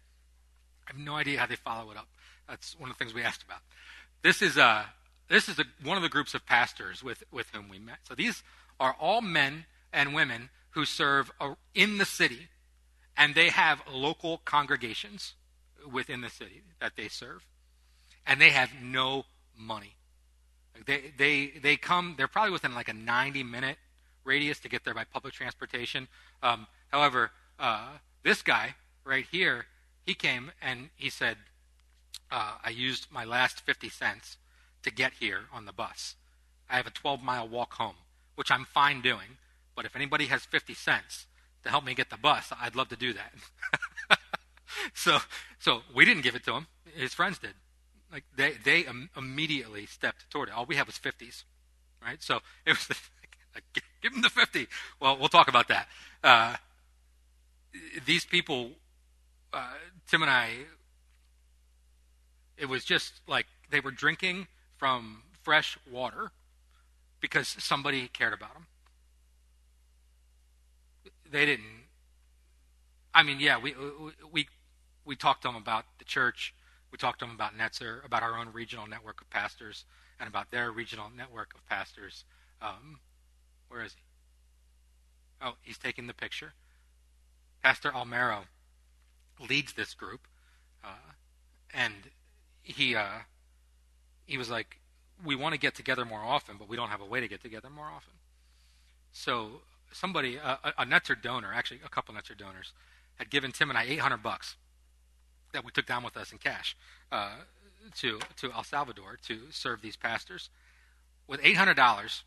I 0.87 0.93
have 0.93 0.97
no 0.97 1.15
idea 1.15 1.39
how 1.39 1.45
they 1.45 1.55
follow 1.55 1.91
it 1.91 1.97
up. 1.97 2.07
That's 2.47 2.77
one 2.79 2.89
of 2.89 2.97
the 2.97 3.03
things 3.03 3.13
we 3.13 3.23
asked 3.23 3.43
about. 3.43 3.59
This 4.24 4.41
is, 4.41 4.57
a, 4.57 4.86
this 5.30 5.49
is 5.49 5.59
a, 5.59 5.65
one 5.84 5.97
of 5.97 6.03
the 6.03 6.09
groups 6.09 6.34
of 6.34 6.45
pastors 6.45 7.03
with, 7.03 7.24
with 7.32 7.47
whom 7.53 7.69
we 7.69 7.80
met. 7.80 7.97
So 8.07 8.15
these 8.15 8.43
are 8.80 8.95
all 8.99 9.22
men 9.22 9.65
and 9.91 10.13
women 10.13 10.49
who 10.72 10.86
serve 10.86 11.32
in 11.74 11.97
the 11.97 12.05
city, 12.05 12.47
and 13.17 13.36
they 13.36 13.49
have 13.49 13.82
local 13.91 14.41
congregations 14.45 15.34
within 15.91 16.22
the 16.22 16.30
city 16.30 16.61
that 16.80 16.93
they 16.95 17.07
serve, 17.07 17.45
and 18.26 18.39
they 18.39 18.51
have 18.51 18.69
no 18.82 19.26
money. 19.57 19.95
They, 20.86 21.11
they, 21.17 21.53
they 21.61 21.78
come, 21.78 22.15
they're 22.17 22.28
probably 22.28 22.51
within 22.51 22.74
like 22.74 22.89
a 22.89 22.93
90 22.93 23.43
minute 23.43 23.78
radius 24.24 24.59
to 24.59 24.69
get 24.69 24.84
there 24.84 24.93
by 24.93 25.03
public 25.03 25.34
transportation. 25.34 26.07
Um, 26.41 26.67
however, 26.89 27.32
uh, 27.59 27.89
this 28.24 28.41
guy 28.41 28.76
right 29.03 29.26
here, 29.32 29.65
he 30.03 30.13
came 30.13 30.51
and 30.61 30.89
he 30.95 31.09
said, 31.09 31.38
uh, 32.32 32.53
I 32.63 32.69
used 32.69 33.07
my 33.11 33.25
last 33.25 33.61
50 33.61 33.89
cents 33.89 34.38
to 34.84 34.91
get 34.91 35.13
here 35.19 35.41
on 35.53 35.65
the 35.65 35.73
bus. 35.73 36.15
I 36.69 36.77
have 36.77 36.88
a 36.88 36.91
12 36.91 37.21
mile 37.21 37.47
walk 37.47 37.73
home, 37.73 37.95
which 38.36 38.49
I'm 38.49 38.65
fine 38.65 39.01
doing. 39.01 39.38
But 39.75 39.86
if 39.86 39.95
anybody 39.95 40.25
has 40.27 40.43
50 40.43 40.73
cents 40.73 41.27
to 41.63 41.69
help 41.69 41.84
me 41.84 41.93
get 41.93 42.09
the 42.09 42.17
bus, 42.17 42.51
I'd 42.59 42.75
love 42.75 42.89
to 42.89 42.95
do 42.95 43.13
that. 43.13 44.19
so, 44.93 45.19
so 45.59 45.82
we 45.93 46.05
didn't 46.05 46.23
give 46.23 46.36
it 46.36 46.45
to 46.45 46.53
him. 46.53 46.67
His 46.95 47.13
friends 47.13 47.38
did. 47.38 47.53
Like 48.11 48.23
they, 48.36 48.53
they 48.63 48.82
Im- 48.82 49.09
immediately 49.15 49.86
stepped 49.86 50.29
toward 50.29 50.49
it. 50.49 50.55
All 50.55 50.65
we 50.65 50.75
have 50.75 50.88
was 50.88 50.97
50s, 50.97 51.43
right? 52.03 52.21
So 52.21 52.39
it 52.65 52.71
was 52.71 52.89
like, 53.53 53.84
give 54.01 54.13
him 54.13 54.21
the 54.21 54.29
50. 54.29 54.67
Well, 54.99 55.17
we'll 55.17 55.29
talk 55.29 55.47
about 55.47 55.67
that. 55.67 55.88
Uh, 56.23 56.55
these 58.05 58.25
people, 58.25 58.71
uh, 59.53 59.73
Tim 60.07 60.21
and 60.21 60.32
I 60.32 60.49
it 62.62 62.70
was 62.70 62.86
just 62.86 63.20
like 63.28 63.47
they 63.70 63.82
were 63.82 63.91
drinking 63.91 64.47
from 64.78 65.24
fresh 65.43 65.78
water 65.91 66.32
because 67.20 67.47
somebody 67.47 68.07
cared 68.07 68.34
about 68.34 68.53
them. 68.53 68.68
They 71.30 71.45
didn't 71.45 71.82
I 73.14 73.24
mean, 73.24 73.39
yeah, 73.39 73.57
we 73.57 73.76
we 74.32 74.47
we 75.05 75.16
talked 75.16 75.41
to 75.43 75.47
them 75.47 75.55
about 75.55 75.86
the 75.99 76.05
church. 76.05 76.53
We 76.91 76.97
talked 76.97 77.20
to 77.20 77.26
them 77.26 77.36
about 77.36 77.57
Netzer, 77.57 78.05
about 78.05 78.24
our 78.24 78.38
own 78.38 78.51
regional 78.53 78.88
network 78.88 79.22
of 79.22 79.30
pastors, 79.30 79.86
and 80.20 80.28
about 80.28 80.51
their 80.51 80.72
regional 80.72 81.09
network 81.16 81.53
of 81.53 81.66
pastors. 81.68 82.26
Um, 82.62 82.99
where 83.68 83.84
is 83.84 83.93
he? 83.93 84.01
Oh, 85.41 85.53
he's 85.62 85.78
taking 85.78 86.07
the 86.07 86.14
picture. 86.14 86.53
Pastor 87.64 87.91
Almero 87.91 88.43
leads 89.49 89.74
this 89.74 89.93
group, 89.93 90.28
uh, 90.84 91.14
and 91.74 91.93
he 92.64 92.95
uh, 92.95 93.20
he 94.26 94.38
was 94.38 94.49
like, 94.49 94.80
"We 95.24 95.36
want 95.36 95.53
to 95.53 95.59
get 95.59 95.76
together 95.76 96.05
more 96.05 96.22
often, 96.22 96.57
but 96.57 96.68
we 96.68 96.76
don't 96.76 96.89
have 96.89 97.01
a 97.01 97.05
way 97.05 97.20
to 97.20 97.28
get 97.28 97.41
together 97.41 97.70
more 97.70 97.88
often." 97.88 98.14
So 99.12 99.62
somebody, 99.91 100.39
uh, 100.39 100.57
a, 100.64 100.84
a 100.84 100.86
Netzer 100.86 101.22
donor, 101.22 101.53
actually 101.53 101.82
a 101.86 101.89
couple 101.89 102.16
Netzer 102.16 102.38
donors, 102.38 102.74
had 103.16 103.30
given 103.30 103.51
Tim 103.51 103.70
and 103.70 103.78
I 103.78 103.84
800 103.84 104.24
bucks 104.24 104.55
that 105.53 105.66
we 105.66 105.72
took 105.72 105.86
down 105.86 106.03
with 106.03 106.18
us 106.18 106.32
in 106.32 106.38
cash 106.38 106.76
uh, 107.12 107.36
to 107.97 108.20
to 108.38 108.51
El 108.53 108.64
Salvador 108.64 109.18
to 109.28 109.39
serve 109.51 109.82
these 109.82 109.95
pastors. 109.95 110.49
With 111.28 111.39
eight 111.43 111.57
hundred 111.57 111.76
dollars, 111.76 112.24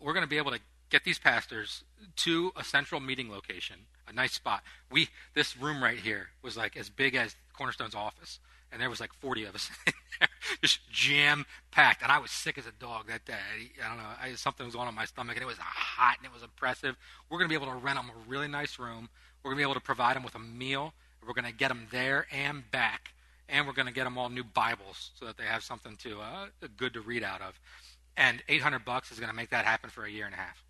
we're 0.00 0.12
going 0.12 0.24
to 0.24 0.30
be 0.30 0.38
able 0.38 0.52
to 0.52 0.60
get 0.90 1.04
these 1.04 1.18
pastors 1.18 1.84
to 2.16 2.52
a 2.56 2.64
central 2.64 3.00
meeting 3.00 3.30
location, 3.30 3.76
a 4.08 4.12
nice 4.12 4.32
spot. 4.32 4.62
We 4.90 5.08
this 5.34 5.56
room 5.56 5.82
right 5.82 5.98
here 5.98 6.28
was 6.42 6.56
like 6.56 6.76
as 6.76 6.88
big 6.88 7.14
as 7.14 7.36
Cornerstone's 7.52 7.94
office, 7.94 8.38
and 8.72 8.80
there 8.80 8.90
was 8.90 9.00
like 9.00 9.12
forty 9.14 9.44
of 9.44 9.54
us, 9.54 9.70
just 10.62 10.88
jam 10.90 11.44
packed. 11.70 12.02
And 12.02 12.10
I 12.10 12.18
was 12.18 12.30
sick 12.30 12.58
as 12.58 12.66
a 12.66 12.72
dog 12.72 13.08
that 13.08 13.24
day. 13.24 13.72
I 13.84 13.88
don't 13.88 13.98
know, 13.98 14.04
I, 14.20 14.34
something 14.34 14.66
was 14.66 14.74
going 14.74 14.88
on 14.88 14.94
my 14.94 15.04
stomach, 15.04 15.36
and 15.36 15.42
it 15.42 15.46
was 15.46 15.58
hot 15.58 16.16
and 16.18 16.26
it 16.26 16.32
was 16.32 16.42
oppressive. 16.42 16.96
We're 17.28 17.38
going 17.38 17.48
to 17.48 17.58
be 17.58 17.62
able 17.62 17.72
to 17.72 17.78
rent 17.78 17.98
them 17.98 18.10
a 18.10 18.28
really 18.28 18.48
nice 18.48 18.78
room. 18.78 19.08
We're 19.42 19.50
going 19.50 19.58
to 19.58 19.60
be 19.60 19.70
able 19.70 19.80
to 19.80 19.84
provide 19.84 20.16
them 20.16 20.22
with 20.22 20.34
a 20.34 20.38
meal 20.38 20.92
we're 21.26 21.34
going 21.34 21.50
to 21.50 21.56
get 21.56 21.68
them 21.68 21.86
there 21.90 22.26
and 22.32 22.68
back, 22.70 23.12
and 23.48 23.66
we're 23.66 23.72
going 23.72 23.86
to 23.86 23.92
get 23.92 24.04
them 24.04 24.16
all 24.16 24.28
new 24.28 24.44
Bibles 24.44 25.10
so 25.18 25.26
that 25.26 25.36
they 25.36 25.44
have 25.44 25.62
something 25.62 25.96
to 25.96 26.20
uh, 26.20 26.46
good 26.76 26.94
to 26.94 27.00
read 27.00 27.22
out 27.22 27.42
of. 27.42 27.58
And 28.16 28.42
800 28.48 28.84
bucks 28.84 29.12
is 29.12 29.18
going 29.18 29.30
to 29.30 29.36
make 29.36 29.50
that 29.50 29.64
happen 29.64 29.90
for 29.90 30.04
a 30.04 30.10
year 30.10 30.26
and 30.26 30.34
a 30.34 30.38
half. 30.38 30.64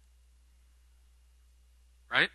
Right? 2.11 2.31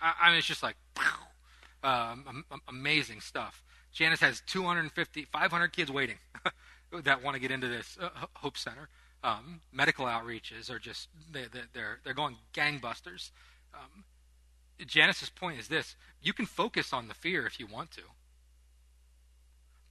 I, 0.00 0.12
I 0.22 0.28
mean, 0.30 0.38
it's 0.38 0.46
just 0.46 0.62
like 0.62 0.76
um, 1.84 2.44
amazing 2.68 3.20
stuff. 3.20 3.62
Janice 3.96 4.20
has 4.20 4.42
250, 4.46 5.24
500 5.24 5.68
kids 5.68 5.90
waiting 5.90 6.16
that 7.02 7.24
want 7.24 7.34
to 7.34 7.40
get 7.40 7.50
into 7.50 7.66
this 7.66 7.96
uh, 7.98 8.10
Hope 8.34 8.58
Center. 8.58 8.90
Um, 9.24 9.62
medical 9.72 10.04
outreaches 10.04 10.70
are 10.70 10.78
just 10.78 11.08
they, 11.32 11.44
are 11.44 11.48
they're, 11.72 11.98
they're 12.04 12.12
going 12.12 12.36
gangbusters. 12.52 13.30
Um, 13.72 14.04
Janice's 14.86 15.30
point 15.30 15.58
is 15.58 15.68
this 15.68 15.96
you 16.20 16.34
can 16.34 16.44
focus 16.44 16.92
on 16.92 17.08
the 17.08 17.14
fear 17.14 17.46
if 17.46 17.58
you 17.58 17.66
want 17.66 17.90
to, 17.92 18.02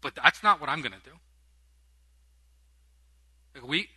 but 0.01 0.13
that's 0.13 0.43
not 0.43 0.61
what 0.61 0.69
I'm 0.69 0.81
going 0.81 0.93
to 0.93 1.03
do. 1.03 1.15
Like 3.55 3.67
we, 3.67 3.89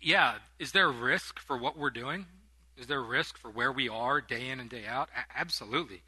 yeah, 0.00 0.34
is 0.60 0.70
there 0.70 0.86
a 0.86 0.92
risk 0.92 1.40
for 1.40 1.58
what 1.58 1.76
we're 1.76 1.90
doing? 1.90 2.26
Is 2.76 2.86
there 2.86 3.00
a 3.00 3.02
risk 3.02 3.36
for 3.36 3.50
where 3.50 3.72
we 3.72 3.88
are 3.88 4.20
day 4.20 4.48
in 4.48 4.60
and 4.60 4.70
day 4.70 4.86
out? 4.86 5.08
A- 5.16 5.40
absolutely. 5.40 6.02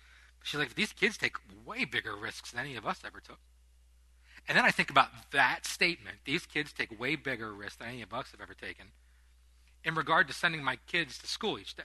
She's 0.48 0.58
like, 0.58 0.76
these 0.76 0.94
kids 0.94 1.18
take 1.18 1.36
way 1.66 1.84
bigger 1.84 2.16
risks 2.16 2.52
than 2.52 2.60
any 2.64 2.74
of 2.74 2.86
us 2.86 3.02
ever 3.04 3.20
took. 3.20 3.38
And 4.48 4.56
then 4.56 4.64
I 4.64 4.70
think 4.70 4.88
about 4.88 5.10
that 5.32 5.66
statement. 5.66 6.20
These 6.24 6.46
kids 6.46 6.72
take 6.72 6.98
way 6.98 7.16
bigger 7.16 7.52
risks 7.52 7.76
than 7.76 7.88
any 7.88 8.00
of 8.00 8.14
us 8.14 8.30
have 8.30 8.40
ever 8.40 8.54
taken 8.54 8.86
in 9.84 9.94
regard 9.94 10.26
to 10.26 10.32
sending 10.32 10.64
my 10.64 10.78
kids 10.86 11.18
to 11.18 11.26
school 11.26 11.58
each 11.58 11.76
day. 11.76 11.82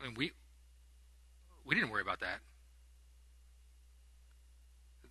I 0.00 0.06
mean, 0.06 0.14
we 0.16 0.32
we 1.64 1.76
didn't 1.76 1.90
worry 1.90 2.02
about 2.02 2.18
that. 2.18 2.40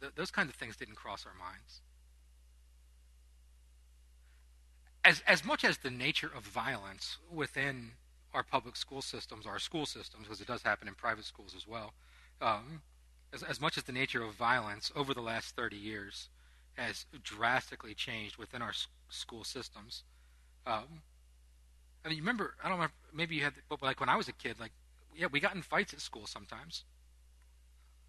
Th- 0.01 0.11
those 0.13 0.29
kinds 0.29 0.49
of 0.49 0.55
things 0.55 0.75
didn't 0.75 0.95
cross 0.95 1.25
our 1.25 1.33
minds. 1.33 1.79
As 5.05 5.23
as 5.25 5.45
much 5.45 5.63
as 5.63 5.77
the 5.77 5.89
nature 5.89 6.31
of 6.35 6.43
violence 6.43 7.17
within 7.31 7.91
our 8.33 8.43
public 8.43 8.75
school 8.75 9.01
systems, 9.01 9.45
our 9.45 9.59
school 9.59 9.85
systems, 9.85 10.23
because 10.23 10.41
it 10.41 10.47
does 10.47 10.63
happen 10.63 10.87
in 10.87 10.95
private 10.95 11.25
schools 11.25 11.53
as 11.55 11.67
well, 11.67 11.93
um, 12.41 12.81
as, 13.33 13.43
as 13.43 13.61
much 13.61 13.77
as 13.77 13.83
the 13.83 13.91
nature 13.91 14.23
of 14.23 14.33
violence 14.33 14.91
over 14.95 15.13
the 15.13 15.21
last 15.21 15.55
30 15.55 15.75
years 15.75 16.29
has 16.73 17.05
drastically 17.23 17.93
changed 17.93 18.37
within 18.37 18.61
our 18.61 18.73
school 19.09 19.43
systems. 19.43 20.03
Um, 20.65 21.01
I 22.03 22.09
mean, 22.09 22.17
you 22.17 22.23
remember? 22.23 22.55
I 22.63 22.69
don't 22.69 22.79
know, 22.79 22.87
Maybe 23.13 23.35
you 23.35 23.43
had, 23.43 23.53
but 23.69 23.81
like 23.81 23.99
when 23.99 24.09
I 24.09 24.17
was 24.17 24.27
a 24.27 24.33
kid, 24.33 24.59
like 24.59 24.71
yeah, 25.15 25.27
we 25.31 25.39
got 25.39 25.55
in 25.55 25.61
fights 25.61 25.93
at 25.93 26.01
school 26.01 26.25
sometimes. 26.25 26.83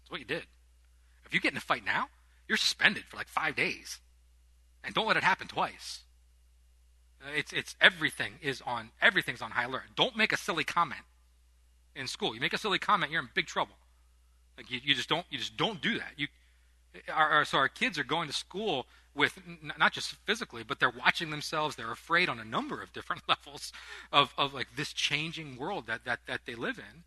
That's 0.01 0.11
what 0.11 0.19
you 0.19 0.25
did. 0.25 0.43
If 1.25 1.33
you 1.33 1.39
get 1.39 1.51
in 1.51 1.57
a 1.57 1.61
fight 1.61 1.85
now, 1.85 2.07
you're 2.47 2.57
suspended 2.57 3.05
for 3.05 3.17
like 3.17 3.27
five 3.27 3.55
days, 3.55 3.99
and 4.83 4.93
don't 4.93 5.07
let 5.07 5.17
it 5.17 5.23
happen 5.23 5.47
twice. 5.47 6.01
It's 7.35 7.53
it's 7.53 7.75
everything 7.81 8.33
is 8.41 8.61
on 8.65 8.91
everything's 9.01 9.41
on 9.41 9.51
high 9.51 9.63
alert. 9.63 9.83
Don't 9.95 10.15
make 10.15 10.31
a 10.33 10.37
silly 10.37 10.63
comment 10.63 11.01
in 11.95 12.07
school. 12.07 12.35
You 12.35 12.41
make 12.41 12.53
a 12.53 12.57
silly 12.57 12.79
comment, 12.79 13.11
you're 13.11 13.21
in 13.21 13.29
big 13.33 13.47
trouble. 13.47 13.75
Like 14.57 14.69
you, 14.69 14.79
you 14.83 14.95
just 14.95 15.09
don't 15.09 15.25
you 15.29 15.37
just 15.37 15.57
don't 15.57 15.81
do 15.81 15.97
that. 15.97 16.13
You 16.17 16.27
our, 17.13 17.29
our, 17.29 17.45
so 17.45 17.57
our 17.57 17.67
kids 17.67 17.97
are 17.99 18.03
going 18.03 18.27
to 18.27 18.33
school 18.33 18.85
with 19.13 19.39
not 19.77 19.93
just 19.93 20.15
physically, 20.25 20.63
but 20.63 20.79
they're 20.79 20.89
watching 20.89 21.29
themselves. 21.29 21.75
They're 21.75 21.91
afraid 21.91 22.29
on 22.29 22.39
a 22.39 22.45
number 22.45 22.81
of 22.81 22.93
different 22.93 23.23
levels 23.29 23.71
of, 24.11 24.33
of 24.37 24.53
like 24.53 24.75
this 24.75 24.93
changing 24.93 25.57
world 25.57 25.87
that, 25.87 26.05
that, 26.05 26.19
that 26.27 26.41
they 26.45 26.55
live 26.55 26.77
in. 26.77 27.03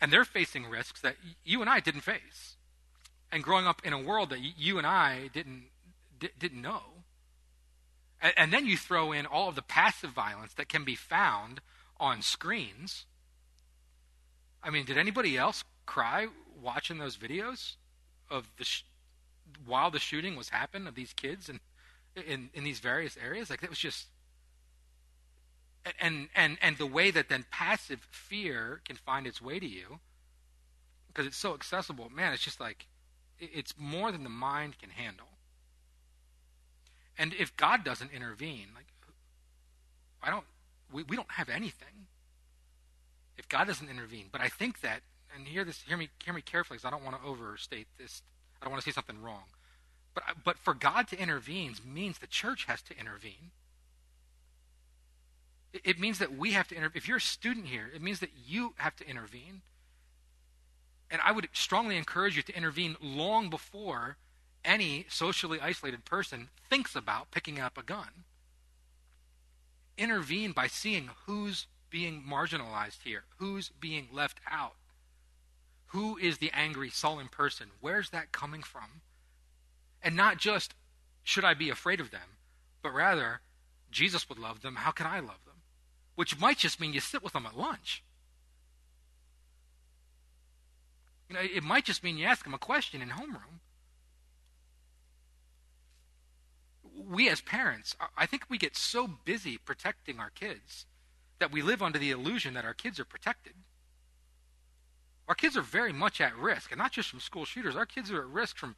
And 0.00 0.12
they're 0.12 0.24
facing 0.24 0.66
risks 0.66 1.00
that 1.00 1.16
you 1.44 1.60
and 1.60 1.70
I 1.70 1.80
didn't 1.80 2.02
face. 2.02 2.56
And 3.32 3.42
growing 3.42 3.66
up 3.66 3.80
in 3.84 3.92
a 3.92 4.00
world 4.00 4.30
that 4.30 4.40
you 4.40 4.76
and 4.76 4.86
I 4.86 5.30
didn't, 5.32 5.64
didn't 6.18 6.60
know. 6.60 6.82
And, 8.24 8.32
and 8.36 8.52
then 8.52 8.66
you 8.66 8.76
throw 8.78 9.12
in 9.12 9.26
all 9.26 9.50
of 9.50 9.54
the 9.54 9.62
passive 9.62 10.10
violence 10.10 10.54
that 10.54 10.68
can 10.68 10.82
be 10.82 10.96
found 10.96 11.60
on 12.00 12.22
screens. 12.22 13.04
I 14.62 14.70
mean, 14.70 14.86
did 14.86 14.96
anybody 14.98 15.36
else 15.36 15.62
cry 15.84 16.28
watching 16.60 16.98
those 16.98 17.16
videos 17.18 17.74
of 18.30 18.50
the 18.56 18.64
sh- 18.64 18.84
while 19.66 19.90
the 19.90 19.98
shooting 19.98 20.34
was 20.34 20.48
happening 20.48 20.88
of 20.88 20.94
these 20.94 21.12
kids 21.12 21.50
and 21.50 21.60
in 22.16 22.48
in 22.54 22.64
these 22.64 22.80
various 22.80 23.18
areas 23.22 23.50
like 23.50 23.62
it 23.62 23.68
was 23.68 23.78
just 23.78 24.06
and 26.00 26.28
and 26.34 26.56
and 26.62 26.78
the 26.78 26.86
way 26.86 27.10
that 27.10 27.28
then 27.28 27.44
passive 27.50 28.00
fear 28.10 28.80
can 28.86 28.96
find 28.96 29.26
its 29.26 29.42
way 29.42 29.60
to 29.60 29.66
you 29.66 29.98
because 31.08 31.26
it's 31.26 31.36
so 31.36 31.52
accessible 31.52 32.08
man 32.08 32.32
it's 32.32 32.42
just 32.42 32.60
like 32.60 32.86
it's 33.38 33.74
more 33.76 34.10
than 34.10 34.22
the 34.22 34.30
mind 34.30 34.78
can 34.78 34.90
handle 34.90 35.33
and 37.18 37.34
if 37.34 37.56
god 37.56 37.84
doesn't 37.84 38.12
intervene 38.12 38.68
like 38.74 38.86
i 40.22 40.30
don't 40.30 40.44
we, 40.92 41.02
we 41.04 41.16
don't 41.16 41.32
have 41.32 41.48
anything 41.48 42.06
if 43.36 43.48
god 43.48 43.66
doesn't 43.66 43.90
intervene 43.90 44.26
but 44.30 44.40
i 44.40 44.48
think 44.48 44.80
that 44.80 45.00
and 45.34 45.48
hear 45.48 45.64
this 45.64 45.82
hear 45.82 45.96
me 45.96 46.08
hear 46.24 46.34
me 46.34 46.42
carefully 46.42 46.76
because 46.76 46.86
i 46.86 46.90
don't 46.90 47.04
want 47.04 47.20
to 47.20 47.28
overstate 47.28 47.86
this 47.98 48.22
I 48.64 48.66
don't 48.66 48.72
want 48.72 48.82
to 48.82 48.90
say 48.90 48.94
something 48.94 49.20
wrong. 49.20 49.42
But, 50.14 50.24
but 50.42 50.58
for 50.58 50.72
God 50.72 51.06
to 51.08 51.20
intervene 51.20 51.74
means 51.84 52.16
the 52.16 52.26
church 52.26 52.64
has 52.64 52.80
to 52.82 52.98
intervene. 52.98 53.50
It, 55.84 56.00
means 56.00 56.18
that 56.18 56.34
we 56.34 56.52
have 56.52 56.66
to 56.68 56.74
intervene. 56.74 56.96
If 56.96 57.06
you're 57.06 57.18
a 57.18 57.20
student 57.20 57.66
here, 57.66 57.90
it 57.94 58.00
means 58.00 58.20
that 58.20 58.30
you 58.46 58.72
have 58.76 58.96
to 58.96 59.06
intervene. 59.06 59.60
And 61.10 61.20
I 61.22 61.32
would 61.32 61.48
strongly 61.52 61.98
encourage 61.98 62.36
you 62.36 62.42
to 62.42 62.56
intervene 62.56 62.96
long 63.02 63.50
before 63.50 64.16
any 64.64 65.06
socially 65.08 65.58
isolated 65.60 66.04
person 66.04 66.48
thinks 66.68 66.94
about 66.96 67.30
picking 67.30 67.60
up 67.60 67.76
a 67.76 67.82
gun. 67.82 68.24
Intervene 69.96 70.52
by 70.52 70.66
seeing 70.66 71.10
who's 71.26 71.66
being 71.90 72.24
marginalized 72.28 73.02
here, 73.04 73.24
who's 73.38 73.70
being 73.80 74.08
left 74.12 74.40
out. 74.50 74.74
Who 75.88 76.16
is 76.16 76.38
the 76.38 76.50
angry, 76.52 76.90
sullen 76.90 77.28
person? 77.28 77.68
Where's 77.80 78.10
that 78.10 78.32
coming 78.32 78.62
from? 78.62 79.02
And 80.02 80.16
not 80.16 80.38
just, 80.38 80.74
should 81.22 81.44
I 81.44 81.54
be 81.54 81.70
afraid 81.70 82.00
of 82.00 82.10
them, 82.10 82.38
but 82.82 82.92
rather, 82.92 83.40
Jesus 83.90 84.28
would 84.28 84.38
love 84.38 84.60
them. 84.60 84.76
How 84.76 84.90
can 84.90 85.06
I 85.06 85.20
love 85.20 85.44
them? 85.46 85.62
Which 86.16 86.38
might 86.38 86.58
just 86.58 86.80
mean 86.80 86.92
you 86.92 87.00
sit 87.00 87.22
with 87.22 87.32
them 87.32 87.46
at 87.46 87.56
lunch. 87.56 88.02
You 91.28 91.36
know, 91.36 91.42
it 91.42 91.62
might 91.62 91.84
just 91.84 92.02
mean 92.02 92.18
you 92.18 92.26
ask 92.26 92.44
them 92.44 92.54
a 92.54 92.58
question 92.58 93.00
in 93.00 93.10
homeroom. 93.10 93.60
We 97.06 97.28
as 97.28 97.40
parents, 97.40 97.96
I 98.16 98.26
think 98.26 98.44
we 98.48 98.58
get 98.58 98.76
so 98.76 99.06
busy 99.06 99.58
protecting 99.58 100.18
our 100.18 100.30
kids 100.30 100.86
that 101.38 101.52
we 101.52 101.62
live 101.62 101.82
under 101.82 101.98
the 101.98 102.10
illusion 102.10 102.54
that 102.54 102.64
our 102.64 102.74
kids 102.74 102.98
are 102.98 103.04
protected. 103.04 103.54
Our 105.28 105.34
kids 105.34 105.56
are 105.56 105.62
very 105.62 105.92
much 105.92 106.20
at 106.20 106.36
risk, 106.36 106.70
and 106.70 106.78
not 106.78 106.92
just 106.92 107.08
from 107.08 107.20
school 107.20 107.44
shooters. 107.44 107.76
Our 107.76 107.86
kids 107.86 108.10
are 108.10 108.20
at 108.20 108.28
risk 108.28 108.56
from 108.56 108.76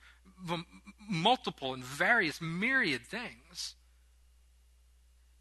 multiple 1.08 1.74
and 1.74 1.84
various 1.84 2.40
myriad 2.40 3.02
things. 3.02 3.74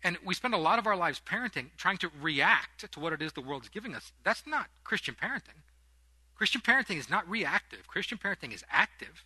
And 0.03 0.17
we 0.23 0.35
spend 0.35 0.53
a 0.53 0.57
lot 0.57 0.77
of 0.77 0.85
our 0.85 0.95
lives 0.95 1.21
parenting, 1.25 1.69
trying 1.77 1.97
to 1.97 2.11
react 2.21 2.91
to 2.91 2.99
what 2.99 3.13
it 3.13 3.21
is 3.21 3.33
the 3.33 3.41
world 3.41 3.63
is 3.63 3.69
giving 3.69 3.95
us. 3.95 4.11
That's 4.23 4.45
not 4.45 4.67
Christian 4.83 5.15
parenting. 5.15 5.61
Christian 6.35 6.61
parenting 6.61 6.97
is 6.97 7.09
not 7.09 7.27
reactive, 7.29 7.87
Christian 7.87 8.17
parenting 8.17 8.53
is 8.53 8.63
active. 8.69 9.23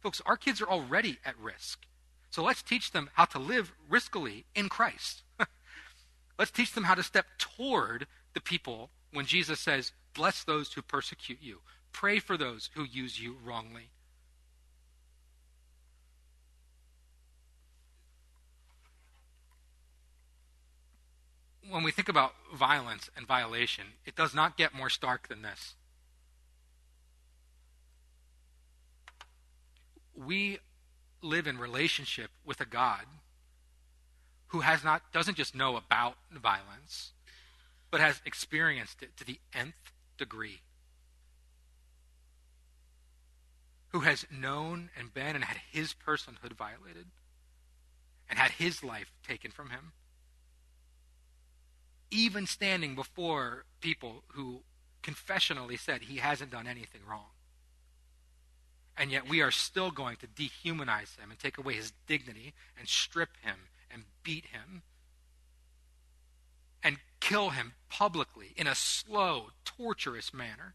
Folks, 0.00 0.22
our 0.24 0.36
kids 0.36 0.60
are 0.60 0.68
already 0.68 1.18
at 1.24 1.38
risk. 1.38 1.86
So 2.34 2.42
let's 2.42 2.64
teach 2.64 2.90
them 2.90 3.10
how 3.12 3.26
to 3.26 3.38
live 3.38 3.72
riskily 3.88 4.42
in 4.56 4.68
Christ. 4.68 5.22
let's 6.36 6.50
teach 6.50 6.72
them 6.72 6.82
how 6.82 6.96
to 6.96 7.02
step 7.04 7.26
toward 7.38 8.08
the 8.32 8.40
people 8.40 8.90
when 9.12 9.24
Jesus 9.24 9.60
says, 9.60 9.92
Bless 10.14 10.42
those 10.42 10.72
who 10.72 10.82
persecute 10.82 11.38
you, 11.40 11.60
pray 11.92 12.18
for 12.18 12.36
those 12.36 12.70
who 12.74 12.82
use 12.82 13.20
you 13.20 13.36
wrongly. 13.44 13.90
When 21.70 21.84
we 21.84 21.92
think 21.92 22.08
about 22.08 22.32
violence 22.52 23.10
and 23.16 23.28
violation, 23.28 23.84
it 24.04 24.16
does 24.16 24.34
not 24.34 24.56
get 24.56 24.74
more 24.74 24.90
stark 24.90 25.28
than 25.28 25.42
this. 25.42 25.76
we 30.16 30.58
live 31.24 31.46
in 31.46 31.58
relationship 31.58 32.30
with 32.44 32.60
a 32.60 32.66
God 32.66 33.06
who 34.48 34.60
has 34.60 34.84
not 34.84 35.12
doesn't 35.12 35.36
just 35.36 35.54
know 35.54 35.76
about 35.76 36.16
violence, 36.30 37.12
but 37.90 38.00
has 38.00 38.20
experienced 38.24 39.02
it 39.02 39.16
to 39.16 39.24
the 39.24 39.40
nth 39.52 39.92
degree. 40.16 40.60
Who 43.88 44.00
has 44.00 44.26
known 44.30 44.90
and 44.98 45.12
been 45.12 45.34
and 45.34 45.44
had 45.44 45.58
his 45.70 45.94
personhood 45.94 46.52
violated 46.52 47.06
and 48.28 48.38
had 48.38 48.52
his 48.52 48.84
life 48.84 49.12
taken 49.26 49.50
from 49.50 49.70
him. 49.70 49.92
Even 52.10 52.46
standing 52.46 52.94
before 52.94 53.64
people 53.80 54.22
who 54.28 54.60
confessionally 55.02 55.76
said 55.76 56.02
he 56.02 56.18
hasn't 56.18 56.50
done 56.50 56.66
anything 56.66 57.00
wrong. 57.08 57.33
And 58.96 59.10
yet 59.10 59.28
we 59.28 59.40
are 59.42 59.50
still 59.50 59.90
going 59.90 60.16
to 60.16 60.26
dehumanize 60.26 61.18
him 61.18 61.30
and 61.30 61.38
take 61.38 61.58
away 61.58 61.74
his 61.74 61.92
dignity 62.06 62.54
and 62.78 62.88
strip 62.88 63.30
him 63.42 63.56
and 63.90 64.04
beat 64.22 64.46
him 64.46 64.82
and 66.82 66.98
kill 67.20 67.50
him 67.50 67.72
publicly 67.88 68.52
in 68.56 68.66
a 68.66 68.74
slow, 68.74 69.46
torturous 69.64 70.32
manner. 70.32 70.74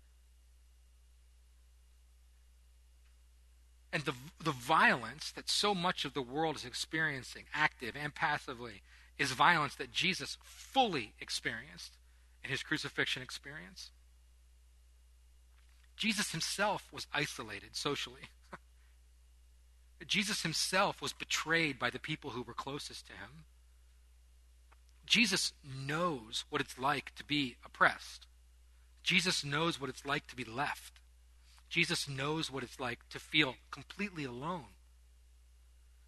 And 3.93 4.03
the, 4.03 4.13
the 4.43 4.51
violence 4.51 5.31
that 5.31 5.49
so 5.49 5.73
much 5.73 6.05
of 6.05 6.13
the 6.13 6.21
world 6.21 6.57
is 6.57 6.65
experiencing, 6.65 7.45
active 7.53 7.95
and 7.95 8.13
passively, 8.13 8.81
is 9.17 9.31
violence 9.31 9.75
that 9.75 9.91
Jesus 9.91 10.37
fully 10.43 11.13
experienced 11.19 11.97
in 12.43 12.49
his 12.49 12.63
crucifixion 12.63 13.21
experience. 13.21 13.91
Jesus 15.99 16.31
himself 16.31 16.87
was 16.93 17.07
isolated 17.13 17.75
socially. 17.75 18.29
Jesus 20.07 20.43
himself 20.43 21.01
was 21.01 21.11
betrayed 21.11 21.77
by 21.77 21.89
the 21.89 21.99
people 21.99 22.31
who 22.31 22.41
were 22.41 22.53
closest 22.53 23.07
to 23.07 23.11
him. 23.13 23.43
Jesus 25.05 25.51
knows 25.63 26.45
what 26.49 26.61
it's 26.61 26.79
like 26.79 27.13
to 27.15 27.23
be 27.25 27.57
oppressed. 27.65 28.27
Jesus 29.03 29.43
knows 29.43 29.79
what 29.79 29.89
it's 29.89 30.05
like 30.05 30.25
to 30.27 30.37
be 30.37 30.45
left. 30.45 30.99
Jesus 31.69 32.07
knows 32.07 32.49
what 32.49 32.63
it's 32.63 32.79
like 32.79 32.99
to 33.09 33.19
feel 33.19 33.55
completely 33.69 34.23
alone. 34.23 34.71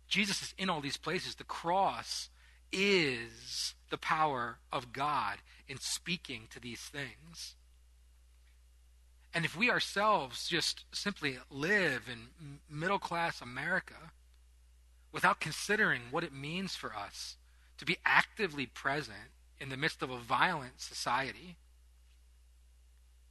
Jesus 0.07 0.41
is 0.41 0.53
in 0.57 0.69
all 0.69 0.79
these 0.79 0.97
places. 0.97 1.35
The 1.35 1.43
cross 1.43 2.29
is 2.71 3.75
the 3.89 3.97
power 3.97 4.59
of 4.71 4.93
God 4.93 5.39
in 5.67 5.79
speaking 5.79 6.43
to 6.51 6.61
these 6.61 6.79
things. 6.79 7.55
And 9.33 9.45
if 9.45 9.55
we 9.55 9.69
ourselves 9.69 10.47
just 10.47 10.83
simply 10.91 11.37
live 11.49 12.09
in 12.11 12.59
middle 12.69 12.99
class 12.99 13.41
America 13.41 14.11
without 15.11 15.39
considering 15.39 16.01
what 16.11 16.23
it 16.23 16.33
means 16.33 16.75
for 16.75 16.93
us 16.93 17.37
to 17.77 17.85
be 17.85 17.97
actively 18.05 18.65
present 18.65 19.31
in 19.59 19.69
the 19.69 19.77
midst 19.77 20.01
of 20.01 20.09
a 20.09 20.17
violent 20.17 20.81
society 20.81 21.55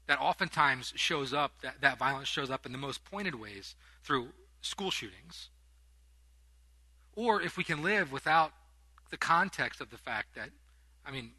that 0.07 0.21
oftentimes 0.21 0.93
shows 0.97 1.33
up, 1.33 1.53
that, 1.63 1.81
that 1.81 1.99
violence 1.99 2.29
shows 2.29 2.51
up 2.51 2.67
in 2.67 2.73
the 2.73 2.79
most 2.79 3.05
pointed 3.05 3.35
ways 3.35 3.77
through 4.03 4.29
school 4.61 4.91
shootings. 4.91 5.51
Or 7.15 7.41
if 7.43 7.57
we 7.57 7.65
can 7.65 7.83
live 7.83 8.11
without 8.11 8.53
the 9.11 9.17
context 9.17 9.81
of 9.81 9.91
the 9.91 9.99
fact 9.99 10.35
that, 10.35 10.51
I 11.05 11.11
mean, 11.11 11.33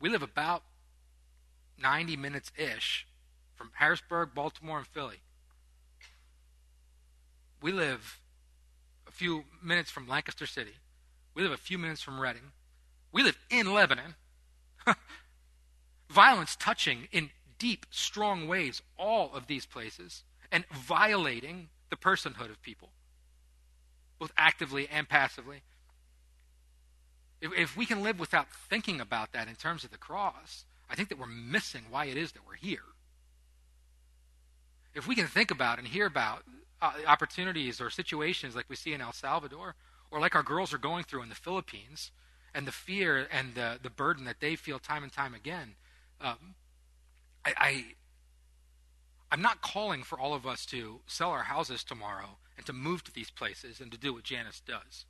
we 0.00 0.08
live 0.08 0.22
about 0.22 0.62
90 1.80 2.16
minutes 2.16 2.52
ish 2.56 3.06
from 3.56 3.70
Harrisburg, 3.74 4.30
Baltimore, 4.34 4.78
and 4.78 4.86
Philly. 4.86 5.20
We 7.62 7.72
live 7.72 8.20
a 9.08 9.10
few 9.10 9.44
minutes 9.62 9.90
from 9.90 10.06
Lancaster 10.06 10.46
City. 10.46 10.74
We 11.34 11.42
live 11.42 11.52
a 11.52 11.56
few 11.56 11.78
minutes 11.78 12.02
from 12.02 12.20
Reading. 12.20 12.52
We 13.12 13.22
live 13.22 13.38
in 13.50 13.72
Lebanon. 13.72 14.14
Violence 16.10 16.56
touching 16.56 17.08
in 17.10 17.30
deep, 17.58 17.86
strong 17.90 18.46
ways 18.46 18.82
all 18.98 19.34
of 19.34 19.46
these 19.46 19.66
places 19.66 20.22
and 20.52 20.64
violating 20.70 21.68
the 21.90 21.96
personhood 21.96 22.50
of 22.50 22.62
people, 22.62 22.90
both 24.18 24.32
actively 24.36 24.88
and 24.88 25.08
passively. 25.08 25.62
If, 27.40 27.52
if 27.56 27.76
we 27.76 27.86
can 27.86 28.02
live 28.02 28.20
without 28.20 28.48
thinking 28.50 29.00
about 29.00 29.32
that 29.32 29.48
in 29.48 29.56
terms 29.56 29.84
of 29.84 29.90
the 29.90 29.98
cross, 29.98 30.64
I 30.88 30.94
think 30.94 31.08
that 31.08 31.18
we're 31.18 31.26
missing 31.26 31.82
why 31.90 32.06
it 32.06 32.16
is 32.16 32.32
that 32.32 32.46
we're 32.46 32.54
here 32.54 32.82
if 34.96 35.06
we 35.06 35.14
can 35.14 35.26
think 35.26 35.50
about 35.50 35.78
and 35.78 35.86
hear 35.86 36.06
about 36.06 36.42
uh, 36.80 36.92
opportunities 37.06 37.80
or 37.80 37.90
situations 37.90 38.56
like 38.56 38.66
we 38.68 38.76
see 38.76 38.92
in 38.92 39.00
El 39.00 39.12
Salvador, 39.12 39.74
or 40.10 40.20
like 40.20 40.34
our 40.34 40.42
girls 40.42 40.72
are 40.72 40.78
going 40.78 41.04
through 41.04 41.22
in 41.22 41.28
the 41.28 41.34
Philippines, 41.34 42.10
and 42.54 42.66
the 42.66 42.72
fear 42.72 43.28
and 43.30 43.54
the, 43.54 43.78
the 43.82 43.90
burden 43.90 44.24
that 44.24 44.40
they 44.40 44.56
feel 44.56 44.78
time 44.78 45.02
and 45.02 45.12
time 45.12 45.34
again, 45.34 45.74
um, 46.20 46.54
I, 47.44 47.52
I 47.58 47.84
I'm 49.30 49.42
not 49.42 49.60
calling 49.60 50.02
for 50.02 50.18
all 50.18 50.34
of 50.34 50.46
us 50.46 50.64
to 50.66 51.00
sell 51.06 51.30
our 51.30 51.42
houses 51.42 51.84
tomorrow 51.84 52.38
and 52.56 52.64
to 52.66 52.72
move 52.72 53.04
to 53.04 53.12
these 53.12 53.30
places 53.30 53.80
and 53.80 53.90
to 53.92 53.98
do 53.98 54.14
what 54.14 54.22
Janice 54.22 54.60
does. 54.60 55.04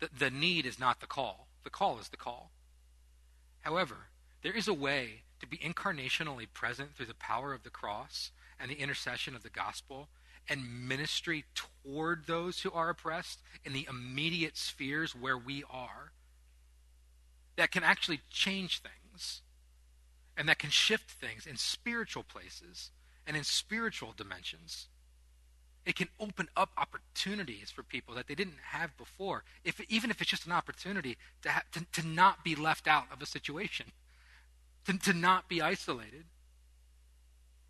The, 0.00 0.08
the 0.16 0.30
need 0.30 0.66
is 0.66 0.78
not 0.78 1.00
the 1.00 1.06
call. 1.06 1.46
The 1.62 1.70
call 1.70 1.98
is 1.98 2.08
the 2.08 2.16
call. 2.16 2.50
However, 3.60 4.08
there 4.42 4.52
is 4.52 4.68
a 4.68 4.74
way 4.74 5.22
to 5.40 5.46
be 5.46 5.56
incarnationally 5.56 6.46
present 6.52 6.94
through 6.94 7.06
the 7.06 7.14
power 7.14 7.54
of 7.54 7.62
the 7.62 7.70
cross 7.70 8.30
and 8.60 8.70
the 8.70 8.80
intercession 8.80 9.34
of 9.34 9.42
the 9.42 9.50
gospel 9.50 10.08
and 10.48 10.88
ministry 10.88 11.44
toward 11.54 12.26
those 12.26 12.60
who 12.60 12.70
are 12.72 12.90
oppressed 12.90 13.40
in 13.64 13.72
the 13.72 13.86
immediate 13.88 14.56
spheres 14.56 15.14
where 15.14 15.38
we 15.38 15.64
are 15.70 16.12
that 17.56 17.70
can 17.70 17.82
actually 17.82 18.20
change 18.30 18.80
things 18.80 19.42
and 20.36 20.48
that 20.48 20.58
can 20.58 20.70
shift 20.70 21.10
things 21.10 21.46
in 21.46 21.56
spiritual 21.56 22.24
places 22.24 22.90
and 23.26 23.36
in 23.36 23.44
spiritual 23.44 24.12
dimensions. 24.16 24.88
It 25.86 25.96
can 25.96 26.08
open 26.18 26.48
up 26.56 26.70
opportunities 26.76 27.70
for 27.70 27.82
people 27.82 28.14
that 28.14 28.26
they 28.26 28.34
didn't 28.34 28.58
have 28.70 28.96
before, 28.96 29.44
if, 29.64 29.80
even 29.88 30.10
if 30.10 30.20
it's 30.20 30.30
just 30.30 30.46
an 30.46 30.52
opportunity 30.52 31.16
to, 31.42 31.50
ha- 31.50 31.62
to, 31.72 31.84
to 32.00 32.06
not 32.06 32.42
be 32.42 32.54
left 32.54 32.88
out 32.88 33.06
of 33.12 33.22
a 33.22 33.26
situation, 33.26 33.86
to, 34.86 34.98
to 34.98 35.12
not 35.12 35.48
be 35.48 35.62
isolated 35.62 36.24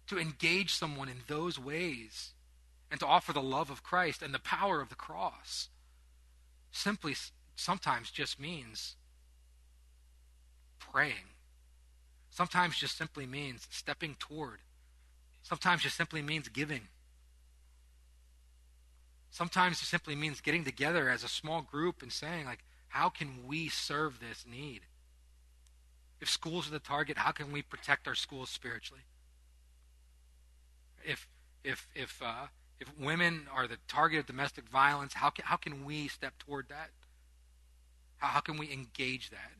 to 0.07 0.19
engage 0.19 0.75
someone 0.75 1.09
in 1.09 1.23
those 1.27 1.59
ways 1.59 2.33
and 2.91 3.01
to 3.01 3.07
offer 3.07 3.33
the 3.33 3.43
love 3.43 3.71
of 3.71 3.83
Christ 3.83 4.23
and 4.23 4.35
the 4.35 4.39
power 4.39 4.81
of 4.81 4.89
the 4.89 4.95
cross 4.95 5.69
simply 6.71 7.15
sometimes 7.57 8.11
just 8.11 8.39
means 8.39 8.97
praying. 10.79 11.31
Sometimes 12.31 12.77
just 12.79 12.97
simply 12.99 13.27
means 13.27 13.67
stepping 13.71 14.17
toward. 14.19 14.59
Sometimes 15.43 15.83
just 15.83 15.97
simply 15.97 16.23
means 16.23 16.49
giving. 16.49 16.83
Sometimes 19.31 19.83
it 19.83 19.87
simply 19.87 20.15
means 20.15 20.41
getting 20.41 20.65
together 20.65 21.09
as 21.09 21.25
a 21.25 21.29
small 21.29 21.61
group 21.63 22.03
and 22.03 22.13
saying, 22.13 22.47
like, 22.47 22.65
how 22.89 23.09
can 23.09 23.47
we 23.49 23.69
serve 23.69 24.21
this 24.21 24.45
need? 24.49 24.83
If 26.21 26.31
schools 26.31 26.69
are 26.69 26.73
the 26.73 26.79
target, 26.79 27.19
how 27.19 27.33
can 27.33 27.51
we 27.51 27.61
protect 27.61 28.07
our 28.07 28.15
schools 28.15 28.49
spiritually? 28.49 29.03
If 31.05 31.29
if 31.63 31.89
if 31.95 32.21
uh, 32.23 32.47
if 32.81 32.89
women 32.99 33.47
are 33.55 33.67
the 33.67 33.79
target 33.89 34.21
of 34.21 34.27
domestic 34.27 34.69
violence, 34.69 35.15
how 35.15 35.31
can 35.31 35.45
how 35.45 35.57
can 35.57 35.85
we 35.85 36.09
step 36.09 36.35
toward 36.39 36.69
that? 36.69 36.91
How, 38.19 38.29
how 38.29 38.41
can 38.41 38.57
we 38.57 38.73
engage 38.73 39.31
that? 39.31 39.53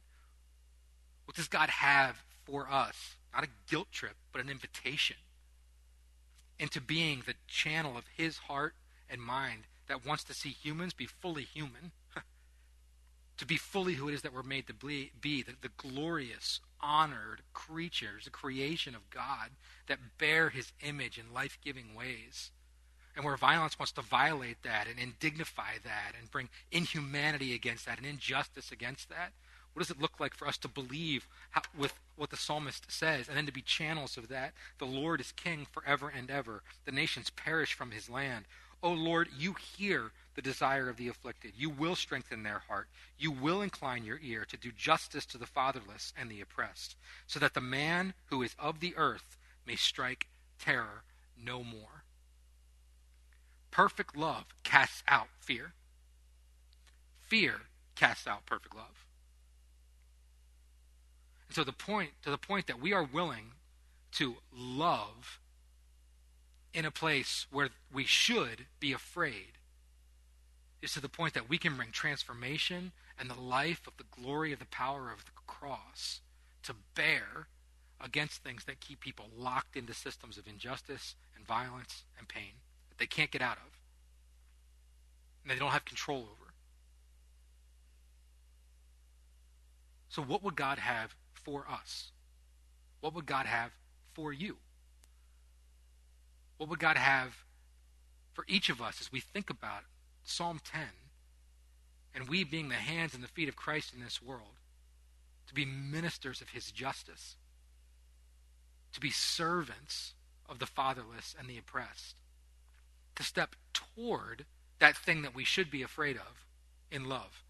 What 1.25 1.37
does 1.37 1.49
God 1.49 1.71
have 1.71 2.23
for 2.45 2.69
us? 2.71 3.17
Not 3.33 3.45
a 3.45 3.49
guilt 3.69 3.91
trip, 3.91 4.17
but 4.33 4.41
an 4.41 4.49
invitation 4.49 5.17
into 6.59 6.81
being 6.81 7.23
the 7.27 7.35
channel 7.47 7.97
of 7.97 8.05
His 8.17 8.39
heart 8.39 8.75
and 9.09 9.21
mind 9.21 9.65
that 9.89 10.07
wants 10.07 10.25
to 10.25 10.35
see 10.35 10.51
humans 10.51 10.93
be 10.93 11.07
fully 11.07 11.43
human, 11.43 11.93
to 13.37 13.47
be 13.47 13.57
fully 13.57 13.95
who 13.95 14.09
it 14.09 14.15
is 14.15 14.23
that 14.23 14.33
we're 14.33 14.43
made 14.43 14.67
to 14.67 14.75
be, 14.75 15.11
the, 15.21 15.55
the 15.61 15.71
glorious, 15.77 16.61
honored 16.85 17.41
creatures, 17.55 18.25
the 18.25 18.31
creation 18.31 18.95
of 18.95 19.09
God 19.11 19.51
that 19.89 20.19
bear 20.19 20.51
his 20.51 20.73
image 20.83 21.19
in 21.19 21.33
life 21.33 21.59
giving 21.65 21.95
ways. 21.95 22.51
And 23.17 23.25
where 23.25 23.37
violence 23.37 23.79
wants 23.79 23.93
to 23.93 24.03
violate 24.03 24.63
that 24.65 24.87
and 24.89 24.99
indignify 24.99 25.79
that 25.85 26.13
and 26.19 26.31
bring 26.31 26.49
inhumanity 26.71 27.55
against 27.55 27.87
that 27.87 27.99
and 27.99 28.07
injustice 28.07 28.71
against 28.71 29.09
that, 29.09 29.33
what 29.73 29.81
does 29.81 29.91
it 29.91 30.01
look 30.01 30.21
like 30.21 30.35
for 30.35 30.47
us 30.47 30.59
to 30.59 30.69
believe 30.69 31.27
how, 31.51 31.63
with 31.77 31.95
what 32.17 32.31
the 32.31 32.37
psalmist 32.37 32.91
says 32.91 33.29
and 33.29 33.37
then 33.37 33.47
to 33.47 33.53
be 33.53 33.63
channels 33.63 34.17
of 34.17 34.29
that? 34.29 34.53
The 34.79 34.85
Lord 34.85 35.21
is 35.21 35.33
king 35.33 35.67
forever 35.71 36.13
and 36.15 36.31
ever. 36.31 36.63
The 36.85 36.93
nations 36.93 37.31
perish 37.31 37.75
from 37.75 37.91
his 37.93 38.11
land. 38.11 38.45
O 38.83 38.93
Lord, 38.93 39.29
you 39.37 39.55
hear 39.55 40.13
the 40.35 40.43
desire 40.43 40.89
of 40.89 40.97
the 40.97 41.09
afflicted. 41.09 41.53
You 41.57 41.71
will 41.71 41.95
strengthen 41.95 42.43
their 42.43 42.63
heart. 42.69 42.89
You 43.19 43.31
will 43.31 43.63
incline 43.63 44.05
your 44.05 44.21
ear 44.23 44.45
to 44.47 44.57
do 44.57 44.71
justice 44.77 45.27
to 45.27 45.39
the 45.39 45.47
fatherless 45.47 46.13
and 46.17 46.31
the 46.31 46.41
oppressed, 46.41 46.97
so 47.27 47.39
that 47.39 47.55
the 47.55 47.61
man 47.61 48.15
who 48.27 48.43
is 48.43 48.55
of 48.59 48.81
the 48.81 48.95
earth 48.97 49.37
may 49.67 49.77
strike 49.77 50.27
terror 50.59 51.05
no 51.43 51.63
more. 51.63 52.05
Perfect 53.71 54.17
love 54.17 54.47
casts 54.63 55.03
out 55.09 55.29
fear. 55.41 55.73
Fear 57.21 57.63
casts 57.95 58.27
out 58.27 58.47
perfect 58.47 58.75
love. 58.75 59.07
And 61.49 61.57
so 61.57 61.65
the 61.65 61.73
point 61.73 62.11
to 62.23 62.31
the 62.31 62.39
point 62.39 62.67
that 62.67 62.81
we 62.81 62.93
are 62.93 63.05
willing 63.05 63.53
to 64.13 64.37
love 64.53 65.41
in 66.73 66.85
a 66.85 66.91
place 66.91 67.47
where 67.51 67.71
we 67.93 68.05
should 68.05 68.67
be 68.81 68.93
afraid 68.93 69.59
is 70.85 70.93
to 70.93 71.01
the 71.01 71.09
point 71.09 71.35
that 71.35 71.49
we 71.49 71.59
can 71.59 71.77
bring 71.77 71.91
transformation 71.91 72.93
and 73.19 73.31
the 73.31 73.41
life 73.41 73.87
of 73.87 73.97
the 73.97 74.05
glory 74.23 74.53
of 74.53 74.59
the 74.59 74.67
power 74.67 75.11
of 75.11 75.25
the 75.25 75.31
cross 75.47 76.21
to 76.63 76.75
bear 76.95 77.49
against 78.01 78.43
things 78.43 78.65
that 78.65 78.81
keep 78.81 79.01
people 79.01 79.27
locked 79.37 79.77
into 79.77 79.95
systems 79.95 80.37
of 80.37 80.47
injustice 80.47 81.15
and 81.35 81.47
violence 81.47 82.05
and 82.19 82.29
pain 82.29 82.61
that 82.91 82.99
they 82.99 83.07
can't 83.07 83.31
get 83.31 83.43
out 83.43 83.57
of 83.57 83.79
and 85.43 85.51
they 85.51 85.59
don't 85.59 85.73
have 85.73 85.85
control 85.85 86.19
over. 86.19 86.53
So, 90.09 90.23
what 90.23 90.43
would 90.43 90.57
God 90.57 90.79
have 90.79 91.15
for 91.33 91.67
us? 91.71 92.13
What 93.01 93.15
would 93.15 93.27
God 93.27 93.47
have 93.47 93.73
for 94.15 94.33
you? 94.33 94.57
What 96.57 96.71
would 96.71 96.79
God 96.79 96.97
have 96.97 97.45
for 98.33 98.45
each 98.49 98.69
of 98.71 98.81
us 98.81 99.01
as 99.01 99.13
we 99.13 99.21
think 99.21 99.51
about 99.51 99.83
Psalm 100.25 100.61
10 100.65 100.81
and 102.15 102.29
we 102.29 102.45
being 102.45 102.69
the 102.69 102.75
hands 102.75 103.15
and 103.15 103.23
the 103.23 103.29
feet 103.29 103.49
of 103.49 103.57
Christ 103.57 103.93
in 103.93 104.01
this 104.01 104.23
world 104.23 104.61
to 105.47 105.55
be 105.55 105.65
ministers 105.65 106.41
of 106.41 106.51
his 106.51 106.71
justice, 106.71 107.37
to 108.93 109.01
be 109.01 109.11
servants 109.11 110.15
of 110.49 110.59
the 110.59 110.67
fatherless 110.67 111.35
and 111.39 111.49
the 111.49 111.59
oppressed, 111.59 112.17
to 113.17 113.23
step 113.23 113.57
toward 113.73 114.47
that 114.79 114.97
thing 114.97 115.23
that 115.23 115.35
we 115.35 115.45
should 115.45 115.71
be 115.71 115.83
afraid 115.83 116.17
of 116.17 116.47
in 116.91 117.09
love. 117.09 117.43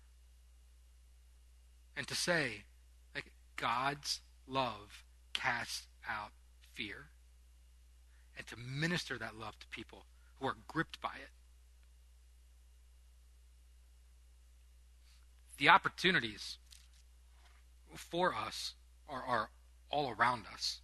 And 1.96 2.08
to 2.08 2.14
say, 2.14 2.64
like, 3.14 3.30
God's 3.56 4.20
love 4.48 5.04
casts 5.32 5.86
out 6.08 6.32
fear. 6.74 7.06
And 8.36 8.46
to 8.48 8.56
minister 8.56 9.16
that 9.18 9.38
love 9.38 9.58
to 9.60 9.66
people 9.68 10.06
who 10.40 10.48
are 10.48 10.56
gripped 10.66 11.00
by 11.00 11.14
it. 11.14 11.30
The 15.58 15.68
opportunities 15.68 16.58
for 17.94 18.34
us 18.34 18.74
are, 19.08 19.22
are 19.22 19.50
all 19.90 20.10
around 20.10 20.44
us. 20.52 20.80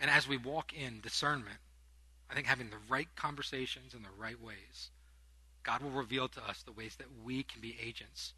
And 0.00 0.10
as 0.10 0.28
we 0.28 0.36
walk 0.36 0.72
in 0.72 1.00
discernment, 1.00 1.58
I 2.30 2.34
think 2.34 2.46
having 2.46 2.70
the 2.70 2.76
right 2.88 3.08
conversations 3.16 3.94
in 3.94 4.02
the 4.02 4.08
right 4.16 4.40
ways, 4.40 4.90
God 5.62 5.82
will 5.82 5.90
reveal 5.90 6.28
to 6.28 6.44
us 6.46 6.62
the 6.62 6.72
ways 6.72 6.96
that 6.96 7.08
we 7.24 7.42
can 7.42 7.60
be 7.60 7.76
agents, 7.82 8.34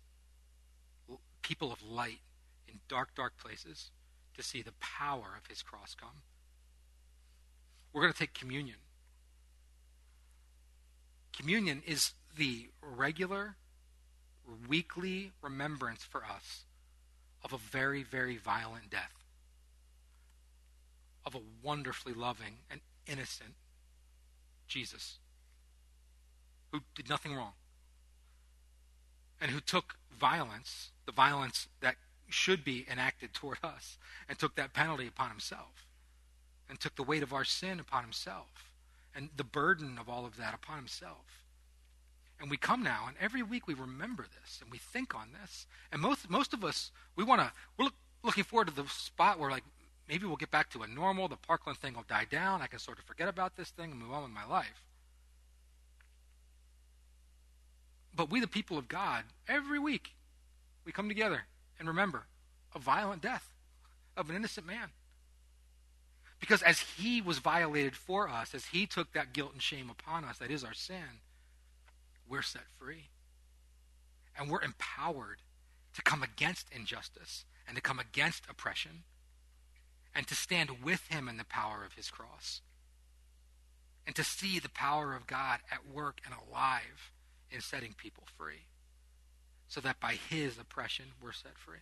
people 1.43 1.73
of 1.73 1.83
light 1.83 2.21
in 2.69 2.81
dark, 2.89 3.15
dark 3.15 3.37
places 3.37 3.91
to 4.37 4.43
see 4.43 4.63
the 4.63 4.73
power 4.81 5.37
of 5.37 5.47
his 5.49 5.63
cross 5.63 5.95
come. 5.95 6.23
We're 7.93 8.03
going 8.03 8.13
to 8.13 8.19
take 8.19 8.35
communion. 8.35 8.77
Communion 11.37 11.83
is 11.87 12.13
the 12.37 12.69
regular, 12.81 13.57
weekly 14.69 15.33
remembrance 15.43 16.05
for 16.05 16.25
us 16.25 16.65
of 17.45 17.53
a 17.53 17.59
very, 17.59 18.03
very 18.03 18.37
violent 18.37 18.91
death, 18.91 19.25
of 21.25 21.35
a 21.35 21.41
wonderfully 21.63 22.13
loving 22.13 22.59
and 22.71 22.81
innocent 23.07 23.55
Jesus, 24.67 25.19
who 26.73 26.81
did 26.95 27.09
nothing 27.09 27.35
wrong, 27.35 27.53
and 29.41 29.51
who 29.51 29.61
took 29.61 29.97
violence, 30.17 30.91
the 31.07 31.13
violence 31.13 31.69
that 31.81 31.97
should 32.29 32.65
be 32.65 32.87
enacted 32.91 33.33
toward 33.35 33.59
us, 33.65 33.99
and 34.29 34.39
took 34.39 34.55
that 34.55 34.73
penalty 34.73 35.07
upon 35.07 35.31
himself, 35.31 35.87
and 36.69 36.79
took 36.79 36.95
the 36.95 37.03
weight 37.03 37.23
of 37.23 37.33
our 37.33 37.45
sin 37.45 37.81
upon 37.81 38.05
himself, 38.05 38.71
and 39.15 39.31
the 39.37 39.45
burden 39.45 39.99
of 39.99 40.09
all 40.09 40.25
of 40.25 40.37
that 40.37 40.55
upon 40.55 40.77
himself. 40.77 41.40
And 42.41 42.51
we 42.51 42.57
come 42.57 42.83
now, 42.83 43.05
and 43.07 43.17
every 43.21 43.43
week 43.43 43.67
we 43.67 43.75
remember 43.75 44.25
this, 44.41 44.61
and 44.63 44.71
we 44.71 44.79
think 44.79 45.15
on 45.15 45.29
this. 45.41 45.67
And 45.93 46.01
most 46.01 46.31
most 46.31 46.55
of 46.55 46.65
us, 46.65 46.91
we 47.15 47.23
want 47.23 47.43
to. 47.43 47.53
We're 47.77 47.85
look, 47.85 47.95
looking 48.23 48.45
forward 48.45 48.69
to 48.69 48.75
the 48.75 48.89
spot 48.89 49.39
where, 49.39 49.51
like, 49.51 49.65
maybe 50.09 50.27
we'll 50.27 50.37
get 50.37 50.51
back 50.51 50.71
to 50.71 50.83
a 50.83 50.87
normal. 50.87 51.29
The 51.29 51.37
Parkland 51.37 51.79
thing 51.79 51.95
will 51.95 52.05
die 52.09 52.27
down. 52.31 52.63
I 52.63 52.67
can 52.67 52.79
sort 52.79 52.99
of 52.99 53.05
forget 53.05 53.29
about 53.29 53.57
this 53.57 53.69
thing 53.69 53.91
and 53.91 54.01
move 54.01 54.13
on 54.13 54.23
with 54.23 54.33
my 54.33 54.47
life. 54.47 54.85
But 58.15 58.31
we, 58.31 58.41
the 58.41 58.49
people 58.49 58.79
of 58.79 58.89
God, 58.89 59.25
every 59.47 59.79
week 59.79 60.15
we 60.85 60.93
come 60.93 61.09
together 61.09 61.43
and 61.79 61.87
remember 61.87 62.25
a 62.75 62.79
violent 62.79 63.23
death 63.23 63.53
of 64.17 64.31
an 64.31 64.37
innocent 64.37 64.67
man. 64.67 64.89
Because 66.41 66.63
as 66.63 66.81
he 66.81 67.21
was 67.21 67.39
violated 67.39 67.95
for 67.95 68.29
us, 68.29 68.55
as 68.55 68.67
he 68.67 68.87
took 68.87 69.13
that 69.13 69.35
guilt 69.35 69.53
and 69.53 69.63
shame 69.63 69.91
upon 69.91 70.25
us, 70.25 70.39
that 70.39 70.51
is 70.51 70.65
our 70.65 70.73
sin, 70.73 71.21
we're 72.31 72.43
set 72.43 72.63
free. 72.79 73.09
And 74.39 74.49
we're 74.49 74.63
empowered 74.63 75.43
to 75.95 76.03
come 76.03 76.23
against 76.23 76.69
injustice 76.73 77.45
and 77.67 77.77
to 77.77 77.83
come 77.83 77.99
against 77.99 78.45
oppression 78.49 79.03
and 80.15 80.27
to 80.29 80.35
stand 80.35 80.83
with 80.83 81.07
him 81.09 81.29
in 81.29 81.37
the 81.37 81.45
power 81.45 81.85
of 81.85 81.95
his 81.95 82.11
cross 82.11 82.63
and 84.07 84.15
to 84.17 84.25
see 84.25 84.59
the 84.59 84.71
power 84.71 85.15
of 85.15 85.27
God 85.27 85.61
at 85.71 85.93
work 85.93 86.21
and 86.25 86.35
alive 86.35 87.13
in 87.51 87.61
setting 87.61 87.95
people 87.97 88.25
free 88.39 88.67
so 89.69 89.81
that 89.81 90.01
by 90.01 90.15
his 90.15 90.59
oppression 90.59 91.07
we're 91.23 91.33
set 91.33 91.59
free. 91.59 91.79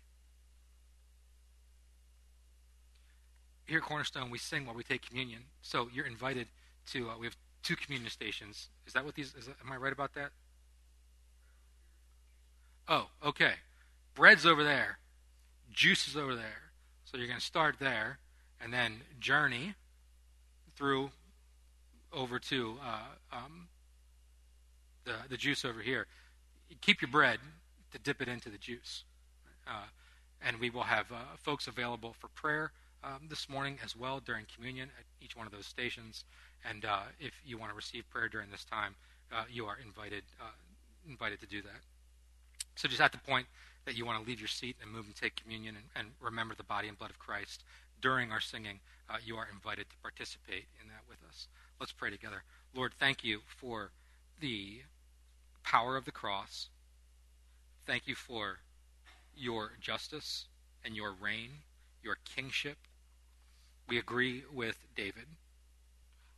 Here 3.66 3.78
at 3.78 3.84
Cornerstone, 3.84 4.30
we 4.30 4.38
sing 4.38 4.64
while 4.64 4.74
we 4.74 4.82
take 4.82 5.06
communion. 5.06 5.42
So 5.60 5.88
you're 5.92 6.06
invited 6.06 6.48
to, 6.92 7.10
uh, 7.10 7.18
we 7.18 7.26
have 7.26 7.36
two 7.62 7.76
communion 7.76 8.10
stations. 8.10 8.68
Is 8.86 8.92
that 8.92 9.04
what 9.04 9.14
these, 9.14 9.34
is 9.34 9.48
am 9.48 9.72
I 9.72 9.76
right 9.76 9.92
about 9.92 10.14
that? 10.14 10.30
Oh, 12.88 13.08
okay. 13.24 13.52
Bread's 14.14 14.46
over 14.46 14.64
there, 14.64 14.98
juice 15.70 16.08
is 16.08 16.16
over 16.16 16.34
there. 16.34 16.72
So 17.04 17.16
you're 17.16 17.26
going 17.26 17.38
to 17.38 17.44
start 17.44 17.76
there 17.78 18.18
and 18.60 18.72
then 18.72 19.00
journey 19.20 19.74
through 20.76 21.10
over 22.12 22.38
to 22.38 22.76
uh, 22.84 23.36
um, 23.36 23.68
the, 25.04 25.14
the 25.28 25.36
juice 25.36 25.64
over 25.64 25.80
here. 25.80 26.06
Keep 26.80 27.02
your 27.02 27.10
bread 27.10 27.38
to 27.92 27.98
dip 27.98 28.20
it 28.20 28.28
into 28.28 28.50
the 28.50 28.58
juice. 28.58 29.04
Uh, 29.66 29.86
and 30.42 30.58
we 30.58 30.70
will 30.70 30.82
have 30.82 31.10
uh, 31.12 31.16
folks 31.38 31.66
available 31.66 32.14
for 32.18 32.28
prayer 32.28 32.72
um, 33.02 33.26
this 33.28 33.48
morning 33.48 33.78
as 33.84 33.96
well 33.96 34.20
during 34.20 34.44
communion 34.54 34.90
at 34.98 35.04
each 35.24 35.36
one 35.36 35.46
of 35.46 35.52
those 35.52 35.66
stations. 35.66 36.24
And 36.68 36.84
uh, 36.84 37.00
if 37.20 37.32
you 37.44 37.58
want 37.58 37.70
to 37.70 37.76
receive 37.76 38.08
prayer 38.10 38.28
during 38.28 38.50
this 38.50 38.64
time, 38.64 38.94
uh, 39.32 39.44
you 39.50 39.66
are 39.66 39.78
invited 39.84 40.24
uh, 40.40 40.56
invited 41.08 41.40
to 41.40 41.46
do 41.46 41.62
that. 41.62 41.80
So 42.76 42.88
just 42.88 43.00
at 43.00 43.12
the 43.12 43.18
point 43.18 43.46
that 43.84 43.96
you 43.96 44.04
want 44.04 44.22
to 44.22 44.28
leave 44.28 44.40
your 44.40 44.48
seat 44.48 44.76
and 44.82 44.90
move 44.90 45.06
and 45.06 45.16
take 45.16 45.36
communion 45.36 45.76
and, 45.76 45.84
and 45.96 46.14
remember 46.20 46.54
the 46.54 46.64
body 46.64 46.88
and 46.88 46.98
blood 46.98 47.10
of 47.10 47.18
Christ 47.18 47.64
during 48.00 48.30
our 48.30 48.40
singing, 48.40 48.80
uh, 49.08 49.16
you 49.24 49.36
are 49.36 49.48
invited 49.52 49.88
to 49.90 49.96
participate 50.02 50.66
in 50.80 50.88
that 50.88 51.02
with 51.08 51.18
us. 51.28 51.48
Let's 51.80 51.92
pray 51.92 52.10
together. 52.10 52.42
Lord, 52.74 52.92
thank 52.98 53.24
you 53.24 53.40
for 53.46 53.90
the 54.40 54.82
power 55.64 55.96
of 55.96 56.04
the 56.04 56.12
cross. 56.12 56.68
Thank 57.86 58.06
you 58.06 58.14
for 58.14 58.58
your 59.36 59.72
justice 59.80 60.46
and 60.84 60.94
your 60.94 61.12
reign, 61.12 61.50
your 62.02 62.18
kingship. 62.24 62.76
We 63.88 63.98
agree 63.98 64.44
with 64.52 64.76
David 64.94 65.26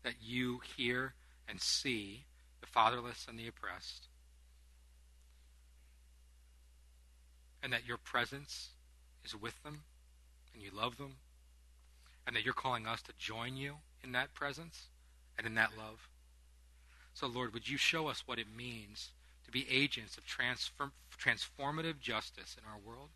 that 0.02 0.14
you 0.20 0.60
hear 0.76 1.14
and 1.48 1.60
see 1.60 2.24
the 2.60 2.66
fatherless 2.66 3.26
and 3.28 3.38
the 3.38 3.48
oppressed 3.48 4.08
and 7.62 7.72
that 7.72 7.86
your 7.86 7.98
presence 7.98 8.70
is 9.24 9.34
with 9.34 9.62
them 9.62 9.82
and 10.54 10.62
you 10.62 10.70
love 10.74 10.96
them 10.96 11.16
and 12.26 12.34
that 12.36 12.44
you're 12.44 12.54
calling 12.54 12.86
us 12.86 13.02
to 13.02 13.12
join 13.18 13.56
you 13.56 13.74
in 14.02 14.12
that 14.12 14.34
presence 14.34 14.86
and 15.36 15.46
in 15.46 15.54
that 15.54 15.70
love. 15.76 16.08
So, 17.12 17.26
Lord, 17.26 17.52
would 17.52 17.68
you 17.68 17.76
show 17.76 18.08
us 18.08 18.22
what 18.26 18.38
it 18.38 18.46
means 18.56 19.10
to 19.44 19.50
be 19.50 19.66
agents 19.70 20.16
of 20.16 20.24
transform- 20.24 20.92
transformative 21.18 21.98
justice 22.00 22.56
in 22.58 22.64
our 22.70 22.78
world? 22.78 23.10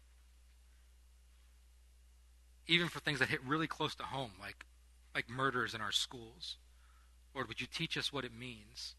Even 2.66 2.88
for 2.88 3.00
things 3.00 3.18
that 3.18 3.28
hit 3.28 3.44
really 3.44 3.66
close 3.66 3.94
to 3.94 4.02
home, 4.04 4.32
like, 4.40 4.64
like 5.14 5.28
murders 5.28 5.74
in 5.74 5.80
our 5.80 5.92
schools. 5.92 6.56
Lord, 7.34 7.48
would 7.48 7.60
you 7.60 7.66
teach 7.66 7.96
us 7.96 8.12
what 8.12 8.24
it 8.24 8.32
means? 8.32 8.94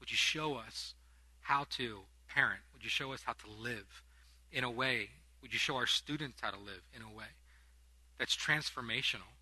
Would 0.00 0.10
you 0.10 0.16
show 0.16 0.54
us 0.54 0.94
how 1.42 1.66
to 1.70 2.00
parent? 2.28 2.60
Would 2.72 2.82
you 2.82 2.90
show 2.90 3.12
us 3.12 3.22
how 3.24 3.32
to 3.34 3.50
live 3.50 4.02
in 4.50 4.64
a 4.64 4.70
way? 4.70 5.10
Would 5.42 5.52
you 5.52 5.58
show 5.58 5.76
our 5.76 5.86
students 5.86 6.40
how 6.40 6.50
to 6.50 6.58
live 6.58 6.82
in 6.94 7.02
a 7.02 7.14
way 7.14 7.26
that's 8.18 8.36
transformational? 8.36 9.34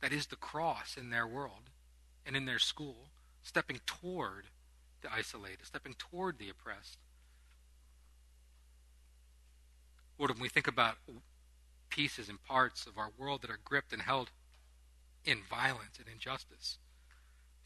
That 0.00 0.12
is 0.12 0.26
the 0.26 0.36
cross 0.36 0.96
in 0.96 1.10
their 1.10 1.26
world 1.26 1.70
and 2.24 2.36
in 2.36 2.44
their 2.44 2.58
school, 2.58 3.08
stepping 3.42 3.80
toward 3.86 4.44
the 5.02 5.12
isolated, 5.12 5.66
stepping 5.66 5.94
toward 5.98 6.38
the 6.38 6.50
oppressed. 6.50 6.98
Lord, 10.18 10.30
when 10.32 10.40
we 10.40 10.48
think 10.48 10.66
about 10.66 10.96
pieces 11.90 12.28
and 12.28 12.42
parts 12.42 12.86
of 12.86 12.98
our 12.98 13.10
world 13.16 13.42
that 13.42 13.50
are 13.50 13.58
gripped 13.64 13.92
and 13.92 14.02
held 14.02 14.30
in 15.24 15.38
violence 15.48 15.98
and 15.98 16.06
injustice, 16.12 16.78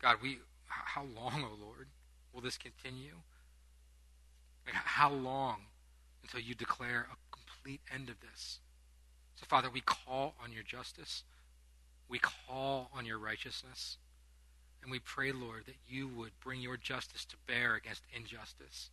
God, 0.00 0.16
we 0.22 0.38
how 0.66 1.02
long, 1.02 1.44
oh 1.44 1.56
Lord, 1.60 1.88
will 2.32 2.40
this 2.40 2.58
continue? 2.58 3.16
How 4.64 5.10
long 5.10 5.62
until 6.22 6.40
you 6.40 6.54
declare 6.54 7.08
a 7.10 7.36
complete 7.36 7.80
end 7.92 8.08
of 8.08 8.20
this? 8.20 8.60
So, 9.34 9.46
Father, 9.48 9.68
we 9.70 9.80
call 9.80 10.34
on 10.42 10.52
your 10.52 10.62
justice. 10.62 11.24
We 12.08 12.18
call 12.18 12.90
on 12.94 13.04
your 13.06 13.18
righteousness. 13.18 13.96
And 14.82 14.90
we 14.90 14.98
pray, 14.98 15.32
Lord, 15.32 15.66
that 15.66 15.76
you 15.88 16.08
would 16.08 16.32
bring 16.40 16.60
your 16.60 16.76
justice 16.76 17.24
to 17.26 17.36
bear 17.46 17.74
against 17.74 18.02
injustice 18.12 18.90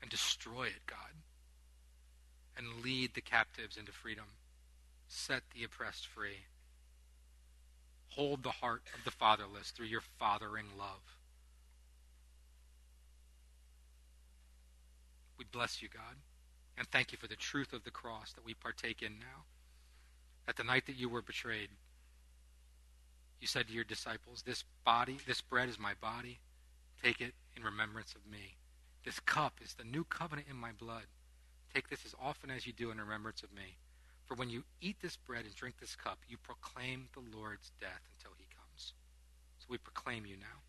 and 0.00 0.10
destroy 0.10 0.64
it, 0.64 0.86
God, 0.86 1.14
and 2.56 2.84
lead 2.84 3.14
the 3.14 3.20
captives 3.20 3.76
into 3.76 3.92
freedom. 3.92 4.24
Set 5.08 5.42
the 5.54 5.64
oppressed 5.64 6.06
free. 6.06 6.46
Hold 8.14 8.42
the 8.42 8.50
heart 8.50 8.82
of 8.94 9.04
the 9.04 9.10
fatherless 9.10 9.70
through 9.70 9.86
your 9.86 10.02
fathering 10.18 10.66
love. 10.78 11.16
We 15.38 15.46
bless 15.50 15.80
you, 15.82 15.88
God, 15.88 16.16
and 16.76 16.86
thank 16.88 17.12
you 17.12 17.18
for 17.18 17.26
the 17.26 17.36
truth 17.36 17.72
of 17.72 17.84
the 17.84 17.90
cross 17.90 18.32
that 18.34 18.44
we 18.44 18.54
partake 18.54 19.02
in 19.02 19.18
now. 19.18 19.44
At 20.46 20.56
the 20.56 20.64
night 20.64 20.86
that 20.86 20.96
you 20.96 21.08
were 21.08 21.22
betrayed, 21.22 21.70
you 23.40 23.46
said 23.46 23.66
to 23.68 23.72
your 23.72 23.84
disciples, 23.84 24.42
This 24.42 24.64
body, 24.84 25.18
this 25.26 25.40
bread 25.40 25.68
is 25.68 25.78
my 25.78 25.94
body. 26.00 26.38
Take 27.02 27.20
it 27.20 27.34
in 27.56 27.64
remembrance 27.64 28.14
of 28.14 28.30
me. 28.30 28.56
This 29.04 29.18
cup 29.20 29.54
is 29.64 29.74
the 29.74 29.84
new 29.84 30.04
covenant 30.04 30.48
in 30.50 30.56
my 30.56 30.70
blood. 30.72 31.06
Take 31.74 31.88
this 31.88 32.04
as 32.04 32.14
often 32.22 32.50
as 32.50 32.66
you 32.66 32.72
do 32.72 32.90
in 32.90 32.98
remembrance 33.00 33.42
of 33.42 33.52
me. 33.52 33.78
For 34.32 34.36
when 34.36 34.48
you 34.48 34.64
eat 34.80 34.96
this 35.02 35.14
bread 35.14 35.44
and 35.44 35.54
drink 35.54 35.74
this 35.78 35.94
cup, 35.94 36.16
you 36.26 36.38
proclaim 36.38 37.06
the 37.12 37.20
Lord's 37.36 37.70
death 37.82 38.00
until 38.16 38.32
he 38.38 38.46
comes. 38.56 38.94
So 39.58 39.66
we 39.68 39.76
proclaim 39.76 40.24
you 40.24 40.38
now. 40.38 40.64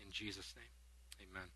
In 0.00 0.12
Jesus' 0.12 0.54
name, 0.54 1.26
amen. 1.28 1.48